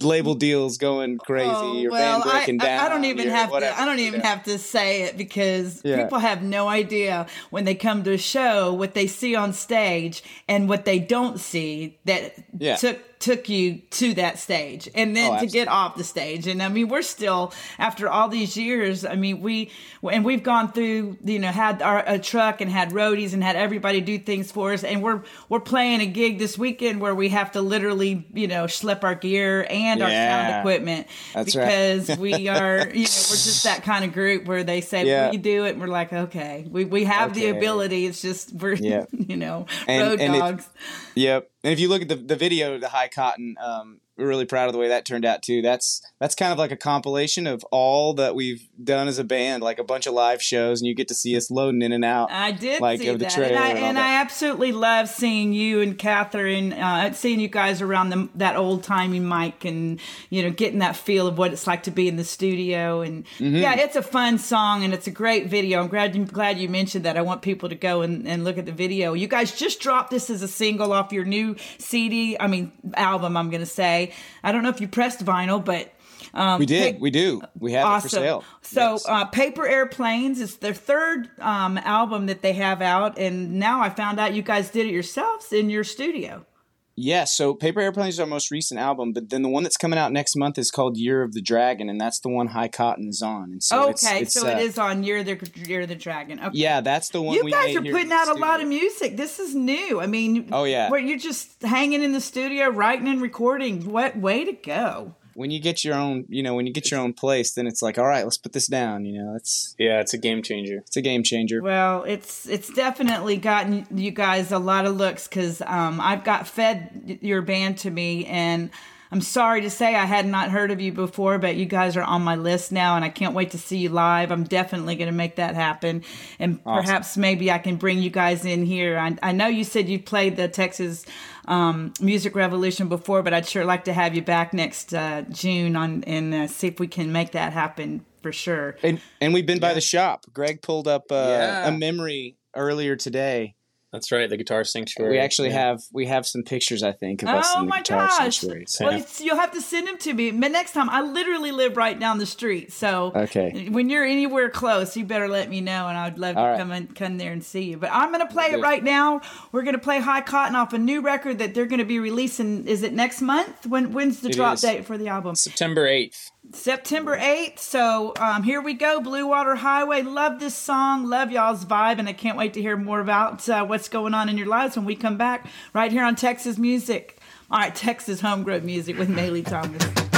label 0.00 0.34
deals 0.34 0.78
going 0.78 1.18
crazy, 1.18 1.50
Oh, 1.52 1.80
your 1.80 1.90
well, 1.90 2.20
band 2.20 2.30
breaking 2.30 2.60
I, 2.60 2.64
down. 2.64 2.86
I 2.86 2.88
don't 2.88 3.04
even 3.04 3.28
have 3.28 3.50
whatever, 3.50 3.74
to. 3.74 3.80
I 3.82 3.84
don't 3.84 3.98
you 3.98 4.06
even 4.06 4.20
know. 4.20 4.26
have 4.28 4.44
to 4.44 4.58
say 4.58 5.02
it 5.02 5.16
because 5.16 5.80
Yeah. 5.84 6.02
people 6.02 6.18
have 6.18 6.42
no 6.42 6.68
idea 6.68 7.26
when 7.50 7.64
they 7.64 7.74
come 7.74 8.02
to 8.04 8.12
a 8.12 8.18
show 8.18 8.72
what 8.72 8.94
they 8.94 9.06
see 9.06 9.34
on 9.34 9.52
stage 9.52 10.22
and 10.48 10.68
what 10.68 10.84
they 10.84 10.98
don't 10.98 11.38
see 11.40 11.98
that 12.04 12.34
Yeah. 12.58 12.76
took 12.76 12.98
took 13.18 13.48
you 13.48 13.78
to 13.90 14.14
that 14.14 14.36
stage 14.36 14.88
and 14.96 15.16
then 15.16 15.32
Oh, 15.36 15.38
to 15.38 15.46
get 15.46 15.68
off 15.68 15.94
the 15.96 16.02
stage. 16.02 16.48
And 16.48 16.60
I 16.60 16.68
mean, 16.68 16.88
we're 16.88 17.02
still 17.02 17.52
after 17.78 18.08
all 18.08 18.28
these 18.28 18.56
years. 18.56 19.04
I 19.04 19.14
mean, 19.14 19.40
we 19.40 19.70
and 20.10 20.24
we've 20.24 20.42
gone 20.42 20.72
through. 20.72 21.18
You 21.24 21.38
know, 21.38 21.48
had 21.48 21.82
our 21.82 22.02
a 22.04 22.18
truck 22.18 22.60
and 22.60 22.68
had 22.70 22.91
roadies 22.92 23.32
and 23.32 23.42
had 23.42 23.56
everybody 23.56 24.00
do 24.00 24.18
things 24.18 24.52
for 24.52 24.72
us. 24.72 24.84
And 24.84 25.02
we're 25.02 25.22
we're 25.48 25.60
playing 25.60 26.00
a 26.00 26.06
gig 26.06 26.38
this 26.38 26.56
weekend 26.56 27.00
where 27.00 27.14
we 27.14 27.30
have 27.30 27.52
to 27.52 27.60
literally 27.62 28.26
you 28.32 28.46
know 28.46 28.64
schlep 28.64 29.02
our 29.04 29.14
gear 29.14 29.66
and 29.68 30.02
our 30.02 30.10
sound 30.10 30.60
equipment 30.60 31.06
That's 31.34 31.56
right. 31.56 31.64
because 31.96 32.18
we 32.18 32.48
are, 32.48 32.78
you 32.78 32.84
know, 32.84 32.90
we're 32.94 33.04
just 33.04 33.64
that 33.64 33.82
kind 33.82 34.04
of 34.04 34.12
group 34.12 34.44
where 34.46 34.62
they 34.64 34.80
say, 34.80 35.06
Yeah. 35.06 35.26
"Will 35.26 35.34
you 35.34 35.40
do 35.40 35.64
it?" 35.64 35.70
And 35.70 35.80
we're 35.80 35.86
like, 35.88 36.12
"Okay, 36.12 36.66
we 36.70 36.84
we 36.84 37.04
have 37.04 37.34
the 37.34 37.48
ability. 37.48 38.06
It's 38.06 38.22
just 38.22 38.52
we're, 38.52 38.74
Yeah. 38.74 39.06
you 39.12 39.36
know, 39.36 39.66
And- 39.88 40.02
road 40.08 40.20
and 40.20 40.34
it- 40.34 40.38
dogs." 40.38 40.68
Yep. 41.14 41.50
And 41.64 41.72
if 41.72 41.78
you 41.80 41.88
look 41.88 42.02
at 42.02 42.08
the, 42.08 42.16
the 42.16 42.36
video, 42.36 42.78
the 42.78 42.88
high 42.88 43.08
cotton, 43.08 43.56
um, 43.60 44.00
we're 44.18 44.26
really 44.28 44.44
proud 44.44 44.66
of 44.66 44.72
the 44.72 44.78
way 44.78 44.88
that 44.88 45.04
turned 45.06 45.24
out 45.24 45.42
too. 45.42 45.62
That's 45.62 46.02
that's 46.20 46.34
kind 46.34 46.52
of 46.52 46.58
like 46.58 46.70
a 46.70 46.76
compilation 46.76 47.46
of 47.46 47.64
all 47.70 48.14
that 48.14 48.34
we've 48.34 48.68
done 48.82 49.08
as 49.08 49.18
a 49.18 49.24
band, 49.24 49.62
like 49.62 49.78
a 49.78 49.84
bunch 49.84 50.06
of 50.06 50.14
live 50.14 50.42
shows, 50.42 50.80
and 50.80 50.88
you 50.88 50.94
get 50.94 51.08
to 51.08 51.14
see 51.14 51.36
us 51.36 51.50
loading 51.50 51.82
in 51.82 51.92
and 51.92 52.04
out. 52.04 52.30
I 52.30 52.52
did 52.52 52.80
like, 52.80 53.00
see 53.00 53.08
of 53.08 53.18
the 53.18 53.24
that, 53.24 53.32
trailer 53.32 53.54
and 53.54 53.58
I 53.64 53.68
and 53.70 53.78
and. 53.78 53.98
I 53.98 54.20
absolutely 54.20 54.72
love 54.72 55.08
seeing 55.08 55.52
you 55.52 55.80
and 55.80 55.98
Catherine, 55.98 56.72
uh, 56.72 57.12
seeing 57.12 57.40
you 57.40 57.48
guys 57.48 57.80
around 57.80 58.10
the, 58.10 58.28
that 58.34 58.56
old 58.56 58.82
timey 58.84 59.20
mic, 59.20 59.64
and 59.64 59.98
you 60.30 60.42
know, 60.42 60.50
getting 60.50 60.80
that 60.80 60.96
feel 60.96 61.26
of 61.26 61.38
what 61.38 61.52
it's 61.52 61.66
like 61.66 61.84
to 61.84 61.90
be 61.90 62.08
in 62.08 62.16
the 62.16 62.24
studio. 62.24 63.00
And 63.00 63.24
Mm-hmm. 63.38 63.56
yeah, 63.56 63.74
it's 63.74 63.96
a 63.96 64.02
fun 64.02 64.38
song 64.38 64.84
and 64.84 64.92
it's 64.94 65.06
a 65.06 65.10
great 65.10 65.46
video. 65.46 65.80
I'm 65.80 65.88
glad 65.88 66.14
you 66.14 66.24
glad 66.24 66.58
you 66.58 66.68
mentioned 66.68 67.04
that. 67.04 67.16
I 67.16 67.22
want 67.22 67.42
people 67.42 67.68
to 67.68 67.74
go 67.74 68.02
and, 68.02 68.26
and 68.28 68.44
look 68.44 68.58
at 68.58 68.66
the 68.66 68.72
video. 68.72 69.14
You 69.14 69.26
guys 69.26 69.52
just 69.52 69.80
dropped 69.80 70.10
this 70.10 70.30
as 70.30 70.42
a 70.42 70.48
single 70.48 70.92
off 70.92 71.12
your 71.12 71.24
new 71.24 71.56
CD. 71.78 72.36
I 72.38 72.46
mean, 72.46 72.72
album. 72.94 73.36
I'm 73.36 73.50
gonna 73.50 73.66
say. 73.66 74.11
I 74.42 74.52
don't 74.52 74.62
know 74.62 74.68
if 74.68 74.80
you 74.80 74.88
pressed 74.88 75.24
vinyl, 75.24 75.64
but. 75.64 75.92
Um, 76.34 76.60
we 76.60 76.66
did. 76.66 76.98
we 77.00 77.10
do. 77.10 77.42
We 77.58 77.72
have 77.72 77.98
it 77.98 78.02
for 78.02 78.08
sale. 78.08 78.44
so, 78.62 78.92
Yes. 78.92 79.04
uh, 79.06 79.26
Paper 79.26 79.66
Airplanes 79.66 80.40
is 80.40 80.56
their 80.56 80.72
third 80.72 81.28
um, 81.40 81.76
album 81.78 82.26
that 82.26 82.40
they 82.40 82.54
have 82.54 82.80
out, 82.80 83.18
and 83.18 83.54
now 83.58 83.82
I 83.82 83.90
found 83.90 84.18
out 84.18 84.32
you 84.32 84.40
guys 84.42 84.70
did 84.70 84.86
it 84.86 84.92
yourselves 84.92 85.52
in 85.52 85.68
your 85.68 85.84
studio. 85.84 86.46
Yeah, 86.94 87.24
so 87.24 87.54
Paper 87.54 87.80
Airplanes 87.80 88.14
is 88.14 88.20
our 88.20 88.26
most 88.26 88.50
recent 88.50 88.78
album, 88.78 89.12
but 89.12 89.30
then 89.30 89.40
the 89.42 89.48
one 89.48 89.62
that's 89.62 89.78
coming 89.78 89.98
out 89.98 90.12
next 90.12 90.36
month 90.36 90.58
is 90.58 90.70
called 90.70 90.98
Year 90.98 91.22
of 91.22 91.32
the 91.32 91.40
Dragon, 91.40 91.88
and 91.88 91.98
that's 91.98 92.20
the 92.20 92.28
one 92.28 92.48
High 92.48 92.68
Cotton 92.68 93.08
is 93.08 93.22
on. 93.22 93.44
And 93.44 93.62
so 93.62 93.90
okay, 93.90 94.22
it's, 94.22 94.34
so 94.34 94.46
uh, 94.46 94.50
it 94.50 94.58
is 94.58 94.78
on 94.78 95.02
Year 95.02 95.24
the 95.24 95.38
Year 95.66 95.82
of 95.82 95.88
the 95.88 95.94
Dragon. 95.94 96.38
Okay. 96.38 96.50
Yeah, 96.52 96.82
that's 96.82 97.08
the 97.08 97.22
one. 97.22 97.36
You 97.36 97.50
guys 97.50 97.74
are 97.76 97.82
putting 97.82 98.12
out 98.12 98.28
a 98.28 98.34
lot 98.38 98.60
of 98.60 98.68
music. 98.68 99.16
This 99.16 99.38
is 99.38 99.54
new. 99.54 100.00
I 100.00 100.06
mean, 100.06 100.50
Oh, 100.52 100.64
yeah. 100.64 100.90
where 100.90 101.00
you're 101.00 101.18
just 101.18 101.62
hanging 101.62 102.02
in 102.02 102.12
the 102.12 102.20
studio, 102.20 102.68
writing 102.68 103.08
and 103.08 103.22
recording. 103.22 103.90
What 103.90 104.16
way 104.16 104.44
to 104.44 104.52
go! 104.52 105.14
When 105.34 105.50
you 105.50 105.60
get 105.60 105.84
your 105.84 105.94
own, 105.94 106.24
you 106.28 106.42
know, 106.42 106.54
when 106.54 106.66
you 106.66 106.72
get 106.72 106.90
your 106.90 107.00
own 107.00 107.12
place, 107.12 107.52
then 107.52 107.66
it's 107.66 107.82
like, 107.82 107.98
all 107.98 108.06
right, 108.06 108.24
let's 108.24 108.38
put 108.38 108.52
this 108.52 108.66
down. 108.66 109.04
You 109.04 109.22
know, 109.22 109.34
it's 109.34 109.74
Yeah, 109.78 110.00
it's 110.00 110.14
a 110.14 110.18
game 110.18 110.42
changer. 110.42 110.78
it's 110.78 110.96
a 110.96 111.02
game 111.02 111.22
changer. 111.22 111.62
Well, 111.62 112.04
it's 112.04 112.46
it's 112.48 112.72
definitely 112.72 113.36
gotten 113.36 113.86
you 113.94 114.10
guys 114.10 114.52
a 114.52 114.58
lot 114.58 114.86
of 114.86 114.96
looks 114.96 115.28
because 115.28 115.62
um, 115.62 116.00
I've 116.00 116.24
got 116.24 116.46
fed 116.46 117.18
your 117.22 117.42
band 117.42 117.78
to 117.78 117.90
me, 117.90 118.26
and 118.26 118.70
I'm 119.12 119.20
sorry 119.20 119.60
to 119.60 119.68
say 119.70 119.94
I 119.94 120.06
had 120.06 120.26
not 120.26 120.50
heard 120.50 120.70
of 120.70 120.80
you 120.80 120.90
before, 120.90 121.38
but 121.38 121.54
you 121.56 121.66
guys 121.66 121.98
are 121.98 122.02
on 122.02 122.22
my 122.22 122.34
list 122.36 122.72
now, 122.72 122.96
and 122.96 123.04
I 123.04 123.10
can't 123.10 123.34
wait 123.34 123.50
to 123.50 123.58
see 123.58 123.76
you 123.76 123.90
live. 123.90 124.30
I'm 124.32 124.44
definitely 124.44 124.94
going 124.94 125.10
to 125.10 125.14
make 125.14 125.36
that 125.36 125.54
happen, 125.54 126.02
and 126.38 126.60
Awesome. 126.64 126.84
perhaps 126.84 127.16
maybe 127.18 127.50
I 127.50 127.58
can 127.58 127.76
bring 127.76 127.98
you 128.00 128.08
guys 128.08 128.46
in 128.46 128.64
here. 128.64 128.96
I, 128.98 129.16
I 129.22 129.32
know 129.32 129.48
you 129.48 129.64
said 129.64 129.86
you 129.88 129.98
played 129.98 130.36
the 130.36 130.48
Texas 130.48 131.04
um, 131.46 131.92
Music 132.00 132.34
Revolution 132.34 132.88
before, 132.88 133.22
but 133.22 133.34
I'd 133.34 133.46
sure 133.46 133.66
like 133.66 133.84
to 133.84 133.92
have 133.92 134.14
you 134.14 134.22
back 134.22 134.54
next 134.54 134.94
uh, 134.94 135.22
June 135.30 135.76
on 135.76 136.04
and 136.04 136.32
uh, 136.32 136.46
see 136.46 136.68
if 136.68 136.80
we 136.80 136.86
can 136.88 137.12
make 137.12 137.32
that 137.32 137.52
happen 137.52 138.06
for 138.22 138.32
sure. 138.32 138.76
And 138.82 138.98
and 139.20 139.34
we've 139.34 139.44
been 139.46 139.60
by 139.60 139.74
the 139.74 139.80
shop. 139.82 140.24
Greg 140.32 140.62
pulled 140.62 140.88
up 140.88 141.10
uh, 141.10 141.14
Yeah. 141.28 141.68
a 141.68 141.72
memory 141.72 142.38
earlier 142.56 142.96
today. 142.96 143.56
That's 143.92 144.10
right, 144.10 144.28
the 144.28 144.38
Guitar 144.38 144.64
Sanctuary. 144.64 145.12
We 145.12 145.18
actually 145.18 145.48
Yeah. 145.50 145.66
have 145.68 145.82
we 145.92 146.06
have 146.06 146.26
some 146.26 146.42
pictures, 146.42 146.82
I 146.82 146.92
think, 146.92 147.22
of 147.22 147.28
us 147.28 147.46
Oh 147.54 147.60
in 147.60 147.66
the 147.66 147.70
my 147.70 147.78
guitar 147.78 148.06
gosh! 148.08 148.38
sanctuary. 148.38 148.64
So- 148.66 148.86
Well, 148.86 148.94
it's- 148.94 149.20
you'll 149.20 149.36
have 149.36 149.52
to 149.52 149.60
send 149.60 149.86
them 149.86 149.98
to 149.98 150.14
me. 150.14 150.30
But 150.30 150.50
next 150.50 150.72
time, 150.72 150.88
I 150.88 151.02
literally 151.02 151.52
live 151.52 151.76
right 151.76 151.98
down 152.00 152.16
the 152.16 152.24
street. 152.24 152.72
So 152.72 153.12
Okay. 153.14 153.68
when 153.70 153.90
you're 153.90 154.06
anywhere 154.06 154.48
close, 154.48 154.96
you 154.96 155.04
better 155.04 155.28
let 155.28 155.50
me 155.50 155.60
know, 155.60 155.88
and 155.88 155.98
I'd 155.98 156.16
love 156.18 156.38
All 156.38 156.44
to 156.44 156.50
right. 156.52 156.58
come 156.58 156.70
and 156.72 156.96
come 156.96 157.18
there 157.18 157.32
and 157.32 157.44
see 157.44 157.64
you. 157.64 157.76
But 157.76 157.90
I'm 157.92 158.10
going 158.12 158.26
to 158.26 158.32
play 158.32 158.46
it 158.52 158.60
right 158.60 158.82
now. 158.82 159.20
We're 159.52 159.62
going 159.62 159.74
to 159.74 159.78
play 159.80 160.00
High 160.00 160.22
Cotton 160.22 160.56
off 160.56 160.72
a 160.72 160.78
new 160.78 161.02
record 161.02 161.38
that 161.40 161.52
they're 161.52 161.66
going 161.66 161.78
to 161.80 161.84
be 161.84 161.98
releasing. 161.98 162.66
Is 162.66 162.82
it 162.82 162.94
next 162.94 163.20
month? 163.20 163.66
When 163.66 163.92
when's 163.92 164.20
the 164.20 164.30
It 164.30 164.36
drop 164.36 164.54
is. 164.54 164.62
date 164.62 164.86
for 164.86 164.96
the 164.96 165.08
album? 165.08 165.34
September 165.34 165.86
8th. 165.86 166.30
September 166.52 167.16
8th. 167.16 167.58
So 167.58 168.12
um, 168.18 168.42
here 168.42 168.60
we 168.60 168.74
go, 168.74 169.00
Blue 169.00 169.26
Water 169.26 169.56
Highway. 169.56 170.02
Love 170.02 170.40
this 170.40 170.54
song. 170.54 171.06
Love 171.06 171.30
y'all's 171.30 171.64
vibe. 171.64 171.98
And 171.98 172.08
I 172.08 172.12
can't 172.12 172.36
wait 172.36 172.54
to 172.54 172.62
hear 172.62 172.76
more 172.76 173.00
about 173.00 173.48
uh, 173.48 173.64
what's 173.64 173.88
going 173.88 174.14
on 174.14 174.28
in 174.28 174.36
your 174.36 174.48
lives 174.48 174.76
when 174.76 174.84
we 174.84 174.96
come 174.96 175.16
back 175.16 175.46
right 175.72 175.90
here 175.90 176.04
on 176.04 176.16
Texas 176.16 176.58
Music. 176.58 177.18
All 177.50 177.58
right, 177.58 177.74
Texas 177.74 178.20
Homegrown 178.20 178.64
Music 178.64 178.98
with 178.98 179.08
Maylee 179.08 179.44
Thomas. 179.44 180.11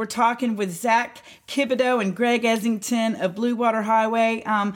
We're 0.00 0.06
talking 0.06 0.56
with 0.56 0.70
Zach 0.70 1.18
Kibodeaux 1.46 2.00
and 2.00 2.16
Greg 2.16 2.42
Essington 2.42 3.20
of 3.20 3.34
Blue 3.34 3.54
Water 3.54 3.82
Highway. 3.82 4.42
Um, 4.44 4.72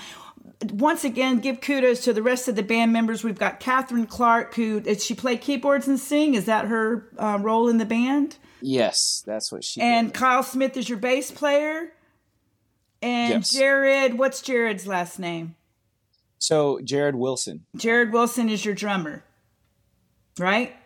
once 0.65 1.03
again, 1.03 1.39
give 1.39 1.63
kudos 1.63 2.05
to 2.05 2.13
the 2.13 2.23
rest 2.23 2.47
of 2.47 2.57
the 2.57 2.63
band 2.63 2.93
members. 2.93 3.25
We've 3.25 3.39
got 3.39 3.59
Catherine 3.59 4.07
Clark, 4.07 4.55
who 4.55 4.81
did 4.81 5.01
she 5.01 5.15
play 5.15 5.39
keyboards 5.39 5.89
and 5.89 5.99
sing? 5.99 6.35
Is 6.35 6.45
that 6.45 6.67
her 6.67 7.09
uh, 7.17 7.39
role 7.41 7.71
in 7.71 7.79
the 7.79 7.87
band? 7.87 8.37
Yes, 8.61 9.23
that's 9.25 9.51
what 9.51 9.65
she. 9.65 9.81
And 9.81 10.09
did. 10.09 10.15
Kyle 10.15 10.43
Smith 10.43 10.77
is 10.77 10.91
your 10.91 10.99
bass 10.99 11.31
player. 11.31 11.95
And 13.01 13.33
Yes. 13.33 13.51
Jared, 13.51 14.19
what's 14.19 14.43
Jared's 14.43 14.87
last 14.87 15.19
name? 15.19 15.57
so 16.37 16.81
Jared 16.85 17.15
Wilson. 17.17 17.65
Jared 17.75 18.13
Wilson 18.13 18.51
is 18.51 18.63
your 18.63 18.75
drummer, 18.75 19.25
right? 20.39 20.77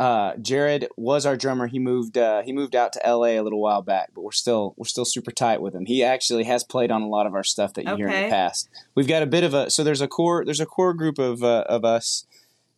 Uh, 0.00 0.34
Jared 0.38 0.88
was 0.96 1.26
our 1.26 1.36
drummer. 1.36 1.66
He 1.66 1.78
moved. 1.78 2.16
Uh, 2.16 2.40
he 2.40 2.54
moved 2.54 2.74
out 2.74 2.94
to 2.94 3.06
L.A. 3.06 3.36
a 3.36 3.42
little 3.42 3.60
while 3.60 3.82
back, 3.82 4.12
but 4.14 4.22
we're 4.22 4.32
still 4.32 4.72
we're 4.78 4.86
still 4.86 5.04
super 5.04 5.30
tight 5.30 5.60
with 5.60 5.74
him. 5.74 5.84
He 5.84 6.02
actually 6.02 6.44
has 6.44 6.64
played 6.64 6.90
on 6.90 7.02
a 7.02 7.06
lot 7.06 7.26
of 7.26 7.34
our 7.34 7.44
stuff 7.44 7.74
that 7.74 7.84
you 7.84 7.96
hear 7.96 8.08
in 8.08 8.22
the 8.22 8.30
past. 8.30 8.70
We've 8.94 9.06
got 9.06 9.22
a 9.22 9.26
bit 9.26 9.44
of 9.44 9.52
a 9.52 9.68
so 9.68 9.84
there's 9.84 10.00
a 10.00 10.08
core 10.08 10.42
there's 10.42 10.58
a 10.58 10.64
core 10.64 10.94
group 10.94 11.18
of 11.18 11.44
uh, 11.44 11.64
of 11.68 11.84
us. 11.84 12.24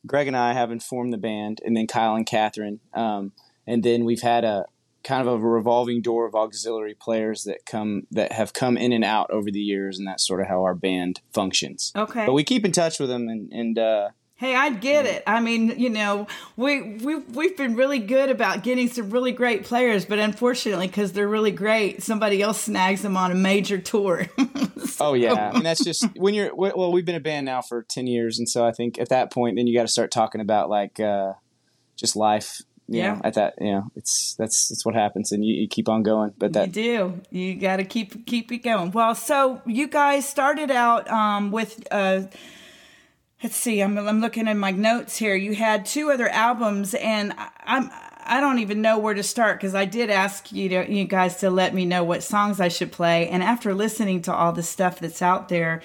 Greg 0.04 0.26
and 0.26 0.36
I 0.36 0.52
have 0.52 0.72
informed 0.72 1.12
the 1.12 1.18
band, 1.18 1.60
and 1.64 1.76
then 1.76 1.86
Kyle 1.86 2.16
and 2.16 2.26
Catherine, 2.26 2.80
um, 2.92 3.30
and 3.68 3.84
then 3.84 4.04
we've 4.04 4.22
had 4.22 4.42
a 4.42 4.66
kind 5.04 5.26
of 5.26 5.32
a 5.32 5.38
revolving 5.38 6.02
door 6.02 6.26
of 6.26 6.34
auxiliary 6.34 6.94
players 6.94 7.44
that 7.44 7.66
come 7.66 8.08
that 8.10 8.32
have 8.32 8.52
come 8.52 8.76
in 8.76 8.92
and 8.92 9.04
out 9.04 9.30
over 9.30 9.48
the 9.48 9.60
years, 9.60 9.96
and 9.96 10.08
that's 10.08 10.26
sort 10.26 10.40
of 10.40 10.48
how 10.48 10.64
our 10.64 10.74
band 10.74 11.20
functions. 11.32 11.92
Okay. 11.94 12.26
But 12.26 12.32
we 12.32 12.42
keep 12.42 12.64
in 12.64 12.72
touch 12.72 12.98
with 12.98 13.10
them, 13.10 13.28
and 13.28 13.52
and 13.52 13.78
uh, 13.78 14.08
Hey, 14.42 14.56
I 14.56 14.70
get 14.70 15.06
it. 15.06 15.22
I 15.24 15.38
mean, 15.38 15.78
you 15.78 15.88
know, 15.88 16.26
we 16.56 16.96
we 16.96 17.14
we've 17.14 17.56
been 17.56 17.76
really 17.76 18.00
good 18.00 18.28
about 18.28 18.64
getting 18.64 18.88
some 18.88 19.10
really 19.10 19.30
great 19.30 19.62
players, 19.62 20.04
but 20.04 20.18
unfortunately, 20.18 20.88
because 20.88 21.12
they're 21.12 21.28
really 21.28 21.52
great, 21.52 22.02
somebody 22.02 22.42
else 22.42 22.62
snags 22.62 23.02
them 23.02 23.16
on 23.16 23.30
a 23.30 23.36
major 23.36 23.78
tour. 23.78 24.26
Oh 25.00 25.14
yeah, 25.14 25.52
and 25.54 25.64
that's 25.64 25.82
just 25.82 26.04
when 26.16 26.34
you're 26.34 26.54
well. 26.54 26.92
We've 26.92 27.04
been 27.04 27.14
a 27.14 27.20
band 27.20 27.46
now 27.46 27.62
for 27.62 27.82
ten 27.84 28.06
years, 28.06 28.38
and 28.38 28.48
so 28.48 28.66
I 28.66 28.72
think 28.72 28.98
at 28.98 29.08
that 29.08 29.32
point, 29.32 29.56
then 29.56 29.66
you 29.66 29.74
got 29.74 29.82
to 29.82 29.88
start 29.88 30.10
talking 30.10 30.40
about 30.40 30.68
like 30.68 30.98
uh, 31.00 31.32
just 31.96 32.14
life. 32.16 32.60
You 32.88 32.98
Yeah. 32.98 33.14
Know, 33.14 33.20
at 33.24 33.34
that, 33.34 33.54
you 33.60 33.72
know, 33.72 33.84
it's 33.96 34.34
that's 34.34 34.68
that's 34.68 34.84
what 34.84 34.94
happens, 34.94 35.32
and 35.32 35.44
you, 35.44 35.54
you 35.54 35.68
keep 35.68 35.88
on 35.88 36.02
going. 36.02 36.34
But 36.36 36.46
you 36.46 36.52
that 36.52 36.72
do. 36.72 37.20
You 37.30 37.54
got 37.54 37.76
to 37.76 37.84
keep 37.84 38.26
keep 38.26 38.50
it 38.52 38.58
going. 38.58 38.90
Well, 38.90 39.14
so 39.14 39.62
you 39.66 39.86
guys 39.86 40.28
started 40.28 40.70
out 40.70 41.08
um, 41.08 41.52
with. 41.52 41.86
Uh, 41.90 42.22
Let's 43.42 43.56
see. 43.56 43.80
I'm, 43.80 43.98
I'm 43.98 44.20
looking 44.20 44.46
in 44.46 44.58
my 44.58 44.70
notes 44.70 45.16
here. 45.16 45.34
You 45.34 45.54
had 45.54 45.84
two 45.84 46.10
other 46.10 46.28
albums, 46.28 46.94
and 46.94 47.32
I, 47.32 47.48
I'm 47.64 47.90
I 48.24 48.40
don't 48.40 48.60
even 48.60 48.82
know 48.82 48.98
where 48.98 49.14
to 49.14 49.22
start 49.22 49.58
because 49.58 49.74
I 49.74 49.84
did 49.84 50.10
ask 50.10 50.52
you 50.52 50.68
to 50.68 50.92
you 50.92 51.04
guys 51.04 51.36
to 51.38 51.50
let 51.50 51.74
me 51.74 51.84
know 51.84 52.04
what 52.04 52.22
songs 52.22 52.60
I 52.60 52.68
should 52.68 52.92
play. 52.92 53.28
And 53.28 53.42
after 53.42 53.74
listening 53.74 54.22
to 54.22 54.32
all 54.32 54.52
the 54.52 54.62
stuff 54.62 55.00
that's 55.00 55.22
out 55.22 55.48
there, 55.48 55.82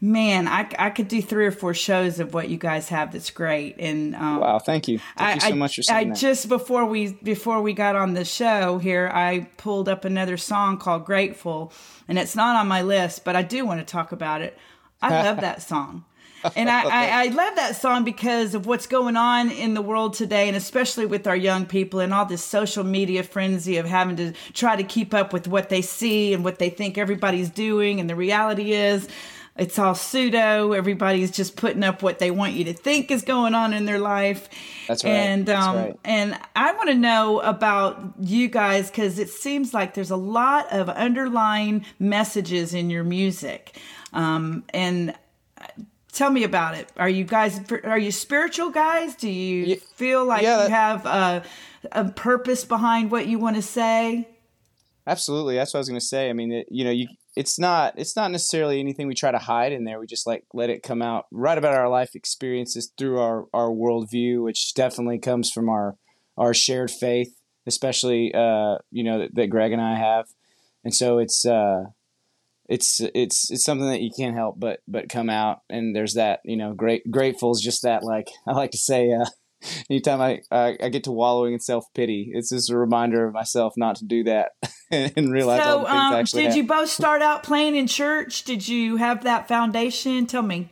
man, 0.00 0.48
I, 0.48 0.68
I 0.78 0.90
could 0.90 1.08
do 1.08 1.22
three 1.22 1.46
or 1.46 1.52
four 1.52 1.74
shows 1.74 2.18
of 2.18 2.34
what 2.34 2.48
you 2.48 2.56
guys 2.56 2.88
have 2.88 3.12
that's 3.12 3.30
great. 3.30 3.76
And 3.78 4.14
um, 4.16 4.40
wow, 4.40 4.58
thank 4.58 4.88
you, 4.88 4.98
thank 5.16 5.42
you 5.42 5.50
so 5.50 5.56
much 5.56 5.76
for 5.76 5.82
saying 5.82 6.08
I 6.08 6.10
that. 6.10 6.18
just 6.18 6.48
before 6.48 6.84
we 6.84 7.12
before 7.22 7.62
we 7.62 7.72
got 7.72 7.94
on 7.96 8.14
the 8.14 8.24
show 8.24 8.78
here, 8.78 9.10
I 9.12 9.48
pulled 9.56 9.88
up 9.88 10.04
another 10.04 10.36
song 10.36 10.78
called 10.78 11.04
"Grateful," 11.04 11.72
and 12.08 12.18
it's 12.18 12.34
not 12.34 12.56
on 12.56 12.66
my 12.68 12.82
list, 12.82 13.24
but 13.24 13.36
I 13.36 13.42
do 13.42 13.64
want 13.64 13.80
to 13.80 13.86
talk 13.86 14.12
about 14.12 14.42
it. 14.42 14.58
I 15.00 15.22
love 15.22 15.40
that 15.40 15.62
song. 15.62 16.04
And 16.54 16.68
I, 16.68 16.82
I, 16.82 17.08
I 17.24 17.28
love 17.28 17.56
that 17.56 17.76
song 17.76 18.04
because 18.04 18.54
of 18.54 18.66
what's 18.66 18.86
going 18.86 19.16
on 19.16 19.50
in 19.50 19.74
the 19.74 19.82
world 19.82 20.14
today, 20.14 20.48
and 20.48 20.56
especially 20.56 21.06
with 21.06 21.26
our 21.26 21.36
young 21.36 21.66
people 21.66 22.00
and 22.00 22.12
all 22.14 22.26
this 22.26 22.44
social 22.44 22.84
media 22.84 23.22
frenzy 23.22 23.78
of 23.78 23.86
having 23.86 24.16
to 24.16 24.32
try 24.52 24.76
to 24.76 24.84
keep 24.84 25.14
up 25.14 25.32
with 25.32 25.48
what 25.48 25.68
they 25.68 25.82
see 25.82 26.32
and 26.32 26.44
what 26.44 26.58
they 26.58 26.70
think 26.70 26.98
everybody's 26.98 27.50
doing. 27.50 28.00
And 28.00 28.08
the 28.08 28.16
reality 28.16 28.72
is, 28.72 29.08
it's 29.58 29.78
all 29.78 29.94
pseudo. 29.94 30.72
Everybody's 30.72 31.30
just 31.30 31.56
putting 31.56 31.82
up 31.82 32.02
what 32.02 32.18
they 32.18 32.30
want 32.30 32.52
you 32.52 32.64
to 32.64 32.74
think 32.74 33.10
is 33.10 33.22
going 33.22 33.54
on 33.54 33.72
in 33.72 33.86
their 33.86 33.98
life. 33.98 34.48
That's 34.86 35.02
right. 35.02 35.10
And 35.10 35.46
That's 35.46 35.66
um, 35.66 35.76
right. 35.76 35.98
and 36.04 36.38
I 36.54 36.72
want 36.72 36.90
to 36.90 36.94
know 36.94 37.40
about 37.40 38.14
you 38.20 38.48
guys 38.48 38.90
because 38.90 39.18
it 39.18 39.30
seems 39.30 39.72
like 39.72 39.94
there's 39.94 40.10
a 40.10 40.16
lot 40.16 40.70
of 40.72 40.88
underlying 40.88 41.86
messages 41.98 42.74
in 42.74 42.90
your 42.90 43.04
music. 43.04 43.78
Um, 44.12 44.64
and 44.74 45.14
tell 46.16 46.30
me 46.30 46.44
about 46.44 46.74
it. 46.74 46.90
Are 46.96 47.08
you 47.08 47.24
guys 47.24 47.60
are 47.84 47.98
you 47.98 48.10
spiritual 48.10 48.70
guys? 48.70 49.14
Do 49.14 49.28
you 49.28 49.64
Ye- 49.64 49.76
feel 49.76 50.24
like 50.24 50.42
yeah, 50.42 50.64
you 50.64 50.70
have 50.70 51.06
a, 51.06 51.42
a 51.92 52.04
purpose 52.06 52.64
behind 52.64 53.10
what 53.10 53.26
you 53.26 53.38
want 53.38 53.56
to 53.56 53.62
say? 53.62 54.28
Absolutely, 55.06 55.54
that's 55.54 55.72
what 55.72 55.78
I 55.78 55.80
was 55.82 55.88
going 55.88 56.00
to 56.00 56.06
say. 56.06 56.30
I 56.30 56.32
mean, 56.32 56.50
it, 56.50 56.66
you 56.70 56.84
know, 56.84 56.90
you 56.90 57.06
it's 57.36 57.58
not 57.58 57.94
it's 57.98 58.16
not 58.16 58.30
necessarily 58.32 58.80
anything 58.80 59.06
we 59.06 59.14
try 59.14 59.30
to 59.30 59.38
hide 59.38 59.72
in 59.72 59.84
there. 59.84 60.00
We 60.00 60.06
just 60.06 60.26
like 60.26 60.44
let 60.54 60.70
it 60.70 60.82
come 60.82 61.02
out 61.02 61.26
right 61.30 61.58
about 61.58 61.74
our 61.74 61.88
life 61.88 62.14
experiences 62.14 62.90
through 62.96 63.20
our 63.20 63.44
our 63.52 63.68
worldview, 63.68 64.42
which 64.42 64.74
definitely 64.74 65.18
comes 65.18 65.52
from 65.52 65.68
our 65.68 65.96
our 66.38 66.54
shared 66.54 66.90
faith, 66.90 67.34
especially 67.66 68.32
uh, 68.34 68.78
you 68.90 69.04
know 69.04 69.18
that, 69.20 69.34
that 69.34 69.46
Greg 69.48 69.72
and 69.72 69.82
I 69.82 69.96
have, 69.96 70.26
and 70.82 70.94
so 70.94 71.18
it's 71.18 71.44
uh, 71.44 71.84
it's 72.68 73.00
it's 73.14 73.50
it's 73.50 73.64
something 73.64 73.88
that 73.88 74.00
you 74.00 74.10
can't 74.16 74.34
help 74.36 74.58
but 74.58 74.80
but 74.88 75.08
come 75.08 75.30
out. 75.30 75.60
And 75.70 75.94
there's 75.94 76.14
that 76.14 76.40
you 76.44 76.56
know 76.56 76.72
great 76.74 77.10
grateful 77.10 77.52
is 77.52 77.60
just 77.62 77.82
that 77.82 78.02
like 78.02 78.28
I 78.46 78.52
like 78.52 78.72
to 78.72 78.78
say. 78.78 79.12
Uh, 79.12 79.26
Anytime 79.90 80.20
I, 80.20 80.42
I 80.50 80.76
I 80.80 80.88
get 80.90 81.04
to 81.04 81.12
wallowing 81.12 81.54
in 81.54 81.60
self 81.60 81.86
pity, 81.94 82.30
it's 82.32 82.50
just 82.50 82.70
a 82.70 82.76
reminder 82.76 83.26
of 83.26 83.32
myself 83.32 83.72
not 83.76 83.96
to 83.96 84.04
do 84.04 84.22
that 84.24 84.52
and 84.90 85.32
realize 85.32 85.60
all 85.66 85.78
So, 85.78 85.78
the 85.80 85.84
things 85.86 85.96
I 85.96 86.08
um, 86.08 86.14
actually 86.14 86.42
did 86.42 86.48
have. 86.48 86.56
you 86.58 86.64
both 86.64 86.90
start 86.90 87.22
out 87.22 87.42
playing 87.42 87.74
in 87.74 87.86
church? 87.86 88.44
Did 88.44 88.68
you 88.68 88.96
have 88.96 89.24
that 89.24 89.48
foundation? 89.48 90.26
Tell 90.26 90.42
me. 90.42 90.68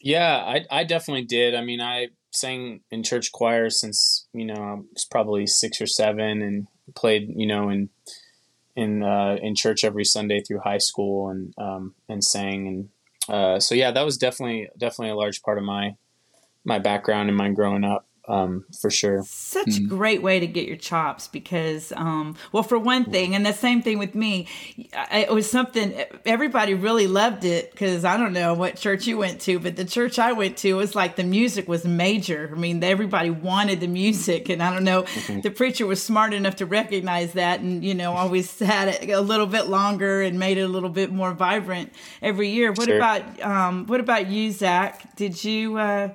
Yeah, 0.00 0.34
I 0.34 0.64
I 0.70 0.84
definitely 0.84 1.24
did. 1.26 1.54
I 1.54 1.62
mean, 1.62 1.80
I 1.82 2.08
sang 2.32 2.80
in 2.90 3.02
church 3.02 3.32
choir 3.32 3.68
since 3.68 4.26
you 4.32 4.46
know 4.46 4.54
I 4.54 4.74
was 4.92 5.04
probably 5.10 5.46
six 5.46 5.80
or 5.80 5.86
seven, 5.86 6.40
and 6.40 6.66
played 6.96 7.28
you 7.36 7.46
know 7.46 7.68
in 7.68 7.90
in 8.80 9.02
uh, 9.02 9.36
in 9.42 9.54
church 9.54 9.84
every 9.84 10.04
Sunday 10.04 10.40
through 10.40 10.60
high 10.60 10.78
school, 10.78 11.28
and 11.28 11.54
um, 11.58 11.94
and 12.08 12.24
sang, 12.24 12.66
and 12.66 12.88
uh, 13.28 13.60
so 13.60 13.74
yeah, 13.74 13.90
that 13.90 14.04
was 14.04 14.16
definitely 14.16 14.68
definitely 14.78 15.10
a 15.10 15.16
large 15.16 15.42
part 15.42 15.58
of 15.58 15.64
my 15.64 15.96
my 16.64 16.78
background 16.78 17.28
and 17.28 17.36
my 17.36 17.50
growing 17.50 17.84
up, 17.84 18.06
um, 18.30 18.64
for 18.80 18.90
sure. 18.90 19.22
such 19.26 19.66
Mm-hmm. 19.66 19.84
a 19.84 19.88
great 19.88 20.22
way 20.22 20.40
to 20.40 20.46
get 20.46 20.66
your 20.66 20.76
chops 20.76 21.28
because 21.28 21.92
um 21.96 22.36
well 22.52 22.62
for 22.62 22.78
one 22.78 23.04
thing 23.04 23.34
and 23.34 23.44
the 23.44 23.52
same 23.52 23.82
thing 23.82 23.98
with 23.98 24.14
me 24.14 24.46
I- 24.94 25.26
it 25.28 25.32
was 25.32 25.50
something 25.50 25.88
everybody 26.24 26.74
really 26.74 27.06
loved 27.06 27.44
it 27.44 27.70
because 27.72 28.04
i 28.04 28.16
don't 28.16 28.32
know 28.32 28.54
what 28.54 28.76
church 28.76 29.06
you 29.06 29.18
went 29.18 29.40
to 29.42 29.58
but 29.58 29.76
the 29.76 29.84
church 29.84 30.18
i 30.18 30.32
went 30.32 30.56
to 30.58 30.74
was 30.74 30.94
like 30.94 31.16
the 31.16 31.24
music 31.24 31.68
was 31.68 31.84
major 31.84 32.50
i 32.54 32.58
mean 32.58 32.82
everybody 32.84 33.30
wanted 33.30 33.80
the 33.80 33.86
music 33.88 34.48
and 34.48 34.62
i 34.62 34.72
don't 34.72 34.84
know 34.84 35.02
Mm-hmm. 35.02 35.40
the 35.40 35.50
preacher 35.50 35.86
was 35.86 36.02
smart 36.02 36.32
enough 36.32 36.56
to 36.56 36.66
recognize 36.66 37.32
that 37.34 37.60
and 37.60 37.84
you 37.84 37.94
know 37.94 38.12
always 38.12 38.58
had 38.58 38.88
it 38.88 39.10
a 39.10 39.20
little 39.20 39.46
bit 39.46 39.66
longer 39.68 40.22
and 40.22 40.38
made 40.38 40.56
it 40.58 40.62
a 40.62 40.68
little 40.68 40.88
bit 41.00 41.10
more 41.12 41.32
vibrant 41.34 41.92
every 42.22 42.48
year 42.50 42.70
what 42.72 42.86
Sure. 42.86 42.96
about 42.96 43.22
um 43.42 43.86
what 43.86 44.00
about 44.00 44.28
you 44.28 44.52
zach 44.52 45.16
did 45.16 45.42
you 45.44 45.76
uh 45.78 46.08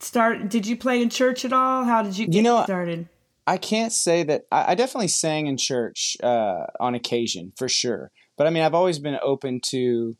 start 0.00 0.48
did 0.48 0.66
you 0.66 0.76
play 0.76 1.00
in 1.02 1.08
church 1.10 1.44
at 1.44 1.52
all 1.52 1.84
how 1.84 2.02
did 2.02 2.16
you 2.18 2.26
get 2.26 2.34
You 2.34 2.42
know, 2.42 2.62
started 2.64 3.08
I 3.46 3.56
can't 3.56 3.92
say 3.92 4.22
that 4.24 4.42
I, 4.52 4.72
I 4.72 4.74
definitely 4.74 5.08
sang 5.08 5.46
in 5.46 5.56
church 5.56 6.16
uh, 6.22 6.66
on 6.78 6.94
occasion 6.94 7.52
for 7.56 7.68
sure, 7.68 8.10
but 8.36 8.46
I 8.46 8.50
mean 8.50 8.62
I've 8.62 8.74
always 8.74 8.98
been 8.98 9.18
open 9.22 9.60
to. 9.70 10.16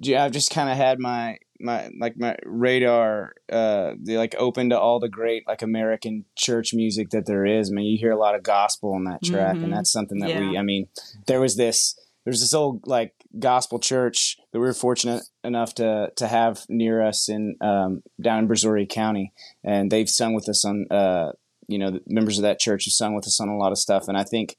yeah, 0.00 0.24
I've 0.24 0.32
just 0.32 0.50
kind 0.50 0.68
of 0.70 0.76
had 0.76 0.98
my 0.98 1.38
my 1.60 1.90
like 2.00 2.16
my 2.16 2.36
radar 2.44 3.34
uh 3.52 3.92
like 4.06 4.34
open 4.38 4.70
to 4.70 4.78
all 4.80 4.98
the 4.98 5.10
great 5.10 5.46
like 5.46 5.60
American 5.62 6.24
church 6.34 6.72
music 6.74 7.10
that 7.10 7.26
there 7.26 7.44
is. 7.44 7.70
I 7.70 7.74
mean, 7.74 7.84
you 7.86 7.98
hear 7.98 8.10
a 8.12 8.18
lot 8.18 8.34
of 8.34 8.42
gospel 8.42 8.94
on 8.94 9.04
that 9.04 9.22
track, 9.22 9.56
Mhm. 9.56 9.64
and 9.64 9.72
that's 9.72 9.92
something 9.92 10.18
that 10.20 10.40
we. 10.40 10.56
I 10.56 10.62
mean, 10.62 10.88
there 11.26 11.40
was 11.40 11.56
this 11.56 11.98
there's 12.24 12.40
this 12.40 12.54
old 12.54 12.86
like 12.86 13.12
gospel 13.38 13.78
church 13.78 14.36
that 14.52 14.58
we 14.58 14.66
were 14.66 14.74
fortunate 14.74 15.22
enough 15.44 15.74
to 15.76 16.10
to 16.16 16.26
have 16.26 16.64
near 16.68 17.02
us 17.02 17.28
in 17.28 17.56
um, 17.60 18.02
down 18.20 18.40
in 18.40 18.48
Brazoria 18.48 18.88
County, 18.88 19.32
and 19.64 19.90
they've 19.90 20.08
sung 20.08 20.34
with 20.34 20.48
us 20.48 20.64
on 20.64 20.86
uh 20.90 21.32
you 21.68 21.78
know 21.78 22.00
members 22.06 22.38
of 22.38 22.42
that 22.42 22.58
church 22.58 22.84
have 22.84 22.92
sung 22.92 23.14
with 23.14 23.26
us 23.26 23.40
on 23.40 23.48
a 23.48 23.56
lot 23.56 23.72
of 23.72 23.78
stuff, 23.78 24.08
and 24.08 24.16
I 24.16 24.24
think 24.24 24.56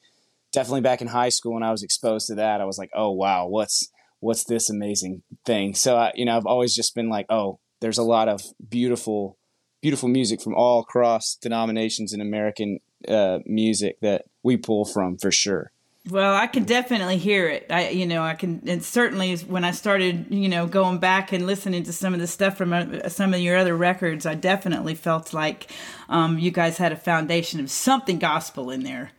definitely 0.52 0.82
back 0.82 1.02
in 1.02 1.08
high 1.08 1.30
school 1.30 1.54
when 1.54 1.64
I 1.64 1.72
was 1.72 1.84
exposed 1.84 2.28
to 2.28 2.36
that, 2.36 2.62
I 2.62 2.66
was 2.66 2.78
like, 2.78 2.92
oh 2.94 3.12
wow, 3.12 3.48
what's 3.48 3.90
what's 4.20 4.46
this 4.46 4.70
amazing 4.70 5.24
thing? 5.46 5.76
So 5.76 5.98
I, 5.98 6.12
you 6.16 6.26
know, 6.26 6.38
I've 6.38 6.46
always 6.46 6.74
just 6.74 6.96
been 6.96 7.10
like, 7.10 7.26
oh, 7.30 7.60
there's 7.82 7.98
a 7.98 8.04
lot 8.04 8.30
of 8.30 8.42
beautiful, 8.70 9.38
beautiful 9.82 10.08
music 10.08 10.42
from 10.42 10.56
all 10.56 10.80
across 10.80 11.36
denominations 11.42 12.14
in 12.14 12.22
American 12.22 12.80
uh, 13.08 13.40
music 13.46 14.00
that 14.02 14.26
we 14.44 14.58
pull 14.58 14.86
from 14.86 15.18
for 15.18 15.32
sure. 15.32 15.72
Well, 16.10 16.34
I 16.34 16.48
can 16.48 16.64
definitely 16.64 17.18
hear 17.18 17.48
it. 17.48 17.68
I, 17.70 17.90
you 17.90 18.08
know, 18.08 18.24
I 18.24 18.34
can, 18.34 18.64
and 18.66 18.84
certainly 18.84 19.36
when 19.38 19.64
I 19.64 19.70
started, 19.70 20.26
you 20.32 20.50
know, 20.50 20.66
going 20.66 20.98
back 20.98 21.32
and 21.32 21.46
listening 21.46 21.84
to 21.84 21.94
some 21.94 22.16
of 22.16 22.20
the 22.20 22.26
stuff 22.26 22.58
from 22.58 22.74
uh, 22.74 23.08
some 23.08 23.36
of 23.36 23.40
your 23.40 23.56
other 23.56 23.78
records, 23.78 24.26
I 24.26 24.34
definitely 24.34 24.96
felt 24.96 25.32
like 25.32 25.72
um, 26.10 26.40
you 26.40 26.50
guys 26.50 26.78
had 26.78 26.92
a 26.92 26.96
foundation 26.96 27.60
of 27.60 27.70
something 27.70 28.18
gospel 28.18 28.72
in 28.72 28.84
there. 28.84 29.12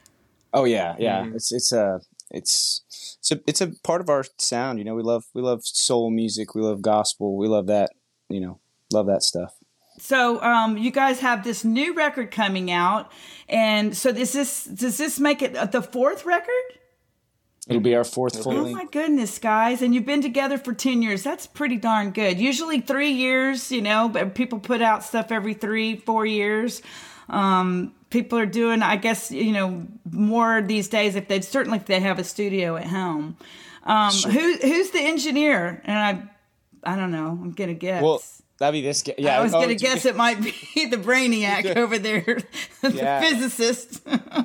Oh 0.53 0.65
yeah, 0.65 0.97
yeah. 0.99 1.27
It's 1.33 1.53
it's 1.53 1.71
a 1.71 2.01
it's 2.31 2.83
it's 3.21 3.31
a 3.31 3.41
it's 3.47 3.61
a 3.61 3.73
part 3.85 4.01
of 4.01 4.09
our 4.09 4.25
sound. 4.39 4.79
You 4.81 4.85
know, 4.85 4.97
we 4.97 5.03
love 5.03 5.25
we 5.35 5.41
love 5.41 5.61
soul 5.65 6.11
music. 6.11 6.55
We 6.55 6.63
love 6.63 6.83
gospel. 6.83 7.37
We 7.37 7.47
love 7.47 7.69
that. 7.69 7.91
You 8.29 8.41
know, 8.41 8.61
love 8.93 9.07
that 9.07 9.23
stuff. 9.23 9.55
So, 10.03 10.43
um, 10.43 10.77
you 10.79 10.91
guys 10.91 11.21
have 11.21 11.45
this 11.45 11.65
new 11.65 11.95
record 11.95 12.33
coming 12.33 12.73
out, 12.73 13.13
and 13.49 13.97
so 13.97 14.11
does 14.11 14.33
this 14.33 14.65
does 14.65 14.99
this 14.99 15.21
make 15.21 15.43
it 15.43 15.55
uh, 15.55 15.67
the 15.67 15.81
fourth 15.81 16.27
record? 16.27 16.51
It'll 17.69 17.81
be 17.81 17.95
our 17.95 18.03
fourth 18.03 18.43
full 18.43 18.53
Oh 18.53 18.69
my 18.69 18.85
goodness, 18.87 19.39
guys! 19.39 19.81
And 19.81 19.95
you've 19.95 20.05
been 20.05 20.21
together 20.21 20.59
for 20.59 20.75
ten 20.75 21.03
years. 21.03 21.23
That's 21.23 21.47
pretty 21.47 21.77
darn 21.77 22.11
good. 22.11 22.41
Usually 22.41 22.81
three 22.81 23.13
years, 23.13 23.71
you 23.71 23.81
know, 23.81 24.09
but 24.09 24.35
people 24.35 24.59
put 24.59 24.83
out 24.83 25.05
stuff 25.05 25.31
every 25.31 25.55
three, 25.55 25.95
four 25.95 26.27
years. 26.27 26.83
Um, 27.29 27.95
people 28.11 28.41
are 28.41 28.47
doing, 28.47 28.83
I 28.83 28.97
guess, 28.97 29.31
you 29.31 29.53
know, 29.53 29.87
more 30.11 30.63
these 30.63 30.89
days. 30.89 31.15
If 31.15 31.29
they 31.29 31.43
certainly 31.43 31.79
if 31.79 31.87
they 31.87 32.01
have 32.01 32.19
a 32.19 32.25
studio 32.25 32.75
at 32.75 32.89
home. 32.89 33.37
Um, 33.85 34.13
who 34.13 34.57
who's 34.57 34.91
the 34.91 35.01
engineer? 35.01 35.81
And 35.85 35.97
I, 36.85 36.93
I 36.93 36.97
don't 36.97 37.13
know. 37.13 37.29
I'm 37.29 37.53
gonna 37.53 37.75
guess. 37.75 38.03
Well, 38.03 38.21
that'd 38.63 38.73
be 38.73 38.81
this 38.87 39.03
guy. 39.03 39.15
Yeah, 39.19 39.39
I 39.39 39.43
was 39.43 39.53
oh, 39.53 39.61
gonna 39.61 39.75
guess 39.75 40.05
it 40.07 40.15
might 40.17 40.41
be 40.41 40.51
the 40.87 40.97
brainiac 40.97 41.77
over 41.77 41.99
there, 41.99 42.23
the 42.81 42.91
Yeah. 42.93 43.21
physicist. 43.21 44.01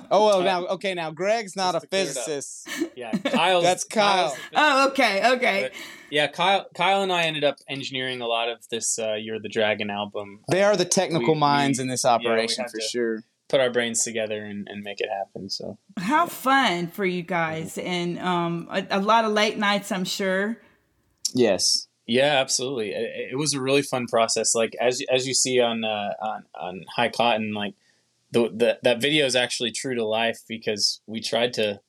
Oh 0.09 0.25
well, 0.25 0.41
now 0.41 0.65
okay, 0.67 0.93
now 0.93 1.11
Greg's 1.11 1.55
not 1.55 1.75
a 1.75 1.79
Just 1.79 1.83
to 1.83 1.87
clear 1.89 2.01
it 2.03 2.09
up. 2.17 2.25
physicist. 2.25 2.69
Yeah, 2.95 3.11
Kyle. 3.11 3.61
That's 3.61 3.83
Kyle. 3.83 4.35
oh, 4.55 4.87
okay, 4.89 5.31
okay. 5.35 5.61
But, 5.71 5.71
yeah, 6.09 6.27
Kyle. 6.27 6.65
Kyle 6.75 7.03
and 7.03 7.11
I 7.13 7.23
ended 7.23 7.43
up 7.43 7.57
engineering 7.69 8.21
a 8.21 8.27
lot 8.27 8.49
of 8.49 8.67
this 8.69 8.97
uh, 8.97 9.13
"You're 9.13 9.39
the 9.39 9.49
Dragon" 9.49 9.89
album. 9.89 10.41
They 10.49 10.63
are 10.63 10.75
the 10.75 10.85
technical 10.85 11.33
We- 11.35 11.39
minds 11.39 11.77
we- 11.77 11.83
in 11.83 11.87
this 11.89 12.03
operation 12.05 12.63
had 12.63 12.71
for 12.71 12.81
sure. 12.81 13.23
Put 13.49 13.61
our 13.61 13.69
brains 13.69 14.03
together 14.03 14.43
and, 14.43 14.67
and 14.69 14.83
make 14.83 14.99
it 14.99 15.07
happen. 15.09 15.49
So 15.49 15.77
How 15.97 16.25
fun 16.25 16.87
for 16.87 17.05
you 17.05 17.21
guys, 17.21 17.77
and 17.77 18.19
um, 18.19 18.67
a, 18.69 18.85
a 18.89 18.99
lot 18.99 19.23
of 19.23 19.31
late 19.31 19.57
nights, 19.57 19.89
I'm 19.89 20.03
sure. 20.03 20.57
Yes. 21.33 21.86
Yeah, 22.07 22.37
absolutely. 22.39 22.91
It, 22.91 23.31
it 23.33 23.37
was 23.37 23.53
a 23.53 23.61
really 23.61 23.81
fun 23.81 24.07
process. 24.07 24.55
Like 24.55 24.75
as 24.79 25.03
as 25.11 25.27
you 25.27 25.33
see 25.33 25.59
on 25.59 25.83
uh, 25.83 26.13
on 26.21 26.45
on 26.55 26.85
High 26.95 27.09
Cotton, 27.09 27.53
like 27.53 27.75
the, 28.31 28.49
the 28.49 28.79
that 28.83 29.01
video 29.01 29.25
is 29.25 29.35
actually 29.35 29.71
true 29.71 29.93
to 29.93 30.05
life 30.05 30.39
because 30.47 31.01
we 31.05 31.19
tried 31.19 31.53
to 31.53 31.81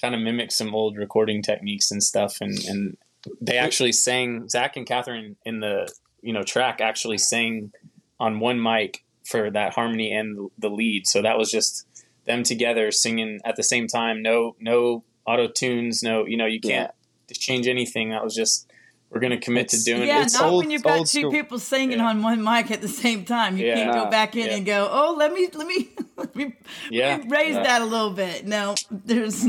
kind 0.00 0.14
of 0.14 0.20
mimic 0.20 0.50
some 0.50 0.74
old 0.74 0.96
recording 0.96 1.40
techniques 1.40 1.92
and 1.92 2.02
stuff, 2.02 2.38
and 2.40 2.58
and 2.66 2.96
they 3.40 3.58
actually 3.58 3.92
sang 3.92 4.48
Zach 4.48 4.76
and 4.76 4.86
Catherine 4.86 5.36
in 5.44 5.60
the 5.60 5.92
you 6.20 6.32
know 6.32 6.42
track 6.42 6.80
actually 6.80 7.18
sang 7.18 7.72
on 8.18 8.40
one 8.40 8.60
mic 8.60 9.04
for 9.24 9.52
that 9.52 9.74
harmony 9.74 10.12
and 10.12 10.50
the 10.58 10.68
lead. 10.68 11.06
So 11.06 11.22
that 11.22 11.38
was 11.38 11.50
just 11.50 11.86
them 12.26 12.42
together 12.42 12.90
singing 12.90 13.38
at 13.44 13.54
the 13.54 13.62
same 13.62 13.86
time. 13.86 14.20
No 14.20 14.56
no 14.58 15.04
auto 15.26 15.46
tunes. 15.46 16.02
No 16.02 16.26
you 16.26 16.36
know 16.36 16.46
you 16.46 16.60
can't 16.60 16.90
change 17.32 17.68
anything. 17.68 18.10
That 18.10 18.24
was 18.24 18.34
just 18.34 18.69
we're 19.10 19.20
gonna 19.20 19.38
commit 19.40 19.66
It's- 19.66 19.84
to 19.84 19.94
doing 19.94 20.06
yeah, 20.08 20.20
it. 20.20 20.24
it's 20.26 20.34
not 20.34 20.44
old- 20.50 20.62
when 20.64 20.70
you've 20.70 20.82
got 20.82 20.98
two 21.06 21.20
school. 21.20 21.30
people 21.32 21.58
singing 21.58 21.98
Yeah. 21.98 22.06
on 22.08 22.22
one 22.22 22.42
mic 22.42 22.70
at 22.70 22.80
the 22.80 22.88
same 22.88 23.24
time. 23.24 23.56
You 23.58 23.66
Yeah. 23.66 23.74
can't 23.74 23.92
go 23.92 24.06
back 24.10 24.36
in 24.36 24.46
Yeah. 24.46 24.56
and 24.56 24.64
go, 24.66 24.88
"Oh, 24.90 25.14
let 25.18 25.32
me 25.32 25.48
let 25.52 25.66
me 25.66 25.88
let 26.16 26.34
me, 26.36 26.54
Yeah. 26.90 27.08
let 27.16 27.24
me 27.24 27.30
raise 27.36 27.54
Yeah. 27.56 27.62
that 27.64 27.82
a 27.82 27.84
little 27.84 28.10
bit." 28.10 28.46
No, 28.46 28.74
there's 28.90 29.44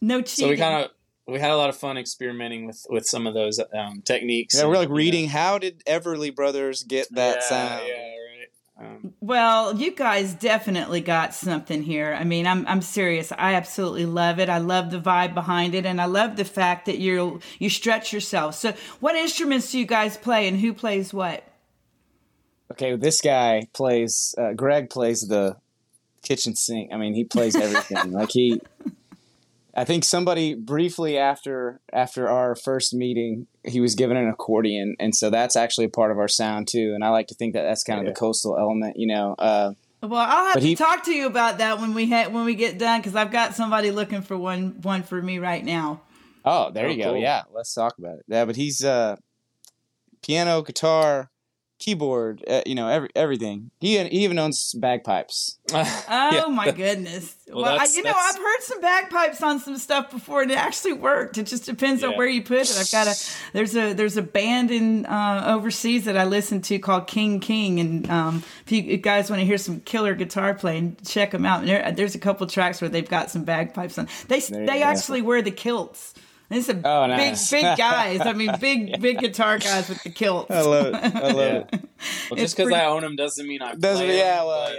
no 0.00 0.20
cheating. 0.20 0.44
So 0.46 0.48
we 0.48 0.56
kind 0.56 0.84
of 0.84 0.90
we 1.28 1.38
had 1.38 1.52
a 1.52 1.56
lot 1.56 1.68
of 1.70 1.76
fun 1.76 1.96
experimenting 1.96 2.66
with 2.66 2.84
with 2.90 3.06
some 3.06 3.26
of 3.28 3.34
those 3.34 3.60
um, 3.72 4.02
techniques. 4.04 4.56
Yeah, 4.56 4.62
we're 4.64 4.70
and, 4.70 4.78
like 4.80 4.88
you 4.88 4.88
know, 4.90 4.96
reading. 4.96 5.28
How 5.28 5.58
did 5.58 5.84
Everly 5.86 6.34
Brothers 6.34 6.82
get 6.82 7.06
that 7.14 7.36
yeah, 7.42 7.48
sound? 7.48 7.82
Um, 8.78 9.14
Well, 9.20 9.76
you 9.76 9.94
guys 9.94 10.34
definitely 10.34 11.00
got 11.00 11.34
something 11.34 11.82
here. 11.82 12.16
I 12.18 12.24
mean, 12.24 12.46
I'm 12.46 12.66
I'm 12.66 12.82
serious. 12.82 13.32
I 13.32 13.54
absolutely 13.54 14.06
love 14.06 14.38
it. 14.38 14.48
I 14.48 14.58
love 14.58 14.90
the 14.90 15.00
vibe 15.00 15.34
behind 15.34 15.74
it, 15.74 15.84
and 15.84 16.00
I 16.00 16.06
love 16.06 16.36
the 16.36 16.44
fact 16.44 16.86
that 16.86 16.98
you 16.98 17.40
you 17.58 17.68
stretch 17.68 18.12
yourself. 18.12 18.54
So, 18.54 18.72
what 19.00 19.14
instruments 19.14 19.72
do 19.72 19.78
you 19.78 19.86
guys 19.86 20.16
play, 20.16 20.48
and 20.48 20.58
who 20.58 20.72
plays 20.72 21.12
what? 21.12 21.44
Okay, 22.72 22.96
this 22.96 23.20
guy 23.20 23.68
plays. 23.74 24.34
Uh, 24.38 24.54
Greg 24.54 24.88
plays 24.88 25.28
the 25.28 25.56
kitchen 26.22 26.56
sink. 26.56 26.90
I 26.92 26.96
mean, 26.96 27.14
he 27.14 27.24
plays 27.24 27.54
everything. 27.54 28.12
like 28.12 28.30
he, 28.30 28.60
I 29.74 29.84
think 29.84 30.04
somebody 30.04 30.54
briefly 30.54 31.16
after 31.16 31.80
after 31.92 32.28
our 32.28 32.54
first 32.54 32.92
meeting, 32.94 33.46
he 33.64 33.80
was 33.80 33.94
given 33.94 34.16
an 34.18 34.28
accordion, 34.28 34.96
and 35.00 35.14
so 35.14 35.30
that's 35.30 35.56
actually 35.56 35.86
a 35.86 35.90
part 35.90 36.10
of 36.10 36.18
our 36.18 36.28
sound 36.28 36.68
too. 36.68 36.92
And 36.94 37.02
I 37.04 37.08
like 37.08 37.28
to 37.28 37.34
think 37.34 37.54
that 37.54 37.62
that's 37.62 37.82
kind 37.82 37.98
of 38.00 38.04
Yeah. 38.06 38.10
the 38.12 38.16
coastal 38.16 38.58
element, 38.58 38.96
you 38.98 39.06
know. 39.06 39.34
Uh, 39.38 39.72
Well, 40.02 40.20
I'll 40.20 40.44
have 40.46 40.54
to 40.54 40.60
he- 40.60 40.74
talk 40.74 41.04
to 41.04 41.12
you 41.14 41.26
about 41.26 41.58
that 41.58 41.80
when 41.80 41.94
we 41.94 42.10
ha- 42.10 42.28
when 42.28 42.44
we 42.44 42.54
get 42.54 42.76
done 42.78 43.00
because 43.00 43.14
I've 43.16 43.30
got 43.32 43.54
somebody 43.54 43.90
looking 43.90 44.20
for 44.22 44.36
one 44.36 44.76
one 44.82 45.02
for 45.04 45.22
me 45.22 45.38
right 45.38 45.64
now. 45.64 46.02
oh, 46.44 46.70
there 46.70 46.86
Oh, 46.86 46.90
you 46.90 47.02
go. 47.02 47.12
cool. 47.12 47.20
Yeah, 47.22 47.42
let's 47.54 47.72
talk 47.72 47.96
about 47.98 48.18
it. 48.18 48.24
Yeah, 48.28 48.44
but 48.44 48.56
he's 48.56 48.84
uh, 48.84 49.16
piano, 50.22 50.62
guitar, 50.62 51.30
keyboard, 51.82 52.44
uh, 52.48 52.62
you 52.64 52.74
know, 52.76 52.88
every 52.88 53.08
everything. 53.16 53.70
He 53.80 53.98
he 53.98 54.24
even 54.24 54.38
owns 54.38 54.72
bagpipes. 54.74 55.58
Oh 55.74 56.30
yeah. 56.30 56.44
my 56.54 56.70
goodness! 56.70 57.34
Well, 57.48 57.62
well, 57.62 57.80
I, 57.80 57.86
you 57.94 58.02
know, 58.02 58.12
I've 58.14 58.36
heard 58.36 58.60
some 58.60 58.80
bagpipes 58.82 59.42
on 59.42 59.58
some 59.58 59.78
stuff 59.78 60.10
before, 60.10 60.42
and 60.42 60.50
it 60.50 60.58
actually 60.58 60.92
worked. 60.92 61.38
It 61.38 61.46
just 61.46 61.64
depends 61.64 62.04
on 62.04 62.16
where 62.18 62.26
you 62.26 62.42
put 62.42 62.58
it. 62.58 62.76
I've 62.78 62.90
got 62.90 63.06
a 63.06 63.14
there's 63.54 63.74
a 63.74 63.94
there's 63.94 64.18
a 64.18 64.22
band 64.22 64.70
in 64.70 65.06
uh, 65.06 65.44
overseas 65.46 66.04
that 66.04 66.16
I 66.18 66.24
listen 66.24 66.60
to 66.62 66.78
called 66.78 67.06
King 67.06 67.40
King, 67.40 67.80
and 67.80 68.10
um, 68.10 68.42
if 68.66 68.72
you 68.72 68.96
guys 68.98 69.30
want 69.30 69.40
to 69.40 69.46
hear 69.46 69.56
some 69.56 69.80
killer 69.80 70.14
guitar 70.14 70.52
playing, 70.54 70.98
check 71.06 71.30
them 71.30 71.46
out. 71.46 71.60
And 71.60 71.68
there, 71.68 71.92
there's 71.92 72.14
a 72.14 72.18
couple 72.18 72.46
tracks 72.46 72.82
where 72.82 72.90
they've 72.90 73.08
got 73.08 73.30
some 73.30 73.44
bagpipes 73.44 73.96
on. 73.98 74.08
They 74.28 74.40
There 74.40 74.66
they 74.66 74.80
go. 74.80 74.84
actually 74.84 75.22
wear 75.22 75.40
the 75.40 75.50
kilts. 75.52 76.11
It's 76.52 76.68
a 76.68 76.80
Oh, 76.84 77.06
big 77.08 77.16
nice. 77.16 77.50
big 77.50 77.62
guys. 77.76 78.20
I 78.20 78.32
mean, 78.32 78.52
big 78.60 79.00
big 79.00 79.18
guitar 79.18 79.58
guys 79.58 79.88
with 79.88 80.02
the 80.02 80.10
kilts. 80.10 80.50
I 80.50 80.60
love 80.62 80.86
it. 80.86 80.94
I 80.94 81.08
love 81.20 81.36
Yeah. 81.36 81.54
it. 81.72 81.88
well, 82.30 82.36
just 82.38 82.56
because 82.56 82.70
pretty- 82.70 82.74
I 82.74 82.86
own 82.86 83.02
them 83.02 83.16
doesn't 83.16 83.46
mean 83.46 83.62
I 83.62 83.74
Doesn't- 83.74 84.06
play 84.06 84.20
'em, 84.20 84.26
yeah, 84.26 84.44
well, 84.44 84.72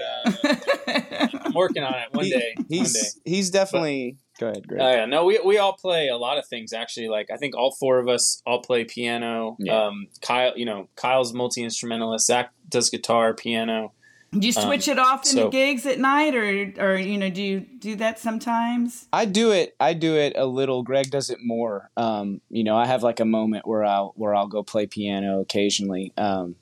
but, 0.44 0.68
uh, 0.86 1.28
I'm 1.46 1.54
working 1.54 1.84
on 1.84 1.94
it 1.96 2.14
one 2.14 2.26
He- 2.26 2.32
day. 2.32 2.54
one 2.56 2.66
day. 2.68 2.78
He's 2.78 3.20
he's 3.26 3.50
definitely. 3.50 4.18
go 4.40 4.48
ahead, 4.50 4.68
Greg. 4.68 4.82
Oh 4.82 4.92
yeah, 4.92 5.06
no, 5.06 5.26
we 5.26 5.40
we 5.46 5.58
all 5.58 5.74
play 5.74 6.08
a 6.10 6.18
lot 6.18 6.38
of 6.38 6.46
things 6.48 6.74
actually. 6.74 7.08
Like 7.10 7.30
I 7.32 7.38
think 7.38 7.56
all 7.56 7.72
four 7.80 8.00
of 8.00 8.08
us 8.08 8.42
all 8.46 8.62
play 8.62 8.84
piano. 8.84 9.56
Yeah. 9.60 9.86
Um, 9.88 10.08
Kyle, 10.22 10.54
you 10.58 10.66
know, 10.66 10.90
Kyle's 10.96 11.34
multi 11.34 11.64
instrumentalist. 11.64 12.28
Zach 12.28 12.52
does 12.70 12.90
guitar, 12.90 13.34
piano. 13.34 13.94
Do 14.38 14.46
you 14.48 14.52
switch 14.54 14.88
Um, 14.90 14.94
it 14.94 15.00
off 15.00 15.30
in 15.30 15.36
the 15.36 15.42
so- 15.44 15.50
gigs 15.50 15.86
at 15.86 16.00
night, 16.00 16.36
or 16.36 16.74
or 16.80 16.96
you 16.98 17.18
know, 17.18 17.30
do 17.30 17.42
you 17.44 17.60
do 17.60 17.96
that 17.98 18.20
sometimes? 18.20 19.08
I 19.14 19.26
do 19.26 19.52
it. 19.52 19.76
I 19.80 19.94
do 19.94 20.16
it 20.16 20.34
a 20.36 20.46
little. 20.46 20.84
Greg 20.84 21.10
does 21.12 21.30
it 21.30 21.40
more. 21.44 21.92
Um, 21.98 22.42
you 22.50 22.64
know, 22.64 22.76
I 22.76 22.86
have 22.88 23.04
like 23.04 23.20
a 23.20 23.26
moment 23.26 23.68
where 23.68 23.84
I'll 23.84 24.14
where 24.16 24.34
I'll 24.36 24.48
go 24.48 24.64
play 24.64 24.86
piano 24.88 25.40
occasionally. 25.40 26.12
Um, 26.18 26.56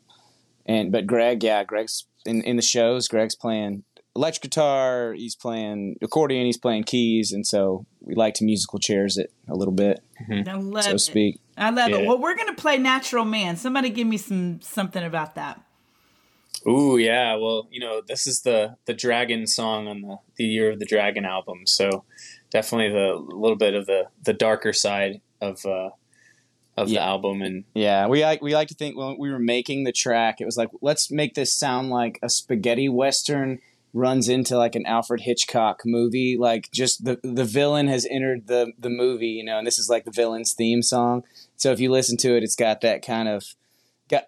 and 0.65 0.91
but 0.91 1.07
Greg, 1.07 1.43
yeah, 1.43 1.63
Greg's 1.63 2.05
in 2.25 2.41
in 2.43 2.55
the 2.57 2.61
shows. 2.61 3.07
Greg's 3.07 3.35
playing 3.35 3.83
electric 4.15 4.43
guitar. 4.51 5.13
He's 5.13 5.35
playing 5.35 5.95
accordion. 6.01 6.45
He's 6.45 6.57
playing 6.57 6.83
keys, 6.83 7.31
and 7.31 7.47
so 7.47 7.85
we 8.01 8.15
like 8.15 8.33
to 8.35 8.43
musical 8.43 8.79
chairs 8.79 9.17
it 9.17 9.31
a 9.47 9.55
little 9.55 9.73
bit, 9.73 10.01
I 10.29 10.53
love 10.55 10.83
so 10.83 10.89
to 10.91 10.95
it. 10.95 10.99
speak. 10.99 11.39
I 11.57 11.69
love 11.69 11.91
it. 11.91 12.05
Well, 12.05 12.17
we're 12.19 12.35
gonna 12.35 12.53
play 12.55 12.77
Natural 12.77 13.23
Man. 13.25 13.55
Somebody 13.55 13.89
give 13.89 14.07
me 14.07 14.17
some 14.17 14.59
something 14.61 15.03
about 15.03 15.35
that. 15.35 15.61
Ooh, 16.67 16.97
yeah. 16.97 17.35
Well, 17.35 17.67
you 17.71 17.79
know, 17.79 18.01
this 18.05 18.27
is 18.27 18.41
the 18.41 18.77
the 18.85 18.93
Dragon 18.93 19.47
song 19.47 19.87
on 19.87 20.01
the 20.01 20.17
the 20.35 20.45
Year 20.45 20.71
of 20.71 20.79
the 20.79 20.85
Dragon 20.85 21.25
album. 21.25 21.65
So 21.65 22.05
definitely 22.51 22.89
the 22.89 23.15
little 23.15 23.57
bit 23.57 23.73
of 23.73 23.85
the 23.87 24.07
the 24.21 24.33
darker 24.33 24.73
side 24.73 25.21
of 25.39 25.65
uh, 25.65 25.89
of 26.77 26.89
the 26.89 26.99
album, 26.99 27.41
and 27.41 27.63
Yeah, 27.73 28.07
we 28.07 28.23
like 28.23 28.41
we 28.41 28.53
like 28.53 28.67
to 28.69 28.75
think 28.75 28.97
when 28.97 29.17
we 29.17 29.31
were 29.31 29.39
making 29.39 29.83
the 29.83 29.91
track, 29.91 30.39
it 30.39 30.45
was 30.45 30.57
like 30.57 30.69
let's 30.81 31.11
make 31.11 31.33
this 31.33 31.53
sound 31.53 31.89
like 31.89 32.19
a 32.21 32.29
spaghetti 32.29 32.89
western 32.89 33.59
runs 33.93 34.29
into 34.29 34.57
like 34.57 34.75
an 34.75 34.85
Alfred 34.85 35.21
Hitchcock 35.21 35.81
movie. 35.85 36.37
Like 36.39 36.69
just 36.71 37.03
the 37.05 37.19
the 37.23 37.45
villain 37.45 37.87
has 37.87 38.07
entered 38.09 38.47
the 38.47 38.73
the 38.77 38.89
movie, 38.89 39.27
you 39.27 39.43
know, 39.43 39.57
and 39.57 39.67
this 39.67 39.79
is 39.79 39.89
like 39.89 40.05
the 40.05 40.11
villain's 40.11 40.53
theme 40.53 40.81
song. 40.81 41.23
So 41.55 41.71
if 41.71 41.79
you 41.79 41.91
listen 41.91 42.17
to 42.17 42.35
it, 42.35 42.43
it's 42.43 42.55
got 42.55 42.81
that 42.81 43.05
kind 43.05 43.27
of 43.27 43.55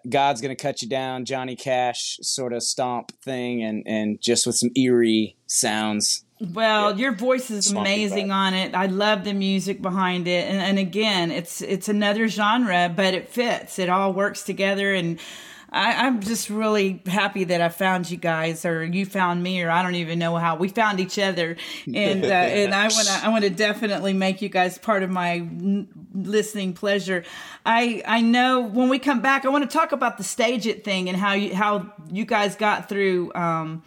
God's 0.08 0.40
gonna 0.40 0.56
cut 0.56 0.82
you 0.82 0.88
down, 0.88 1.24
Johnny 1.24 1.56
Cash 1.56 2.18
sort 2.22 2.52
of 2.52 2.62
stomp 2.62 3.12
thing, 3.22 3.62
and 3.62 3.82
and 3.86 4.20
just 4.20 4.46
with 4.46 4.56
some 4.56 4.70
eerie 4.76 5.36
sounds. 5.46 6.24
Well, 6.40 6.90
Yeah. 6.90 6.96
your 6.96 7.12
voice 7.12 7.50
is 7.50 7.66
Swampy 7.66 7.92
amazing 7.94 8.28
vibe. 8.28 8.32
on 8.34 8.54
it. 8.54 8.74
I 8.74 8.86
love 8.86 9.24
the 9.24 9.32
music 9.34 9.80
behind 9.80 10.26
it, 10.28 10.48
and, 10.48 10.58
and 10.60 10.78
again, 10.78 11.30
it's 11.30 11.60
it's 11.62 11.88
another 11.88 12.28
genre, 12.28 12.92
but 12.94 13.14
it 13.14 13.28
fits. 13.28 13.78
It 13.78 13.88
all 13.88 14.12
works 14.12 14.42
together, 14.42 14.92
and 14.94 15.18
I, 15.74 16.06
I'm 16.06 16.20
just 16.20 16.50
really 16.50 17.02
happy 17.04 17.42
that 17.44 17.60
I 17.60 17.68
found 17.68 18.08
you 18.08 18.16
guys, 18.16 18.64
or 18.64 18.84
you 18.84 19.04
found 19.04 19.42
me, 19.42 19.60
or 19.60 19.70
I 19.70 19.82
don't 19.82 19.96
even 19.96 20.20
know 20.20 20.36
how 20.36 20.54
we 20.54 20.68
found 20.68 21.00
each 21.00 21.18
other. 21.18 21.56
And 21.92 22.24
uh, 22.24 22.28
and 22.28 22.72
I 22.72 22.84
want 22.84 23.08
to 23.08 23.20
I 23.24 23.28
want 23.28 23.42
to 23.42 23.50
definitely 23.50 24.12
make 24.12 24.40
you 24.40 24.48
guys 24.48 24.78
part 24.78 25.02
of 25.02 25.10
my 25.10 25.34
n- 25.34 25.88
listening 26.14 26.74
pleasure. 26.74 27.24
I 27.66 28.04
I 28.06 28.20
know 28.20 28.60
when 28.60 28.88
we 28.88 29.00
come 29.00 29.20
back, 29.20 29.44
I 29.44 29.48
want 29.48 29.68
to 29.68 29.78
talk 29.78 29.90
about 29.90 30.16
the 30.16 30.22
StageIt 30.22 30.84
thing 30.84 31.08
and 31.08 31.18
how 31.18 31.32
you 31.32 31.56
how 31.56 31.92
you 32.08 32.24
guys 32.24 32.54
got 32.54 32.88
through. 32.88 33.32
Um, 33.34 33.82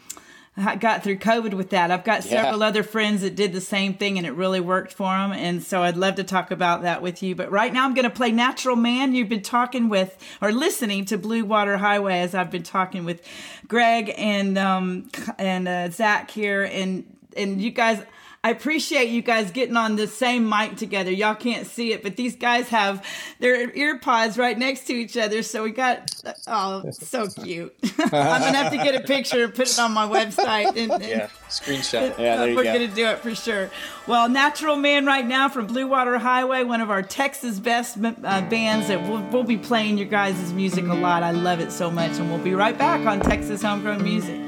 I 0.59 0.75
got 0.75 1.03
through 1.03 1.17
COVID 1.17 1.53
with 1.53 1.69
that. 1.69 1.91
I've 1.91 2.03
got 2.03 2.25
Yeah. 2.25 2.43
several 2.43 2.63
other 2.63 2.81
friends 2.81 3.21
that 3.21 3.35
did 3.35 3.53
the 3.53 3.61
same 3.61 3.93
thing 3.93 4.17
and 4.17 4.25
it 4.25 4.31
really 4.33 4.59
worked 4.59 4.91
for 4.91 5.15
them. 5.15 5.31
And 5.31 5.61
so 5.61 5.83
I'd 5.83 5.97
love 5.97 6.15
to 6.15 6.23
talk 6.23 6.49
about 6.49 6.81
that 6.81 7.01
with 7.03 7.21
you. 7.21 7.35
But 7.35 7.51
right 7.51 7.71
now 7.71 7.85
I'm 7.85 7.93
going 7.93 8.05
to 8.05 8.09
play 8.09 8.31
Natural 8.31 8.75
Man. 8.75 9.13
You've 9.13 9.29
been 9.29 9.43
talking 9.43 9.87
with 9.87 10.17
or 10.41 10.51
listening 10.51 11.05
to 11.05 11.17
Blue 11.17 11.45
Water 11.45 11.77
Highway 11.77 12.19
as 12.21 12.33
I've 12.33 12.49
been 12.49 12.63
talking 12.63 13.05
with 13.05 13.21
Greg 13.67 14.11
and 14.17 14.57
um, 14.57 15.09
and 15.37 15.67
uh, 15.67 15.89
Zach 15.91 16.31
here. 16.31 16.63
And 16.63 17.03
and 17.35 17.61
you 17.61 17.69
guys, 17.69 18.01
I 18.43 18.51
appreciate 18.51 19.09
you 19.09 19.21
guys 19.21 19.51
getting 19.51 19.75
on 19.75 19.95
the 19.95 20.07
same 20.07 20.47
mic 20.47 20.77
together. 20.77 21.11
Y'all 21.11 21.35
can't 21.35 21.65
see 21.67 21.91
it, 21.91 22.03
but 22.03 22.15
these 22.15 22.35
guys 22.35 22.69
have 22.69 23.05
their 23.39 23.75
ear 23.75 23.97
pods 23.99 24.37
right 24.37 24.57
next 24.57 24.85
to 24.85 24.93
each 24.93 25.17
other. 25.17 25.41
So 25.41 25.63
we 25.63 25.71
got, 25.71 26.11
oh, 26.47 26.89
so 26.91 27.27
cute. 27.27 27.75
I'm 27.99 28.09
going 28.09 28.53
to 28.53 28.57
have 28.57 28.71
to 28.71 28.77
get 28.77 28.95
a 28.95 29.01
picture 29.01 29.43
and 29.43 29.53
put 29.53 29.69
it 29.69 29.79
on 29.79 29.91
my 29.91 30.07
website. 30.07 30.77
And, 30.77 30.91
and 30.91 31.03
Yeah, 31.03 31.29
screenshot. 31.49 32.17
Yeah, 32.17 32.37
there 32.37 32.49
you 32.49 32.55
we're 32.55 32.63
going 32.63 32.87
to 32.87 32.95
do 32.95 33.07
it 33.07 33.19
for 33.19 33.33
sure. 33.33 33.69
Well, 34.07 34.29
Natural 34.29 34.75
Man 34.75 35.05
right 35.05 35.25
now 35.25 35.49
from 35.49 35.65
Blue 35.67 35.87
Water 35.87 36.17
Highway, 36.17 36.63
one 36.63 36.81
of 36.81 36.89
our 36.89 37.01
Texas 37.01 37.59
best 37.59 37.97
uh, 37.97 38.11
bands 38.21 38.87
that 38.87 39.01
we'll, 39.09 39.23
we'll 39.31 39.43
be 39.43 39.57
playing 39.57 39.97
your 39.97 40.07
guys' 40.07 40.53
music 40.53 40.85
a 40.85 40.93
lot. 40.93 41.23
I 41.23 41.31
love 41.31 41.59
it 41.59 41.71
so 41.71 41.89
much. 41.89 42.17
And 42.17 42.29
we'll 42.29 42.43
be 42.43 42.53
right 42.53 42.77
back 42.77 43.05
on 43.05 43.19
Texas 43.19 43.61
Homegrown 43.61 44.03
Music. 44.03 44.39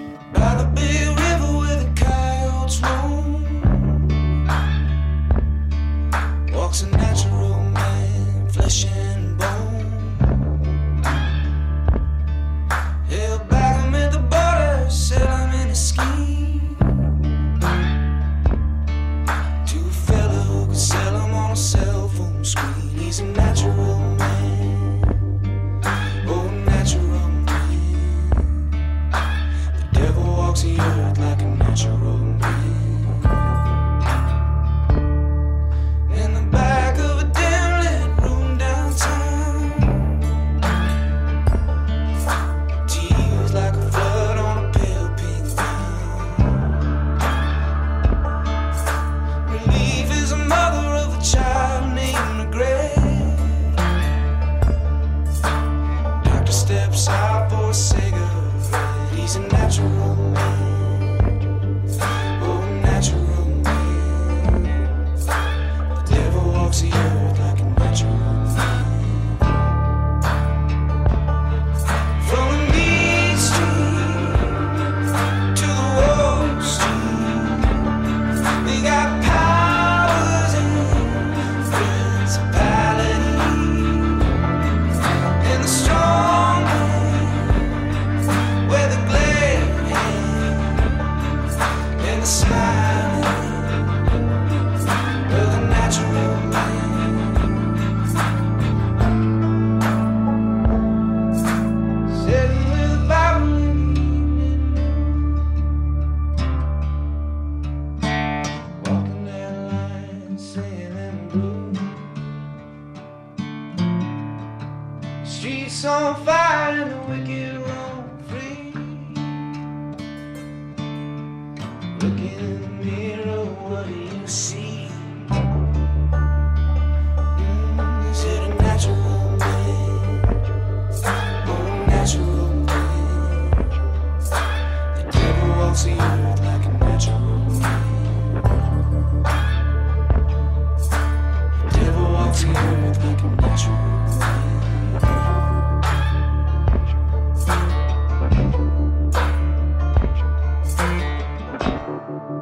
Walks 6.70 6.84
a 6.84 6.88
natural 6.92 7.56
man, 7.72 8.48
flesh 8.50 8.86
and 8.86 9.09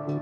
Well, 0.08 0.22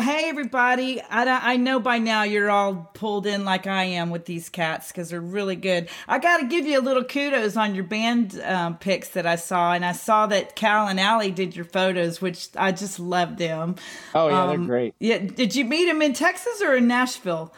hey 0.00 0.28
everybody! 0.28 1.00
I, 1.00 1.54
I 1.54 1.56
know 1.56 1.80
by 1.80 1.98
now 1.98 2.22
you're 2.22 2.48
all 2.48 2.88
pulled 2.94 3.26
in 3.26 3.44
like 3.44 3.66
I 3.66 3.82
am 3.82 4.10
with 4.10 4.26
these 4.26 4.48
cats 4.48 4.92
because 4.92 5.10
they're 5.10 5.20
really 5.20 5.56
good. 5.56 5.88
I 6.06 6.20
got 6.20 6.36
to 6.36 6.46
give 6.46 6.64
you 6.64 6.78
a 6.78 6.80
little 6.80 7.02
kudos 7.02 7.56
on 7.56 7.74
your 7.74 7.82
band 7.82 8.40
um, 8.44 8.76
pics 8.76 9.08
that 9.10 9.26
I 9.26 9.34
saw, 9.34 9.72
and 9.72 9.84
I 9.84 9.90
saw 9.90 10.28
that 10.28 10.54
Cal 10.54 10.86
and 10.86 11.00
Allie 11.00 11.32
did 11.32 11.56
your 11.56 11.64
photos, 11.64 12.22
which 12.22 12.50
I 12.56 12.70
just 12.70 13.00
love 13.00 13.36
them. 13.36 13.74
Oh 14.14 14.28
yeah, 14.28 14.44
Um, 14.44 14.48
they're 14.48 14.68
great. 14.68 14.94
Yeah, 15.00 15.18
did 15.18 15.56
you 15.56 15.64
meet 15.64 15.86
them 15.86 16.02
in 16.02 16.12
Texas 16.12 16.62
or 16.62 16.76
in 16.76 16.86
Nashville? 16.86 17.52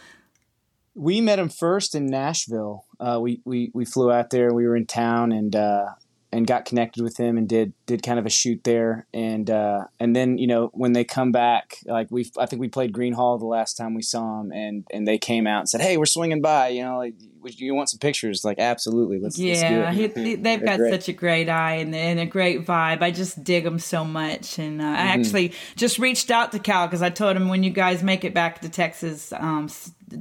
We 0.95 1.21
met 1.21 1.39
him 1.39 1.49
first 1.49 1.95
in 1.95 2.07
Nashville. 2.07 2.85
Uh, 3.01 3.19
we, 3.21 3.41
we 3.45 3.71
we 3.75 3.85
flew 3.85 4.13
out 4.13 4.31
there. 4.31 4.55
We 4.55 4.67
were 4.67 4.77
in 4.77 4.87
town 4.87 5.33
and 5.33 5.55
uh, 5.55 5.87
and 6.35 6.47
got 6.47 6.65
connected 6.65 7.03
with 7.03 7.17
him 7.17 7.39
and 7.39 7.49
did 7.49 7.73
did 7.87 8.03
kind 8.03 8.19
of 8.19 8.27
a 8.27 8.31
shoot 8.31 8.63
there. 8.65 9.07
And 9.15 9.49
uh, 9.49 9.85
and 10.01 10.15
then 10.15 10.39
you 10.39 10.47
know 10.47 10.71
when 10.75 10.93
they 10.93 11.05
come 11.05 11.33
back, 11.33 11.77
like 11.87 12.09
we 12.11 12.31
I 12.39 12.47
think 12.47 12.61
we 12.61 12.69
played 12.69 12.93
Gruene 12.93 13.15
Hall 13.15 13.39
the 13.39 13.47
last 13.47 13.77
time 13.77 13.95
we 13.95 14.03
saw 14.03 14.41
him, 14.41 14.53
and 14.53 14.85
and 14.93 15.07
they 15.07 15.19
came 15.19 15.47
out 15.47 15.61
and 15.61 15.69
said, 15.69 15.81
"Hey, 15.81 15.97
we're 15.97 16.07
swinging 16.07 16.41
by. 16.43 16.69
You 16.69 16.85
know, 16.85 16.99
like 16.99 17.15
would 17.41 17.59
you 17.61 17.75
want 17.75 17.91
some 17.91 17.99
pictures?" 17.99 18.45
Like 18.45 18.59
absolutely, 18.59 19.19
let's 19.19 19.39
let's 19.39 19.61
do 19.61 19.67
Yeah, 19.67 19.91
it. 19.93 19.95
he, 20.17 20.23
he- 20.23 20.35
they've 20.37 20.65
got 20.65 20.79
great. 20.79 20.93
such 20.93 21.09
a 21.09 21.13
great 21.13 21.49
eye 21.49 21.75
and, 21.77 21.95
and 21.95 22.19
a 22.21 22.27
great 22.27 22.67
vibe. 22.67 23.03
I 23.03 23.11
just 23.11 23.45
dig 23.45 23.65
them 23.65 23.79
so 23.79 24.05
much. 24.05 24.59
And 24.59 24.81
uh, 24.81 24.85
Mm-hmm. 24.85 24.97
I 24.97 25.07
actually 25.13 25.53
just 25.77 25.99
reached 25.99 26.31
out 26.31 26.53
to 26.53 26.59
Cal 26.59 26.87
because 26.87 27.03
I 27.03 27.11
told 27.11 27.37
him 27.37 27.49
when 27.49 27.63
you 27.63 27.71
guys 27.71 28.03
make 28.03 28.25
it 28.25 28.35
back 28.35 28.61
to 28.63 28.69
Texas, 28.69 29.33
um, 29.33 29.69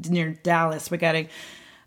near 0.09 0.31
Dallas, 0.43 0.89
we 0.91 0.97
got 0.97 1.13
to. 1.13 1.25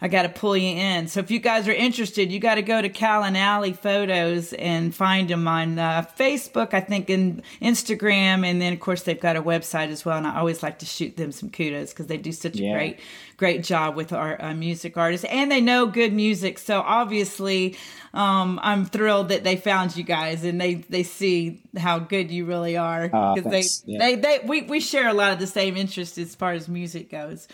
I 0.06 0.08
got 0.08 0.22
to 0.22 0.28
pull 0.28 0.56
you 0.56 0.76
in. 0.76 1.08
So 1.08 1.18
if 1.18 1.32
you 1.32 1.40
guys 1.40 1.66
are 1.66 1.72
interested, 1.72 2.30
you 2.30 2.38
got 2.38 2.54
to 2.54 2.62
go 2.62 2.80
to 2.80 2.88
Cal 2.88 3.24
and 3.24 3.36
Alley 3.36 3.72
Photos 3.72 4.52
and 4.52 4.94
find 4.94 5.28
them 5.28 5.48
on 5.48 5.80
uh, 5.80 6.06
Facebook, 6.16 6.74
I 6.74 6.80
think, 6.80 7.10
and 7.10 7.42
Instagram, 7.60 8.46
and 8.46 8.62
then 8.62 8.72
of 8.72 8.78
course 8.78 9.02
they've 9.02 9.18
got 9.18 9.34
a 9.34 9.42
website 9.42 9.88
as 9.88 10.04
well. 10.04 10.16
And 10.16 10.24
I 10.24 10.38
always 10.38 10.62
like 10.62 10.78
to 10.78 10.86
shoot 10.86 11.16
them 11.16 11.32
some 11.32 11.50
kudos 11.50 11.90
because 11.90 12.06
they 12.06 12.18
do 12.18 12.30
such 12.30 12.54
a 12.54 12.72
great, 12.72 13.00
great 13.36 13.64
job 13.64 13.96
with 13.96 14.12
our 14.12 14.40
uh, 14.40 14.54
music 14.54 14.96
artists, 14.96 15.26
and 15.28 15.50
they 15.50 15.60
know 15.60 15.86
good 15.86 16.12
music. 16.12 16.60
So 16.60 16.82
obviously, 16.82 17.76
um, 18.14 18.60
I'm 18.62 18.84
thrilled 18.84 19.30
that 19.30 19.42
they 19.42 19.56
found 19.56 19.96
you 19.96 20.04
guys 20.04 20.44
and 20.44 20.60
they 20.60 20.74
they 20.74 21.02
see 21.02 21.62
how 21.76 21.98
good 21.98 22.30
you 22.30 22.44
really 22.44 22.76
are 22.76 23.08
because 23.08 23.50
thanks. 23.50 23.78
they 23.80 23.92
Yeah. 23.92 23.98
they 23.98 24.14
they 24.14 24.38
we 24.44 24.62
we 24.62 24.78
share 24.78 25.08
a 25.08 25.14
lot 25.14 25.32
of 25.32 25.40
the 25.40 25.48
same 25.48 25.76
interests 25.76 26.16
as 26.16 26.36
far 26.36 26.52
as 26.52 26.68
music 26.68 27.10
goes. 27.10 27.48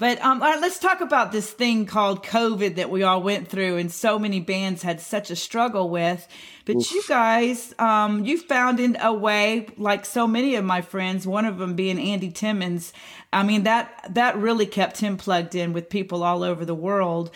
But 0.00 0.18
um, 0.22 0.42
all 0.42 0.48
right, 0.48 0.60
let's 0.62 0.78
talk 0.78 1.02
about 1.02 1.30
this 1.30 1.50
thing 1.50 1.84
called 1.84 2.24
COVID 2.24 2.76
that 2.76 2.88
we 2.88 3.02
all 3.02 3.22
went 3.22 3.48
through, 3.48 3.76
and 3.76 3.92
so 3.92 4.18
many 4.18 4.40
bands 4.40 4.82
had 4.82 4.98
such 4.98 5.30
a 5.30 5.36
struggle 5.36 5.90
with. 5.90 6.26
But 6.64 6.90
you 6.90 7.02
guys, 7.06 7.74
um, 7.78 8.24
you 8.24 8.38
found 8.38 8.80
in 8.80 8.96
a 8.98 9.12
way, 9.12 9.66
like 9.76 10.06
so 10.06 10.26
many 10.26 10.54
of 10.54 10.64
my 10.64 10.80
friends, 10.80 11.26
one 11.26 11.44
of 11.44 11.58
them 11.58 11.74
being 11.74 11.98
Andy 12.00 12.30
Timmons. 12.30 12.94
I 13.30 13.42
mean 13.42 13.64
that 13.64 14.06
that 14.14 14.38
really 14.38 14.64
kept 14.64 15.00
him 15.00 15.18
plugged 15.18 15.54
in 15.54 15.74
with 15.74 15.90
people 15.90 16.22
all 16.22 16.42
over 16.42 16.64
the 16.64 16.74
world. 16.74 17.30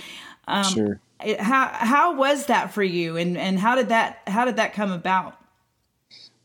Um, 0.48 0.64
sure. 0.64 1.00
it- 1.22 1.40
how 1.40 1.68
how 1.68 2.14
was 2.16 2.46
that 2.46 2.72
for 2.72 2.82
you, 2.82 3.18
and 3.18 3.36
and 3.36 3.58
how 3.58 3.74
did 3.74 3.90
that 3.90 4.20
how 4.26 4.46
did 4.46 4.56
that 4.56 4.72
come 4.72 4.90
about? 4.90 5.36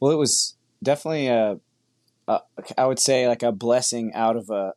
Well, 0.02 0.12
it 0.12 0.18
was 0.18 0.56
definitely 0.84 1.28
a, 1.28 1.60
a, 2.28 2.40
I 2.78 2.86
would 2.86 3.00
say 3.00 3.26
like 3.26 3.42
a 3.44 3.54
blessing 3.54 4.14
out 4.14 4.36
of 4.36 4.50
a, 4.50 4.74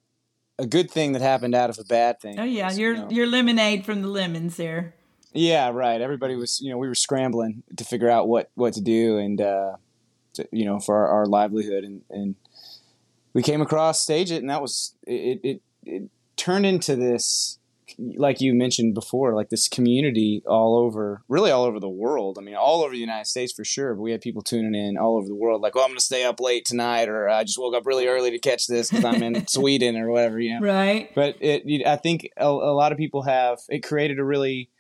a 0.62 0.66
good 0.66 0.90
thing 0.90 1.12
that 1.12 1.22
happened 1.22 1.54
out 1.54 1.70
of 1.70 1.78
a 1.78 1.84
bad 1.84 2.20
thing. 2.20 2.38
Oh 2.38 2.44
yeah, 2.44 2.70
You 2.72 2.80
your 2.80 2.96
know. 2.96 3.10
your 3.10 3.26
lemonade 3.26 3.84
from 3.84 4.00
the 4.02 4.08
lemons 4.08 4.56
there. 4.56 4.94
Yeah, 5.34 5.70
right. 5.70 6.00
Everybody 6.00 6.36
was, 6.36 6.60
you 6.60 6.70
know, 6.70 6.78
we 6.78 6.86
were 6.88 6.94
scrambling 6.94 7.62
to 7.76 7.84
figure 7.84 8.08
out 8.08 8.28
what 8.28 8.50
what 8.54 8.74
to 8.74 8.80
do 8.80 9.18
and 9.18 9.40
uh, 9.40 9.76
to, 10.34 10.46
you 10.52 10.64
know, 10.64 10.78
for 10.78 10.94
our, 10.96 11.08
our 11.08 11.26
livelihood, 11.26 11.84
and 11.84 12.02
and 12.10 12.34
we 13.34 13.42
came 13.42 13.60
across 13.60 14.04
StageIt, 14.06 14.38
and 14.38 14.50
that 14.50 14.62
was 14.62 14.94
it. 15.06 15.40
It, 15.42 15.62
it 15.84 16.02
turned 16.36 16.64
into 16.66 16.96
this, 16.96 17.58
like 18.16 18.40
you 18.40 18.55
mentioned 18.55 18.95
before, 18.95 19.34
like 19.34 19.49
this 19.51 19.68
community 19.68 20.43
all 20.47 20.76
over, 20.78 21.22
really 21.28 21.51
all 21.51 21.64
over 21.64 21.78
the 21.80 21.88
world. 21.88 22.38
I 22.38 22.43
mean, 22.43 22.55
all 22.55 22.82
over 22.82 22.93
the 22.93 22.99
United 22.99 23.26
States 23.26 23.53
for 23.53 23.64
sure. 23.64 23.95
But 23.95 24.03
we 24.03 24.12
had 24.12 24.20
people 24.20 24.43
tuning 24.43 24.74
in 24.74 24.97
all 24.97 25.16
over 25.18 25.26
the 25.28 25.34
world, 25.34 25.62
like, 25.62 25.74
"Well, 25.74 25.84
I'm 25.84 25.90
going 25.90 25.99
to 25.99 26.05
stay 26.05 26.24
up 26.24 26.40
late 26.40 26.64
tonight," 26.64 27.09
or 27.09 27.28
"I 27.28 27.45
just 27.45 27.59
woke 27.59 27.74
up 27.74 27.86
really 27.86 28.07
early 28.07 28.30
to 28.30 28.38
catch 28.38 28.66
this 28.66 28.90
because 28.90 29.05
I'm 29.05 29.22
in 29.22 29.47
Sweden," 29.49 29.97
or 29.97 30.11
whatever. 30.11 30.40
You 30.40 30.59
know, 30.61 30.66
Right. 30.66 31.11
but 31.14 31.36
it 31.40 31.62
you- 31.66 31.84
i 31.86 31.97
think 31.97 32.28
a, 32.36 32.47
a 32.47 32.74
lot 32.74 32.93
of 32.93 32.99
people 32.99 33.22
have 33.22 33.59
it 33.68 33.80
created 33.80 34.18
a 34.18 34.24
really 34.24 34.70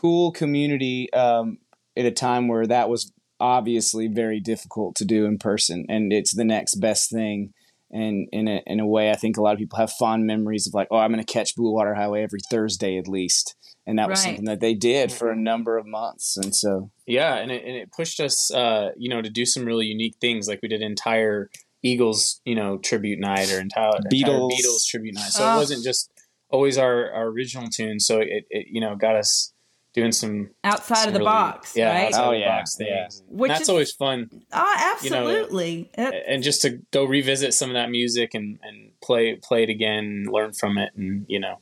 cool 0.00 0.32
community 0.32 1.12
um, 1.12 1.58
at 1.96 2.04
a 2.04 2.10
time 2.10 2.48
where 2.48 2.66
that 2.66 2.88
was 2.88 3.12
obviously 3.40 4.06
very 4.08 4.40
difficult 4.40 4.94
to 4.96 5.04
do 5.04 5.24
in 5.26 5.38
person 5.38 5.84
and 5.88 6.12
it's 6.12 6.34
the 6.34 6.44
next 6.44 6.76
best 6.76 7.10
thing 7.10 7.52
and 7.94 8.28
in 8.32 8.48
a, 8.48 8.60
in 8.66 8.80
a 8.80 8.86
way 8.86 9.10
i 9.10 9.14
think 9.16 9.36
a 9.38 9.42
lot 9.42 9.52
of 9.54 9.58
people 9.58 9.78
have 9.78 9.90
fond 9.92 10.26
memories 10.26 10.66
of 10.66 10.74
like 10.74 10.88
oh 10.90 10.98
i'm 10.98 11.12
going 11.12 11.24
to 11.24 11.32
catch 11.32 11.54
blue 11.56 11.72
water 11.72 11.94
highway 11.94 12.22
every 12.22 12.40
thursday 12.50 12.98
at 12.98 13.08
least 13.08 13.54
and 13.86 13.98
that 13.98 14.08
was 14.10 14.18
Right. 14.18 14.24
something 14.26 14.44
that 14.46 14.60
they 14.60 14.74
did 14.74 15.12
for 15.12 15.30
a 15.30 15.36
number 15.36 15.78
of 15.78 15.86
months 15.86 16.36
and 16.36 16.54
so 16.54 16.90
Yeah, 17.06 17.36
and 17.36 17.50
it, 17.50 17.62
and 17.64 17.76
it 17.76 17.92
pushed 17.92 18.18
us, 18.20 18.50
uh, 18.52 18.90
you 18.96 19.08
know, 19.10 19.20
to 19.22 19.28
do 19.30 19.44
some 19.46 19.64
really 19.66 19.86
unique 19.86 20.16
things. 20.20 20.48
Like 20.48 20.60
we 20.62 20.68
did 20.68 20.80
entire 20.82 21.50
Eagles, 21.82 22.40
you 22.46 22.54
know, 22.54 22.78
tribute 22.78 23.20
night 23.20 23.52
or 23.52 23.60
entire 23.60 23.90
Beatles. 24.10 24.20
entire 24.20 24.40
Beatles 24.40 24.86
tribute 24.90 25.14
night. 25.14 25.32
So 25.32 25.44
Ah. 25.44 25.52
it 25.54 25.56
wasn't 25.56 25.84
just 25.84 26.10
always 26.50 26.78
our, 26.78 27.12
our 27.12 27.26
original 27.26 27.68
tune. 27.68 28.00
So 28.00 28.20
it, 28.20 28.44
it, 28.48 28.66
you 28.70 28.80
know, 28.80 28.96
got 28.96 29.16
us 29.16 29.52
doing 29.94 30.12
some 30.12 30.50
Outside 30.64 30.96
some 30.96 31.08
of 31.08 31.14
the 31.14 31.20
really- 31.20 31.30
box, 31.30 31.76
yeah, 31.76 31.88
right? 31.88 32.06
outside 32.06 32.20
Oh, 32.20 32.26
of 32.26 32.32
the 32.32 32.38
yeah, 32.40 32.58
box 32.58 32.76
yeah. 32.80 33.08
Which 33.28 33.48
that's 33.50 33.62
is- 33.62 33.68
always 33.68 33.92
fun. 33.92 34.28
Oh, 34.52 34.96
you 35.02 35.10
know, 35.10 35.18
absolutely. 35.28 35.90
And 35.96 36.42
just 36.42 36.62
to 36.62 36.80
go 36.90 37.04
revisit 37.04 37.54
some 37.54 37.70
of 37.70 37.74
that 37.74 37.90
music 37.90 38.34
and, 38.34 38.58
and 38.62 38.90
play 39.00 39.36
play 39.36 39.62
it 39.62 39.70
again, 39.70 40.26
learn 40.30 40.52
from 40.52 40.78
it, 40.78 40.90
and 40.96 41.24
you 41.28 41.38
know, 41.40 41.60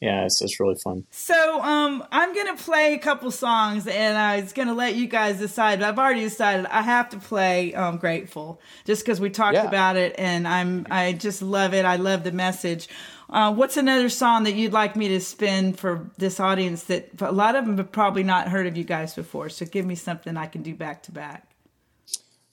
yeah, 0.00 0.24
it's 0.24 0.40
it's 0.42 0.60
really 0.60 0.76
fun. 0.84 1.04
so, 1.10 1.60
um, 1.62 2.04
I'm 2.12 2.34
gonna 2.34 2.56
play 2.56 2.94
a 2.94 2.98
couple 2.98 3.30
songs, 3.30 3.86
and 3.86 4.16
I 4.18 4.40
was 4.40 4.52
gonna 4.52 4.74
let 4.74 4.94
you 4.96 5.06
guys 5.06 5.38
decide. 5.38 5.80
But 5.80 5.88
I've 5.88 5.98
already 5.98 6.20
decided 6.20 6.66
I 6.66 6.82
have 6.82 7.08
to 7.10 7.16
play 7.18 7.74
um, 7.74 7.96
"Grateful" 7.96 8.60
just 8.84 9.02
because 9.04 9.20
we 9.20 9.30
talked 9.30 9.54
Yeah. 9.54 9.66
about 9.66 9.96
it, 9.96 10.14
and 10.18 10.46
I'm 10.46 10.86
I 10.90 11.12
just 11.12 11.42
love 11.42 11.74
it. 11.74 11.84
I 11.84 11.96
love 11.96 12.22
the 12.24 12.32
message. 12.32 12.88
Uh, 13.30 13.52
what's 13.54 13.76
another 13.76 14.08
song 14.08 14.44
that 14.44 14.52
you'd 14.54 14.72
like 14.72 14.96
me 14.96 15.08
to 15.08 15.20
spin 15.20 15.72
for 15.72 16.10
this 16.18 16.38
audience 16.40 16.84
that 16.84 17.10
a 17.20 17.32
lot 17.32 17.56
of 17.56 17.66
them 17.66 17.78
have 17.78 17.90
probably 17.90 18.22
not 18.22 18.48
heard 18.48 18.66
of 18.66 18.76
you 18.76 18.84
guys 18.84 19.14
before? 19.14 19.48
So 19.48 19.64
give 19.66 19.86
me 19.86 19.94
something 19.94 20.36
I 20.36 20.46
can 20.46 20.62
do 20.62 20.74
back 20.74 21.02
to 21.04 21.12
back. 21.12 21.48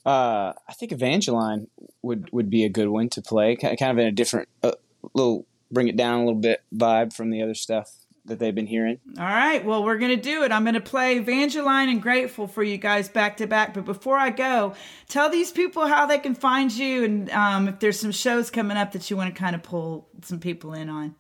uh, 0.06 0.54
i 0.68 0.74
think 0.74 0.92
evangeline 0.92 1.68
would 2.02 2.30
would 2.32 2.50
be 2.50 2.64
a 2.64 2.70
good 2.70 2.90
one 2.90 3.10
to 3.10 3.22
play 3.22 3.56
kind 3.56 3.82
of 3.82 3.98
in 3.98 4.08
a 4.08 4.12
different 4.12 4.50
uh, 4.64 4.72
little 5.14 5.46
bring 5.72 5.88
it 5.88 5.96
down 5.96 6.16
a 6.22 6.26
little 6.26 6.40
bit 6.40 6.62
vibe 6.74 7.14
from 7.14 7.30
the 7.30 7.42
other 7.42 7.54
stuff 7.54 8.01
that 8.26 8.40
they've 8.40 8.54
been 8.54 8.68
hearing 8.68 9.00
All 9.18 9.26
right, 9.26 9.64
well, 9.66 9.84
we're 9.84 9.98
going 9.98 10.16
to 10.16 10.22
do 10.22 10.44
it. 10.44 10.52
I'm 10.52 10.64
going 10.64 10.76
to 10.76 10.82
play 10.82 11.18
Evangeline 11.18 11.90
and 11.90 12.02
Grateful 12.02 12.48
for 12.48 12.64
you 12.64 12.78
guys 12.78 13.10
back 13.10 13.38
to 13.38 13.48
back. 13.48 13.74
But 13.74 13.86
before 13.86 14.18
I 14.18 14.30
go, 14.30 14.76
tell 15.08 15.30
these 15.30 15.52
people 15.52 15.88
how 15.88 16.06
they 16.06 16.20
can 16.20 16.36
find 16.36 16.72
you 16.72 17.04
and 17.04 17.30
um, 17.32 17.68
if 17.68 17.80
there's 17.80 18.00
some 18.00 18.12
shows 18.12 18.52
coming 18.52 18.78
up 18.78 18.92
that 18.92 19.10
you 19.10 19.18
want 19.18 19.34
to 19.34 19.40
kind 19.40 19.56
of 19.56 19.64
pull 19.64 20.08
some 20.22 20.40
people 20.40 20.74
in 20.74 20.90
on. 20.90 21.16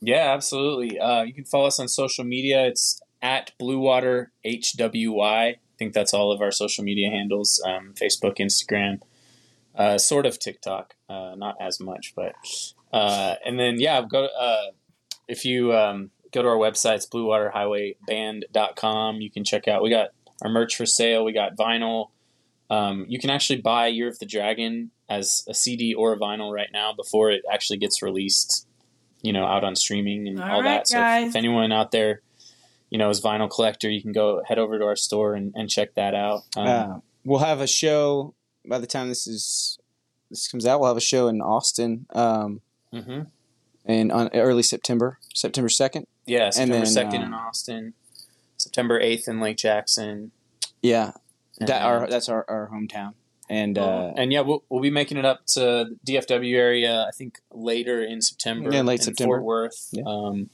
Yeah, 0.00 0.32
absolutely. 0.34 0.98
Uh, 0.98 1.22
you 1.22 1.32
can 1.32 1.44
follow 1.44 1.66
us 1.66 1.78
on 1.78 1.86
social 1.86 2.24
media. 2.24 2.66
It's 2.66 3.00
at 3.22 3.52
Blue 3.58 3.78
Water 3.78 4.32
HWY. 4.44 5.22
I 5.22 5.56
think 5.78 5.94
that's 5.94 6.12
all 6.12 6.32
of 6.32 6.40
our 6.40 6.50
social 6.50 6.82
media 6.82 7.08
handles: 7.08 7.62
um, 7.64 7.94
Facebook, 7.94 8.38
Instagram, 8.38 9.00
uh, 9.76 9.98
sort 9.98 10.26
of 10.26 10.40
TikTok, 10.40 10.94
uh, 11.08 11.34
not 11.36 11.56
as 11.60 11.78
much, 11.78 12.14
but 12.16 12.34
uh, 12.92 13.36
and 13.46 13.60
then 13.60 13.78
yeah, 13.78 14.02
go 14.02 14.24
uh, 14.24 14.72
if 15.28 15.44
you 15.44 15.72
um, 15.72 16.10
go 16.32 16.42
to 16.42 16.48
our 16.48 16.56
website, 16.56 16.96
it's 16.96 17.06
BlueWaterHighwayBand.com. 17.06 19.20
You 19.20 19.30
can 19.30 19.44
check 19.44 19.68
out. 19.68 19.82
We 19.82 19.90
got 19.90 20.08
our 20.42 20.50
merch 20.50 20.76
for 20.76 20.86
sale. 20.86 21.24
We 21.24 21.32
got 21.32 21.56
vinyl. 21.56 22.10
Um, 22.70 23.06
you 23.08 23.18
can 23.18 23.30
actually 23.30 23.60
buy 23.60 23.88
Year 23.88 24.08
of 24.08 24.18
the 24.18 24.26
Dragon 24.26 24.90
as 25.08 25.44
a 25.48 25.54
CD 25.54 25.94
or 25.94 26.12
a 26.12 26.18
vinyl 26.18 26.52
right 26.52 26.70
now 26.72 26.92
before 26.92 27.30
it 27.30 27.42
actually 27.50 27.78
gets 27.78 28.02
released 28.02 28.66
you 29.22 29.32
know, 29.32 29.44
out 29.44 29.64
on 29.64 29.76
streaming 29.76 30.28
and 30.28 30.40
All 30.40 30.50
all, 30.50 30.62
right, 30.62 30.84
that. 30.84 30.88
So 30.88 31.00
if, 31.00 31.28
if 31.28 31.36
anyone 31.36 31.72
out 31.72 31.92
there, 31.92 32.20
you 32.90 32.98
know, 32.98 33.08
is 33.08 33.20
vinyl 33.20 33.48
collector, 33.48 33.88
you 33.88 34.02
can 34.02 34.12
go 34.12 34.42
head 34.46 34.58
over 34.58 34.78
to 34.78 34.84
our 34.84 34.96
store 34.96 35.34
and, 35.34 35.52
and 35.54 35.70
check 35.70 35.94
that 35.94 36.14
out. 36.14 36.42
Um, 36.56 36.66
Uh, 36.66 36.98
we'll 37.24 37.38
have 37.38 37.60
a 37.60 37.66
show 37.66 38.34
by 38.66 38.78
the 38.78 38.86
time 38.86 39.08
this 39.08 39.26
is 39.26 39.78
this 40.28 40.48
comes 40.48 40.66
out. 40.66 40.80
We'll 40.80 40.88
have 40.88 40.96
a 40.96 41.00
show 41.00 41.28
in 41.28 41.40
Austin, 41.40 42.06
um, 42.14 42.60
mhm. 42.92 43.28
in 43.86 44.10
on 44.10 44.28
early 44.34 44.62
September, 44.62 45.18
September 45.34 45.68
second. 45.68 46.06
Yeah, 46.26 46.50
September 46.50 46.76
then, 46.76 46.86
second 46.86 47.22
um, 47.22 47.28
in 47.28 47.34
Austin, 47.34 47.94
September 48.56 49.00
eighth 49.00 49.28
in 49.28 49.40
Lake 49.40 49.56
Jackson. 49.56 50.30
Yeah, 50.82 51.12
And, 51.58 51.68
that 51.68 51.82
our 51.82 52.06
that's 52.06 52.28
our, 52.28 52.44
our 52.48 52.70
hometown, 52.72 53.14
and 53.48 53.76
uh, 53.78 54.12
and 54.16 54.32
yeah, 54.32 54.40
we'll, 54.40 54.64
we'll 54.68 54.82
be 54.82 54.90
making 54.90 55.18
it 55.18 55.24
up 55.24 55.46
to 55.54 55.86
the 56.04 56.14
DFW 56.14 56.54
area. 56.56 57.04
I 57.08 57.10
think 57.10 57.40
later 57.50 58.02
in 58.02 58.20
September. 58.20 58.72
Yeah, 58.72 58.82
late 58.82 59.00
in 59.00 59.04
September. 59.06 59.36
Fort 59.36 59.42
Worth. 59.44 59.88
Yeah. 59.92 60.04
Um, 60.06 60.50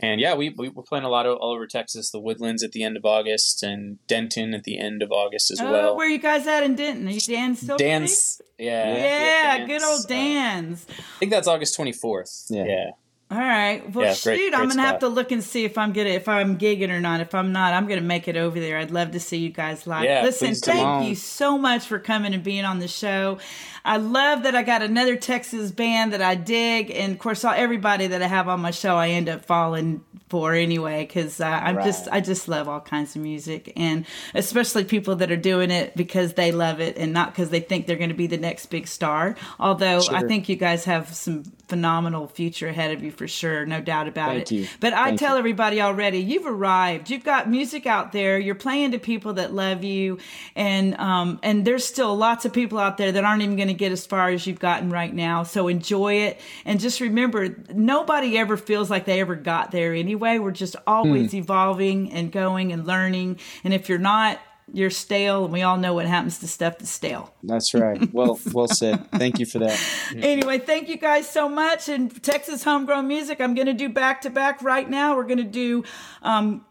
and 0.00 0.20
yeah, 0.20 0.34
we, 0.34 0.50
we 0.50 0.68
we're 0.68 0.84
playing 0.84 1.04
a 1.04 1.08
lot 1.08 1.26
of, 1.26 1.38
all 1.38 1.52
over 1.52 1.66
Texas. 1.66 2.10
The 2.10 2.20
Woodlands 2.20 2.62
at 2.62 2.70
the 2.72 2.84
end 2.84 2.96
of 2.96 3.04
August, 3.04 3.62
and 3.64 3.98
Denton 4.06 4.54
at 4.54 4.62
the 4.62 4.78
end 4.78 5.02
of 5.02 5.10
August 5.10 5.50
as 5.50 5.60
Oh, 5.60 5.72
well. 5.72 5.96
where 5.96 6.08
you 6.08 6.18
guys 6.18 6.46
at 6.46 6.62
in 6.62 6.76
Denton? 6.76 7.08
Are 7.08 7.10
you 7.10 7.20
Dan 7.20 7.56
still? 7.56 7.76
Dan's, 7.76 8.40
yeah, 8.58 8.94
Yeah, 8.94 9.56
Dan's, 9.58 9.68
good 9.68 9.82
old 9.82 10.06
uh, 10.10 10.14
I 10.14 11.18
think 11.18 11.32
that's 11.32 11.48
August 11.48 11.74
twenty 11.74 11.92
fourth. 11.92 12.46
Yeah. 12.48 12.64
yeah. 12.64 12.90
All 13.30 13.36
right. 13.38 13.82
Well, 13.92 14.06
Yeah, 14.06 14.14
shoot, 14.14 14.30
great- 14.36 14.54
I'm 14.54 14.68
gonna 14.70 14.80
have 14.80 15.00
to 15.00 15.08
look 15.08 15.32
and 15.32 15.44
see 15.44 15.64
if 15.66 15.76
I'm 15.76 15.92
gonna 15.92 16.08
if 16.08 16.28
I'm 16.28 16.56
gigging 16.56 16.88
or 16.88 16.98
not. 16.98 17.20
If 17.20 17.34
I'm 17.34 17.52
not, 17.52 17.74
I'm 17.74 17.86
gonna 17.86 18.00
make 18.00 18.26
it 18.26 18.38
over 18.38 18.58
there. 18.58 18.78
I'd 18.78 18.90
love 18.90 19.10
to 19.10 19.20
see 19.20 19.36
you 19.36 19.50
guys 19.50 19.86
live. 19.86 20.04
Yeah, 20.04 20.22
Listen, 20.22 20.54
thank 20.54 20.86
on. 20.86 21.04
you 21.04 21.14
so 21.14 21.58
much 21.58 21.84
for 21.86 21.98
coming 21.98 22.32
and 22.32 22.42
being 22.42 22.64
on 22.64 22.78
the 22.78 22.88
show. 22.88 23.36
I 23.84 23.98
love 23.98 24.44
that 24.44 24.54
I 24.54 24.62
got 24.62 24.82
another 24.82 25.14
Texas 25.16 25.70
band 25.72 26.14
that 26.14 26.22
I 26.22 26.36
dig, 26.36 26.90
and 26.90 27.12
of 27.12 27.18
course, 27.18 27.44
all 27.44 27.52
everybody 27.54 28.06
that 28.06 28.22
I 28.22 28.26
have 28.28 28.48
on 28.48 28.60
my 28.60 28.70
show, 28.70 28.96
I 28.96 29.08
end 29.10 29.28
up 29.28 29.44
falling 29.44 30.00
for 30.28 30.54
anyway 30.54 31.04
because 31.04 31.40
uh, 31.40 31.46
I'm 31.46 31.76
just 31.76 32.08
I 32.10 32.20
just 32.20 32.48
love 32.48 32.68
all 32.68 32.80
kinds 32.80 33.16
of 33.16 33.22
music 33.22 33.72
and 33.76 34.04
especially 34.34 34.84
people 34.84 35.16
that 35.16 35.30
are 35.30 35.36
doing 35.36 35.70
it 35.70 35.96
because 35.96 36.34
they 36.34 36.52
love 36.52 36.80
it 36.80 36.98
and 36.98 37.12
not 37.12 37.32
because 37.32 37.50
they 37.50 37.60
think 37.60 37.86
they're 37.86 37.96
going 37.96 38.10
to 38.10 38.14
be 38.14 38.26
the 38.26 38.36
next 38.36 38.66
big 38.66 38.86
star. 38.86 39.36
Although 39.58 40.02
I 40.10 40.22
think 40.22 40.48
you 40.48 40.56
guys 40.56 40.84
have 40.84 41.14
some 41.14 41.44
phenomenal 41.68 42.26
future 42.26 42.68
ahead 42.68 42.92
of 42.92 43.02
you 43.02 43.10
for 43.10 43.26
sure, 43.28 43.64
no 43.66 43.80
doubt 43.80 44.08
about 44.08 44.30
Thank 44.30 44.42
it. 44.42 44.52
you. 44.52 44.68
But 44.80 44.92
I 44.92 45.06
Thank 45.06 45.20
tell 45.20 45.34
you. 45.34 45.38
everybody 45.38 45.80
already, 45.80 46.18
you've 46.18 46.46
arrived. 46.46 47.10
You've 47.10 47.24
got 47.24 47.48
music 47.48 47.86
out 47.86 48.12
there. 48.12 48.38
You're 48.38 48.54
playing 48.54 48.92
to 48.92 48.98
people 48.98 49.34
that 49.34 49.52
love 49.52 49.84
you, 49.84 50.18
and 50.54 50.94
um, 50.96 51.38
and 51.42 51.64
there's 51.64 51.86
still 51.86 52.14
lots 52.16 52.44
of 52.44 52.52
people 52.52 52.78
out 52.78 52.96
there 52.98 53.12
that 53.12 53.24
aren't 53.24 53.42
even 53.42 53.56
going 53.56 53.68
to 53.68 53.74
get 53.74 53.92
as 53.92 54.04
far 54.06 54.28
as 54.28 54.46
you've 54.46 54.60
gotten 54.60 54.90
right 54.90 55.12
now. 55.12 55.42
So 55.42 55.68
enjoy 55.68 56.14
it, 56.14 56.40
and 56.64 56.80
just 56.80 57.00
remember, 57.00 57.56
nobody 57.72 58.36
ever 58.36 58.56
feels 58.56 58.90
like 58.90 59.04
they 59.06 59.20
ever 59.20 59.34
got 59.34 59.70
there 59.70 59.94
anyway. 59.94 60.17
We're 60.18 60.50
just 60.50 60.76
always 60.86 61.32
Hmm. 61.32 61.38
evolving 61.38 62.12
and 62.12 62.30
going 62.32 62.72
and 62.72 62.86
learning. 62.86 63.38
And 63.64 63.72
if 63.72 63.88
you're 63.88 63.98
not, 63.98 64.38
you're 64.72 64.90
stale, 64.90 65.44
and 65.44 65.52
we 65.52 65.62
all 65.62 65.78
know 65.78 65.94
what 65.94 66.04
happens 66.06 66.40
to 66.40 66.46
stuff 66.46 66.76
that's 66.78 66.90
stale. 66.90 67.32
That's 67.42 67.72
right. 67.72 68.12
Well, 68.12 68.38
well 68.52 68.68
said. 68.68 69.10
Thank 69.12 69.38
you 69.38 69.46
for 69.46 69.60
that. 69.60 69.80
Anyway, 70.14 70.58
thank 70.58 70.90
you 70.90 70.98
guys 70.98 71.26
so 71.28 71.48
much. 71.48 71.88
And 71.88 72.22
Texas 72.22 72.64
Homegrown 72.64 73.08
Music, 73.08 73.40
I'm 73.40 73.54
going 73.54 73.66
to 73.68 73.72
do 73.72 73.88
back 73.88 74.20
to 74.22 74.30
back 74.30 74.60
right 74.60 74.88
now. 74.88 75.16
We're 75.16 75.24
going 75.24 75.38
to 75.38 75.44
do 75.44 75.84
um, 76.22 76.66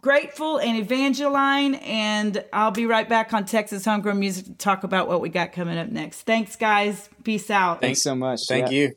Grateful 0.00 0.58
and 0.58 0.78
Evangeline, 0.78 1.74
and 1.76 2.42
I'll 2.52 2.70
be 2.70 2.86
right 2.86 3.08
back 3.08 3.32
on 3.34 3.44
Texas 3.46 3.84
Homegrown 3.84 4.18
Music 4.18 4.46
to 4.46 4.52
talk 4.54 4.84
about 4.84 5.08
what 5.08 5.20
we 5.20 5.28
got 5.28 5.52
coming 5.52 5.76
up 5.78 5.88
next. 5.90 6.22
Thanks, 6.22 6.56
guys. 6.56 7.08
Peace 7.24 7.50
out. 7.50 7.80
Thanks 7.82 8.00
so 8.02 8.14
much. 8.14 8.40
Thank 8.48 8.70
Yeah. 8.70 8.78
you. 8.88 8.92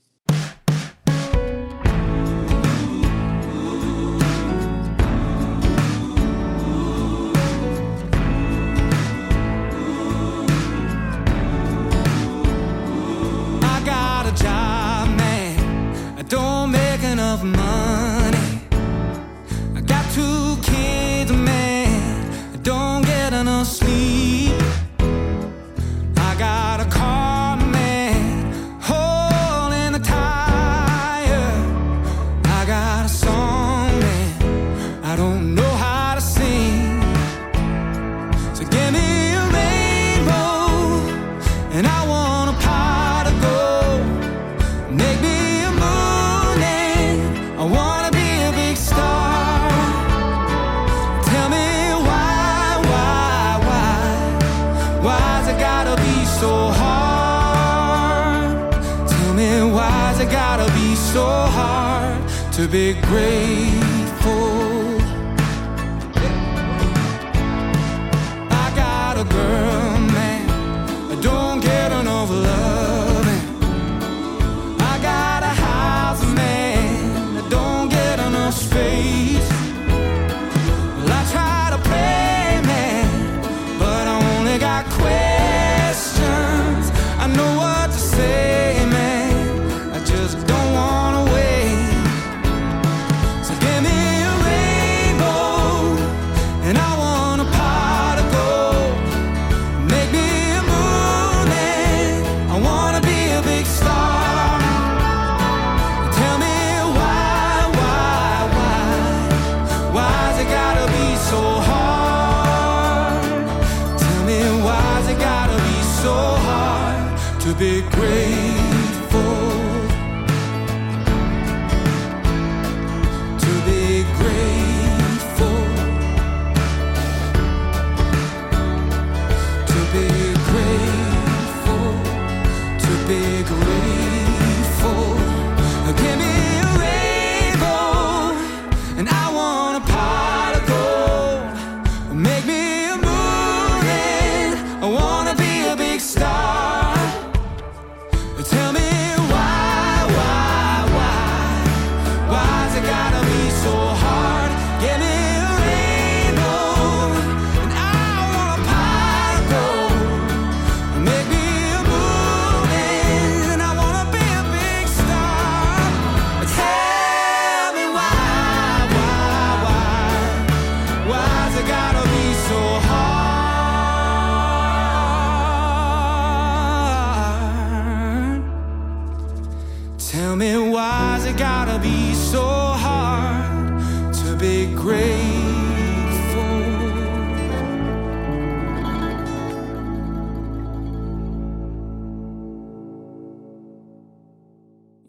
To 117.57 117.96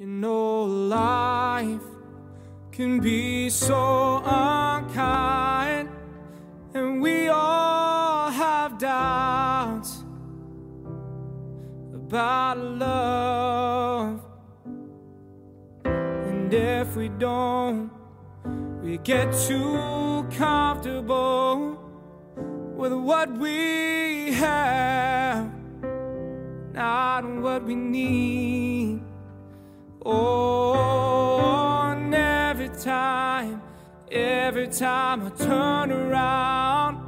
You 0.00 0.06
know, 0.06 0.62
life 0.62 1.82
can 2.70 3.00
be 3.00 3.50
so 3.50 4.22
unkind, 4.24 5.88
and 6.72 7.02
we 7.02 7.26
all 7.26 8.30
have 8.30 8.78
doubts 8.78 10.04
about 11.92 12.58
love. 12.58 14.20
And 15.84 16.54
if 16.54 16.94
we 16.94 17.08
don't, 17.08 17.90
we 18.80 18.98
get 18.98 19.32
too 19.32 20.24
comfortable 20.30 21.76
with 22.76 22.92
what 22.92 23.36
we 23.36 24.30
have, 24.34 25.50
not 26.72 27.24
what 27.24 27.64
we 27.64 27.74
need. 27.74 28.77
Oh, 30.04 31.94
every 32.12 32.68
time, 32.68 33.60
every 34.10 34.68
time 34.68 35.26
I 35.26 35.30
turn 35.30 35.90
around, 35.92 36.98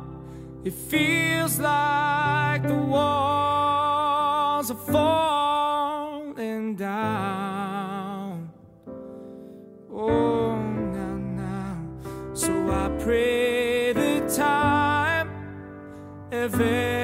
it 0.64 0.74
feels 0.74 1.58
like 1.58 2.62
the 2.62 2.74
walls 2.74 4.70
are 4.70 4.82
falling 4.92 6.76
down. 6.76 8.50
Oh, 9.92 10.56
now, 10.56 11.16
now. 11.16 11.78
So 12.34 12.52
I 12.70 12.88
pray 13.02 13.92
the 13.92 14.20
time 14.34 15.30
ever. 16.32 16.99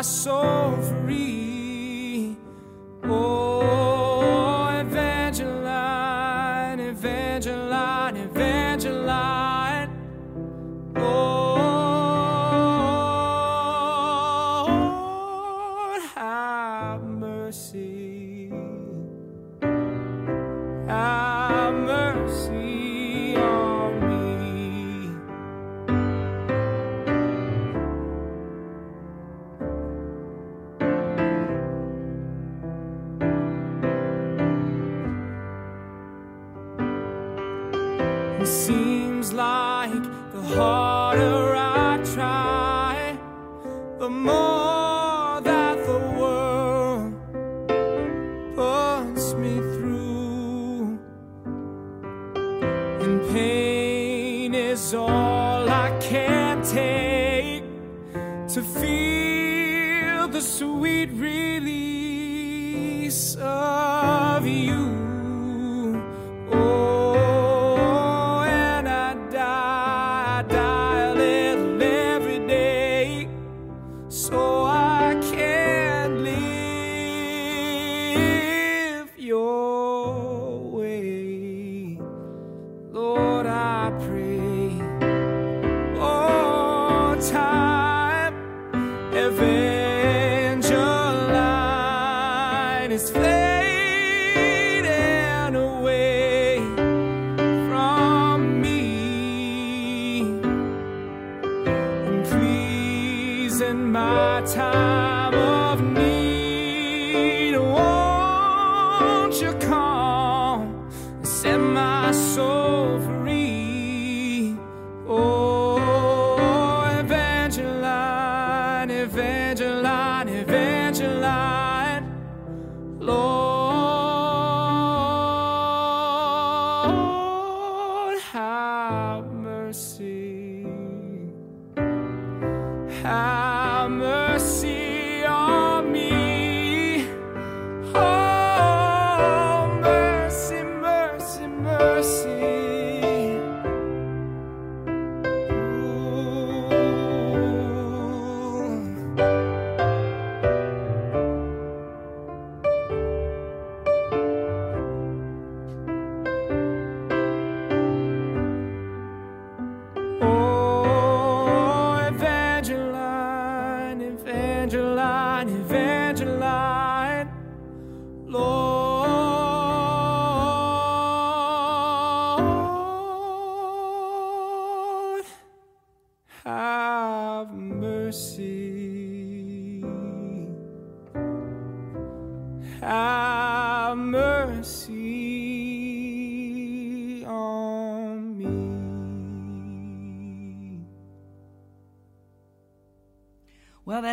My 0.00 0.04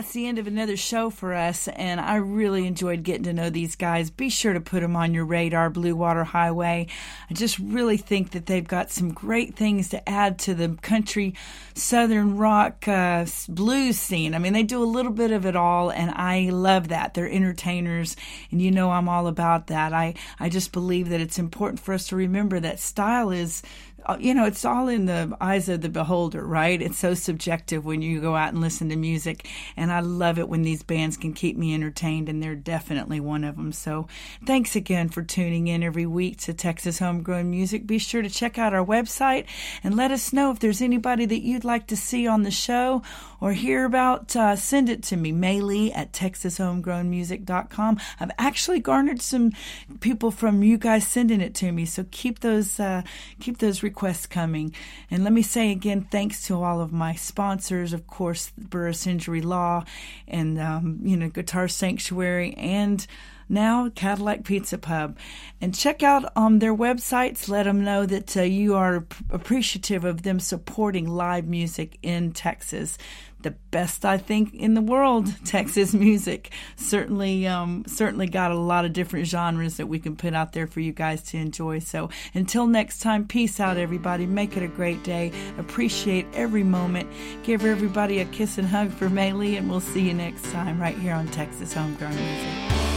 that's 0.07 0.13
the 0.13 0.27
end 0.27 0.39
of 0.39 0.47
another 0.47 0.77
show 0.77 1.09
for 1.09 1.33
us, 1.33 1.67
and 1.67 1.99
I 1.99 2.15
really 2.15 2.65
enjoyed 2.65 3.03
getting 3.03 3.23
to 3.23 3.33
know 3.33 3.49
these 3.49 3.75
guys. 3.75 4.09
Be 4.09 4.29
sure 4.29 4.53
to 4.53 4.61
put 4.61 4.79
them 4.79 4.95
on 4.95 5.13
your 5.13 5.25
radar, 5.25 5.69
Blue 5.69 5.97
Water 5.97 6.23
Highway. 6.23 6.87
I 7.29 7.33
just 7.33 7.59
really 7.59 7.97
think 7.97 8.31
that 8.31 8.45
they've 8.45 8.65
got 8.65 8.89
some 8.89 9.11
great 9.11 9.55
things 9.57 9.89
to 9.89 10.07
add 10.07 10.39
to 10.39 10.53
the 10.53 10.77
country, 10.81 11.35
southern 11.73 12.37
rock, 12.37 12.87
uh, 12.87 13.25
blues 13.49 13.99
scene. 13.99 14.33
I 14.33 14.39
mean, 14.39 14.53
they 14.53 14.63
do 14.63 14.81
a 14.81 14.85
little 14.85 15.11
bit 15.11 15.31
of 15.31 15.45
it 15.45 15.57
all, 15.57 15.89
and 15.89 16.09
I 16.11 16.51
love 16.53 16.87
that. 16.87 17.13
They're 17.13 17.29
entertainers, 17.29 18.15
and 18.49 18.61
you 18.61 18.71
know 18.71 18.91
I'm 18.91 19.09
all 19.09 19.27
about 19.27 19.67
that. 19.67 19.91
I, 19.91 20.13
I 20.39 20.47
just 20.47 20.71
believe 20.71 21.09
that 21.09 21.19
it's 21.19 21.37
important 21.37 21.81
for 21.81 21.93
us 21.93 22.07
to 22.07 22.15
remember 22.15 22.61
that 22.61 22.79
style 22.79 23.31
is 23.31 23.61
Uh, 24.05 24.17
you 24.19 24.33
know, 24.33 24.45
it's 24.45 24.63
all 24.63 24.87
in 24.87 25.05
the 25.05 25.35
eyes 25.41 25.67
of 25.67 25.81
the 25.81 25.89
beholder, 25.89 26.45
right? 26.45 26.81
It's 26.81 26.97
so 26.97 27.13
subjective 27.13 27.83
when 27.83 28.01
you 28.01 28.21
go 28.21 28.35
out 28.35 28.53
and 28.53 28.61
listen 28.61 28.89
to 28.89 28.95
music. 28.95 29.49
And 29.75 29.91
I 29.91 29.99
love 29.99 30.39
it 30.39 30.47
when 30.47 30.61
these 30.61 30.83
bands 30.83 31.17
can 31.17 31.33
keep 31.33 31.57
me 31.57 31.73
entertained, 31.73 32.29
and 32.29 32.41
they're 32.41 32.55
definitely 32.55 33.19
one 33.19 33.43
of 33.43 33.57
them. 33.57 33.71
So 33.71 34.07
thanks 34.45 34.75
again 34.75 35.09
for 35.09 35.23
tuning 35.23 35.67
in 35.67 35.83
every 35.83 36.05
week 36.05 36.37
to 36.41 36.53
Texas 36.53 36.99
Homegrown 36.99 37.49
Music. 37.49 37.85
Be 37.85 37.97
sure 37.97 38.21
to 38.21 38.29
check 38.29 38.57
out 38.57 38.73
our 38.73 38.85
website 38.85 39.45
and 39.83 39.95
let 39.95 40.11
us 40.11 40.31
know 40.31 40.51
if 40.51 40.59
there's 40.59 40.81
anybody 40.81 41.25
that 41.25 41.41
you'd 41.41 41.65
like 41.65 41.87
to 41.87 41.97
see 41.97 42.27
on 42.27 42.43
the 42.43 42.51
show 42.51 43.01
or 43.39 43.53
hear 43.53 43.85
about. 43.85 44.35
Uh, 44.35 44.55
send 44.55 44.89
it 44.89 45.03
to 45.03 45.17
me, 45.17 45.31
Maylee 45.31 45.91
at 45.95 46.11
TexasHomegrownMusic.com. 46.13 47.99
I've 48.19 48.31
actually 48.37 48.79
garnered 48.79 49.21
some 49.21 49.51
people 49.99 50.31
from 50.31 50.63
you 50.63 50.77
guys 50.77 51.07
sending 51.07 51.41
it 51.41 51.55
to 51.55 51.71
me, 51.71 51.85
so 51.85 52.05
keep 52.11 52.39
those 52.39 52.79
uh, 52.79 53.01
keep 53.39 53.59
those 53.59 53.83
requests 53.83 54.25
coming. 54.25 54.73
And 55.09 55.23
let 55.23 55.33
me 55.33 55.41
say 55.41 55.71
again, 55.71 56.07
thanks 56.11 56.45
to 56.47 56.61
all 56.61 56.81
of 56.81 56.91
my 56.91 57.15
sponsors, 57.15 57.93
of 57.93 58.07
course, 58.07 58.51
Burress 58.57 59.07
Injury 59.07 59.41
Law, 59.41 59.83
and 60.27 60.59
um, 60.59 60.99
you 61.03 61.17
know, 61.17 61.29
Guitar 61.29 61.67
Sanctuary, 61.67 62.53
and 62.55 63.05
now 63.49 63.89
Cadillac 63.89 64.43
Pizza 64.43 64.77
Pub. 64.77 65.17
And 65.59 65.73
check 65.73 66.03
out 66.03 66.31
um, 66.35 66.59
their 66.59 66.75
websites. 66.75 67.49
Let 67.49 67.63
them 67.63 67.83
know 67.83 68.05
that 68.05 68.37
uh, 68.37 68.41
you 68.41 68.75
are 68.75 69.01
p- 69.01 69.25
appreciative 69.31 70.05
of 70.05 70.21
them 70.23 70.39
supporting 70.39 71.07
live 71.09 71.47
music 71.47 71.97
in 72.03 72.31
Texas. 72.31 72.97
the 73.41 73.51
best 73.71 74.03
I 74.03 74.17
think 74.17 74.53
in 74.53 74.73
the 74.73 74.81
world. 74.81 75.27
Texas 75.45 75.93
music 75.93 76.51
certainly, 76.75 77.47
um, 77.47 77.83
certainly 77.87 78.27
got 78.27 78.51
a 78.51 78.55
lot 78.55 78.85
of 78.85 78.93
different 78.93 79.27
genres 79.27 79.77
that 79.77 79.87
we 79.87 79.99
can 79.99 80.15
put 80.15 80.33
out 80.33 80.53
there 80.53 80.67
for 80.67 80.79
you 80.79 80.91
guys 80.91 81.23
to 81.23 81.37
enjoy. 81.37 81.79
So 81.79 82.09
until 82.33 82.67
next 82.67 82.99
time, 82.99 83.25
peace 83.27 83.59
out, 83.59 83.77
everybody. 83.77 84.25
Make 84.25 84.57
it 84.57 84.63
a 84.63 84.67
great 84.67 85.03
day. 85.03 85.31
Appreciate 85.57 86.25
every 86.33 86.63
moment. 86.63 87.09
Give 87.43 87.63
everybody 87.65 88.19
a 88.19 88.25
kiss 88.25 88.57
and 88.57 88.67
hug 88.67 88.91
for 88.91 89.07
Maylee, 89.07 89.57
and 89.57 89.69
we'll 89.69 89.81
see 89.81 90.01
you 90.01 90.13
next 90.13 90.43
time 90.51 90.79
right 90.79 90.97
here 90.97 91.13
on 91.13 91.27
Texas 91.27 91.73
Homegrown 91.73 92.15
Music. 92.15 92.96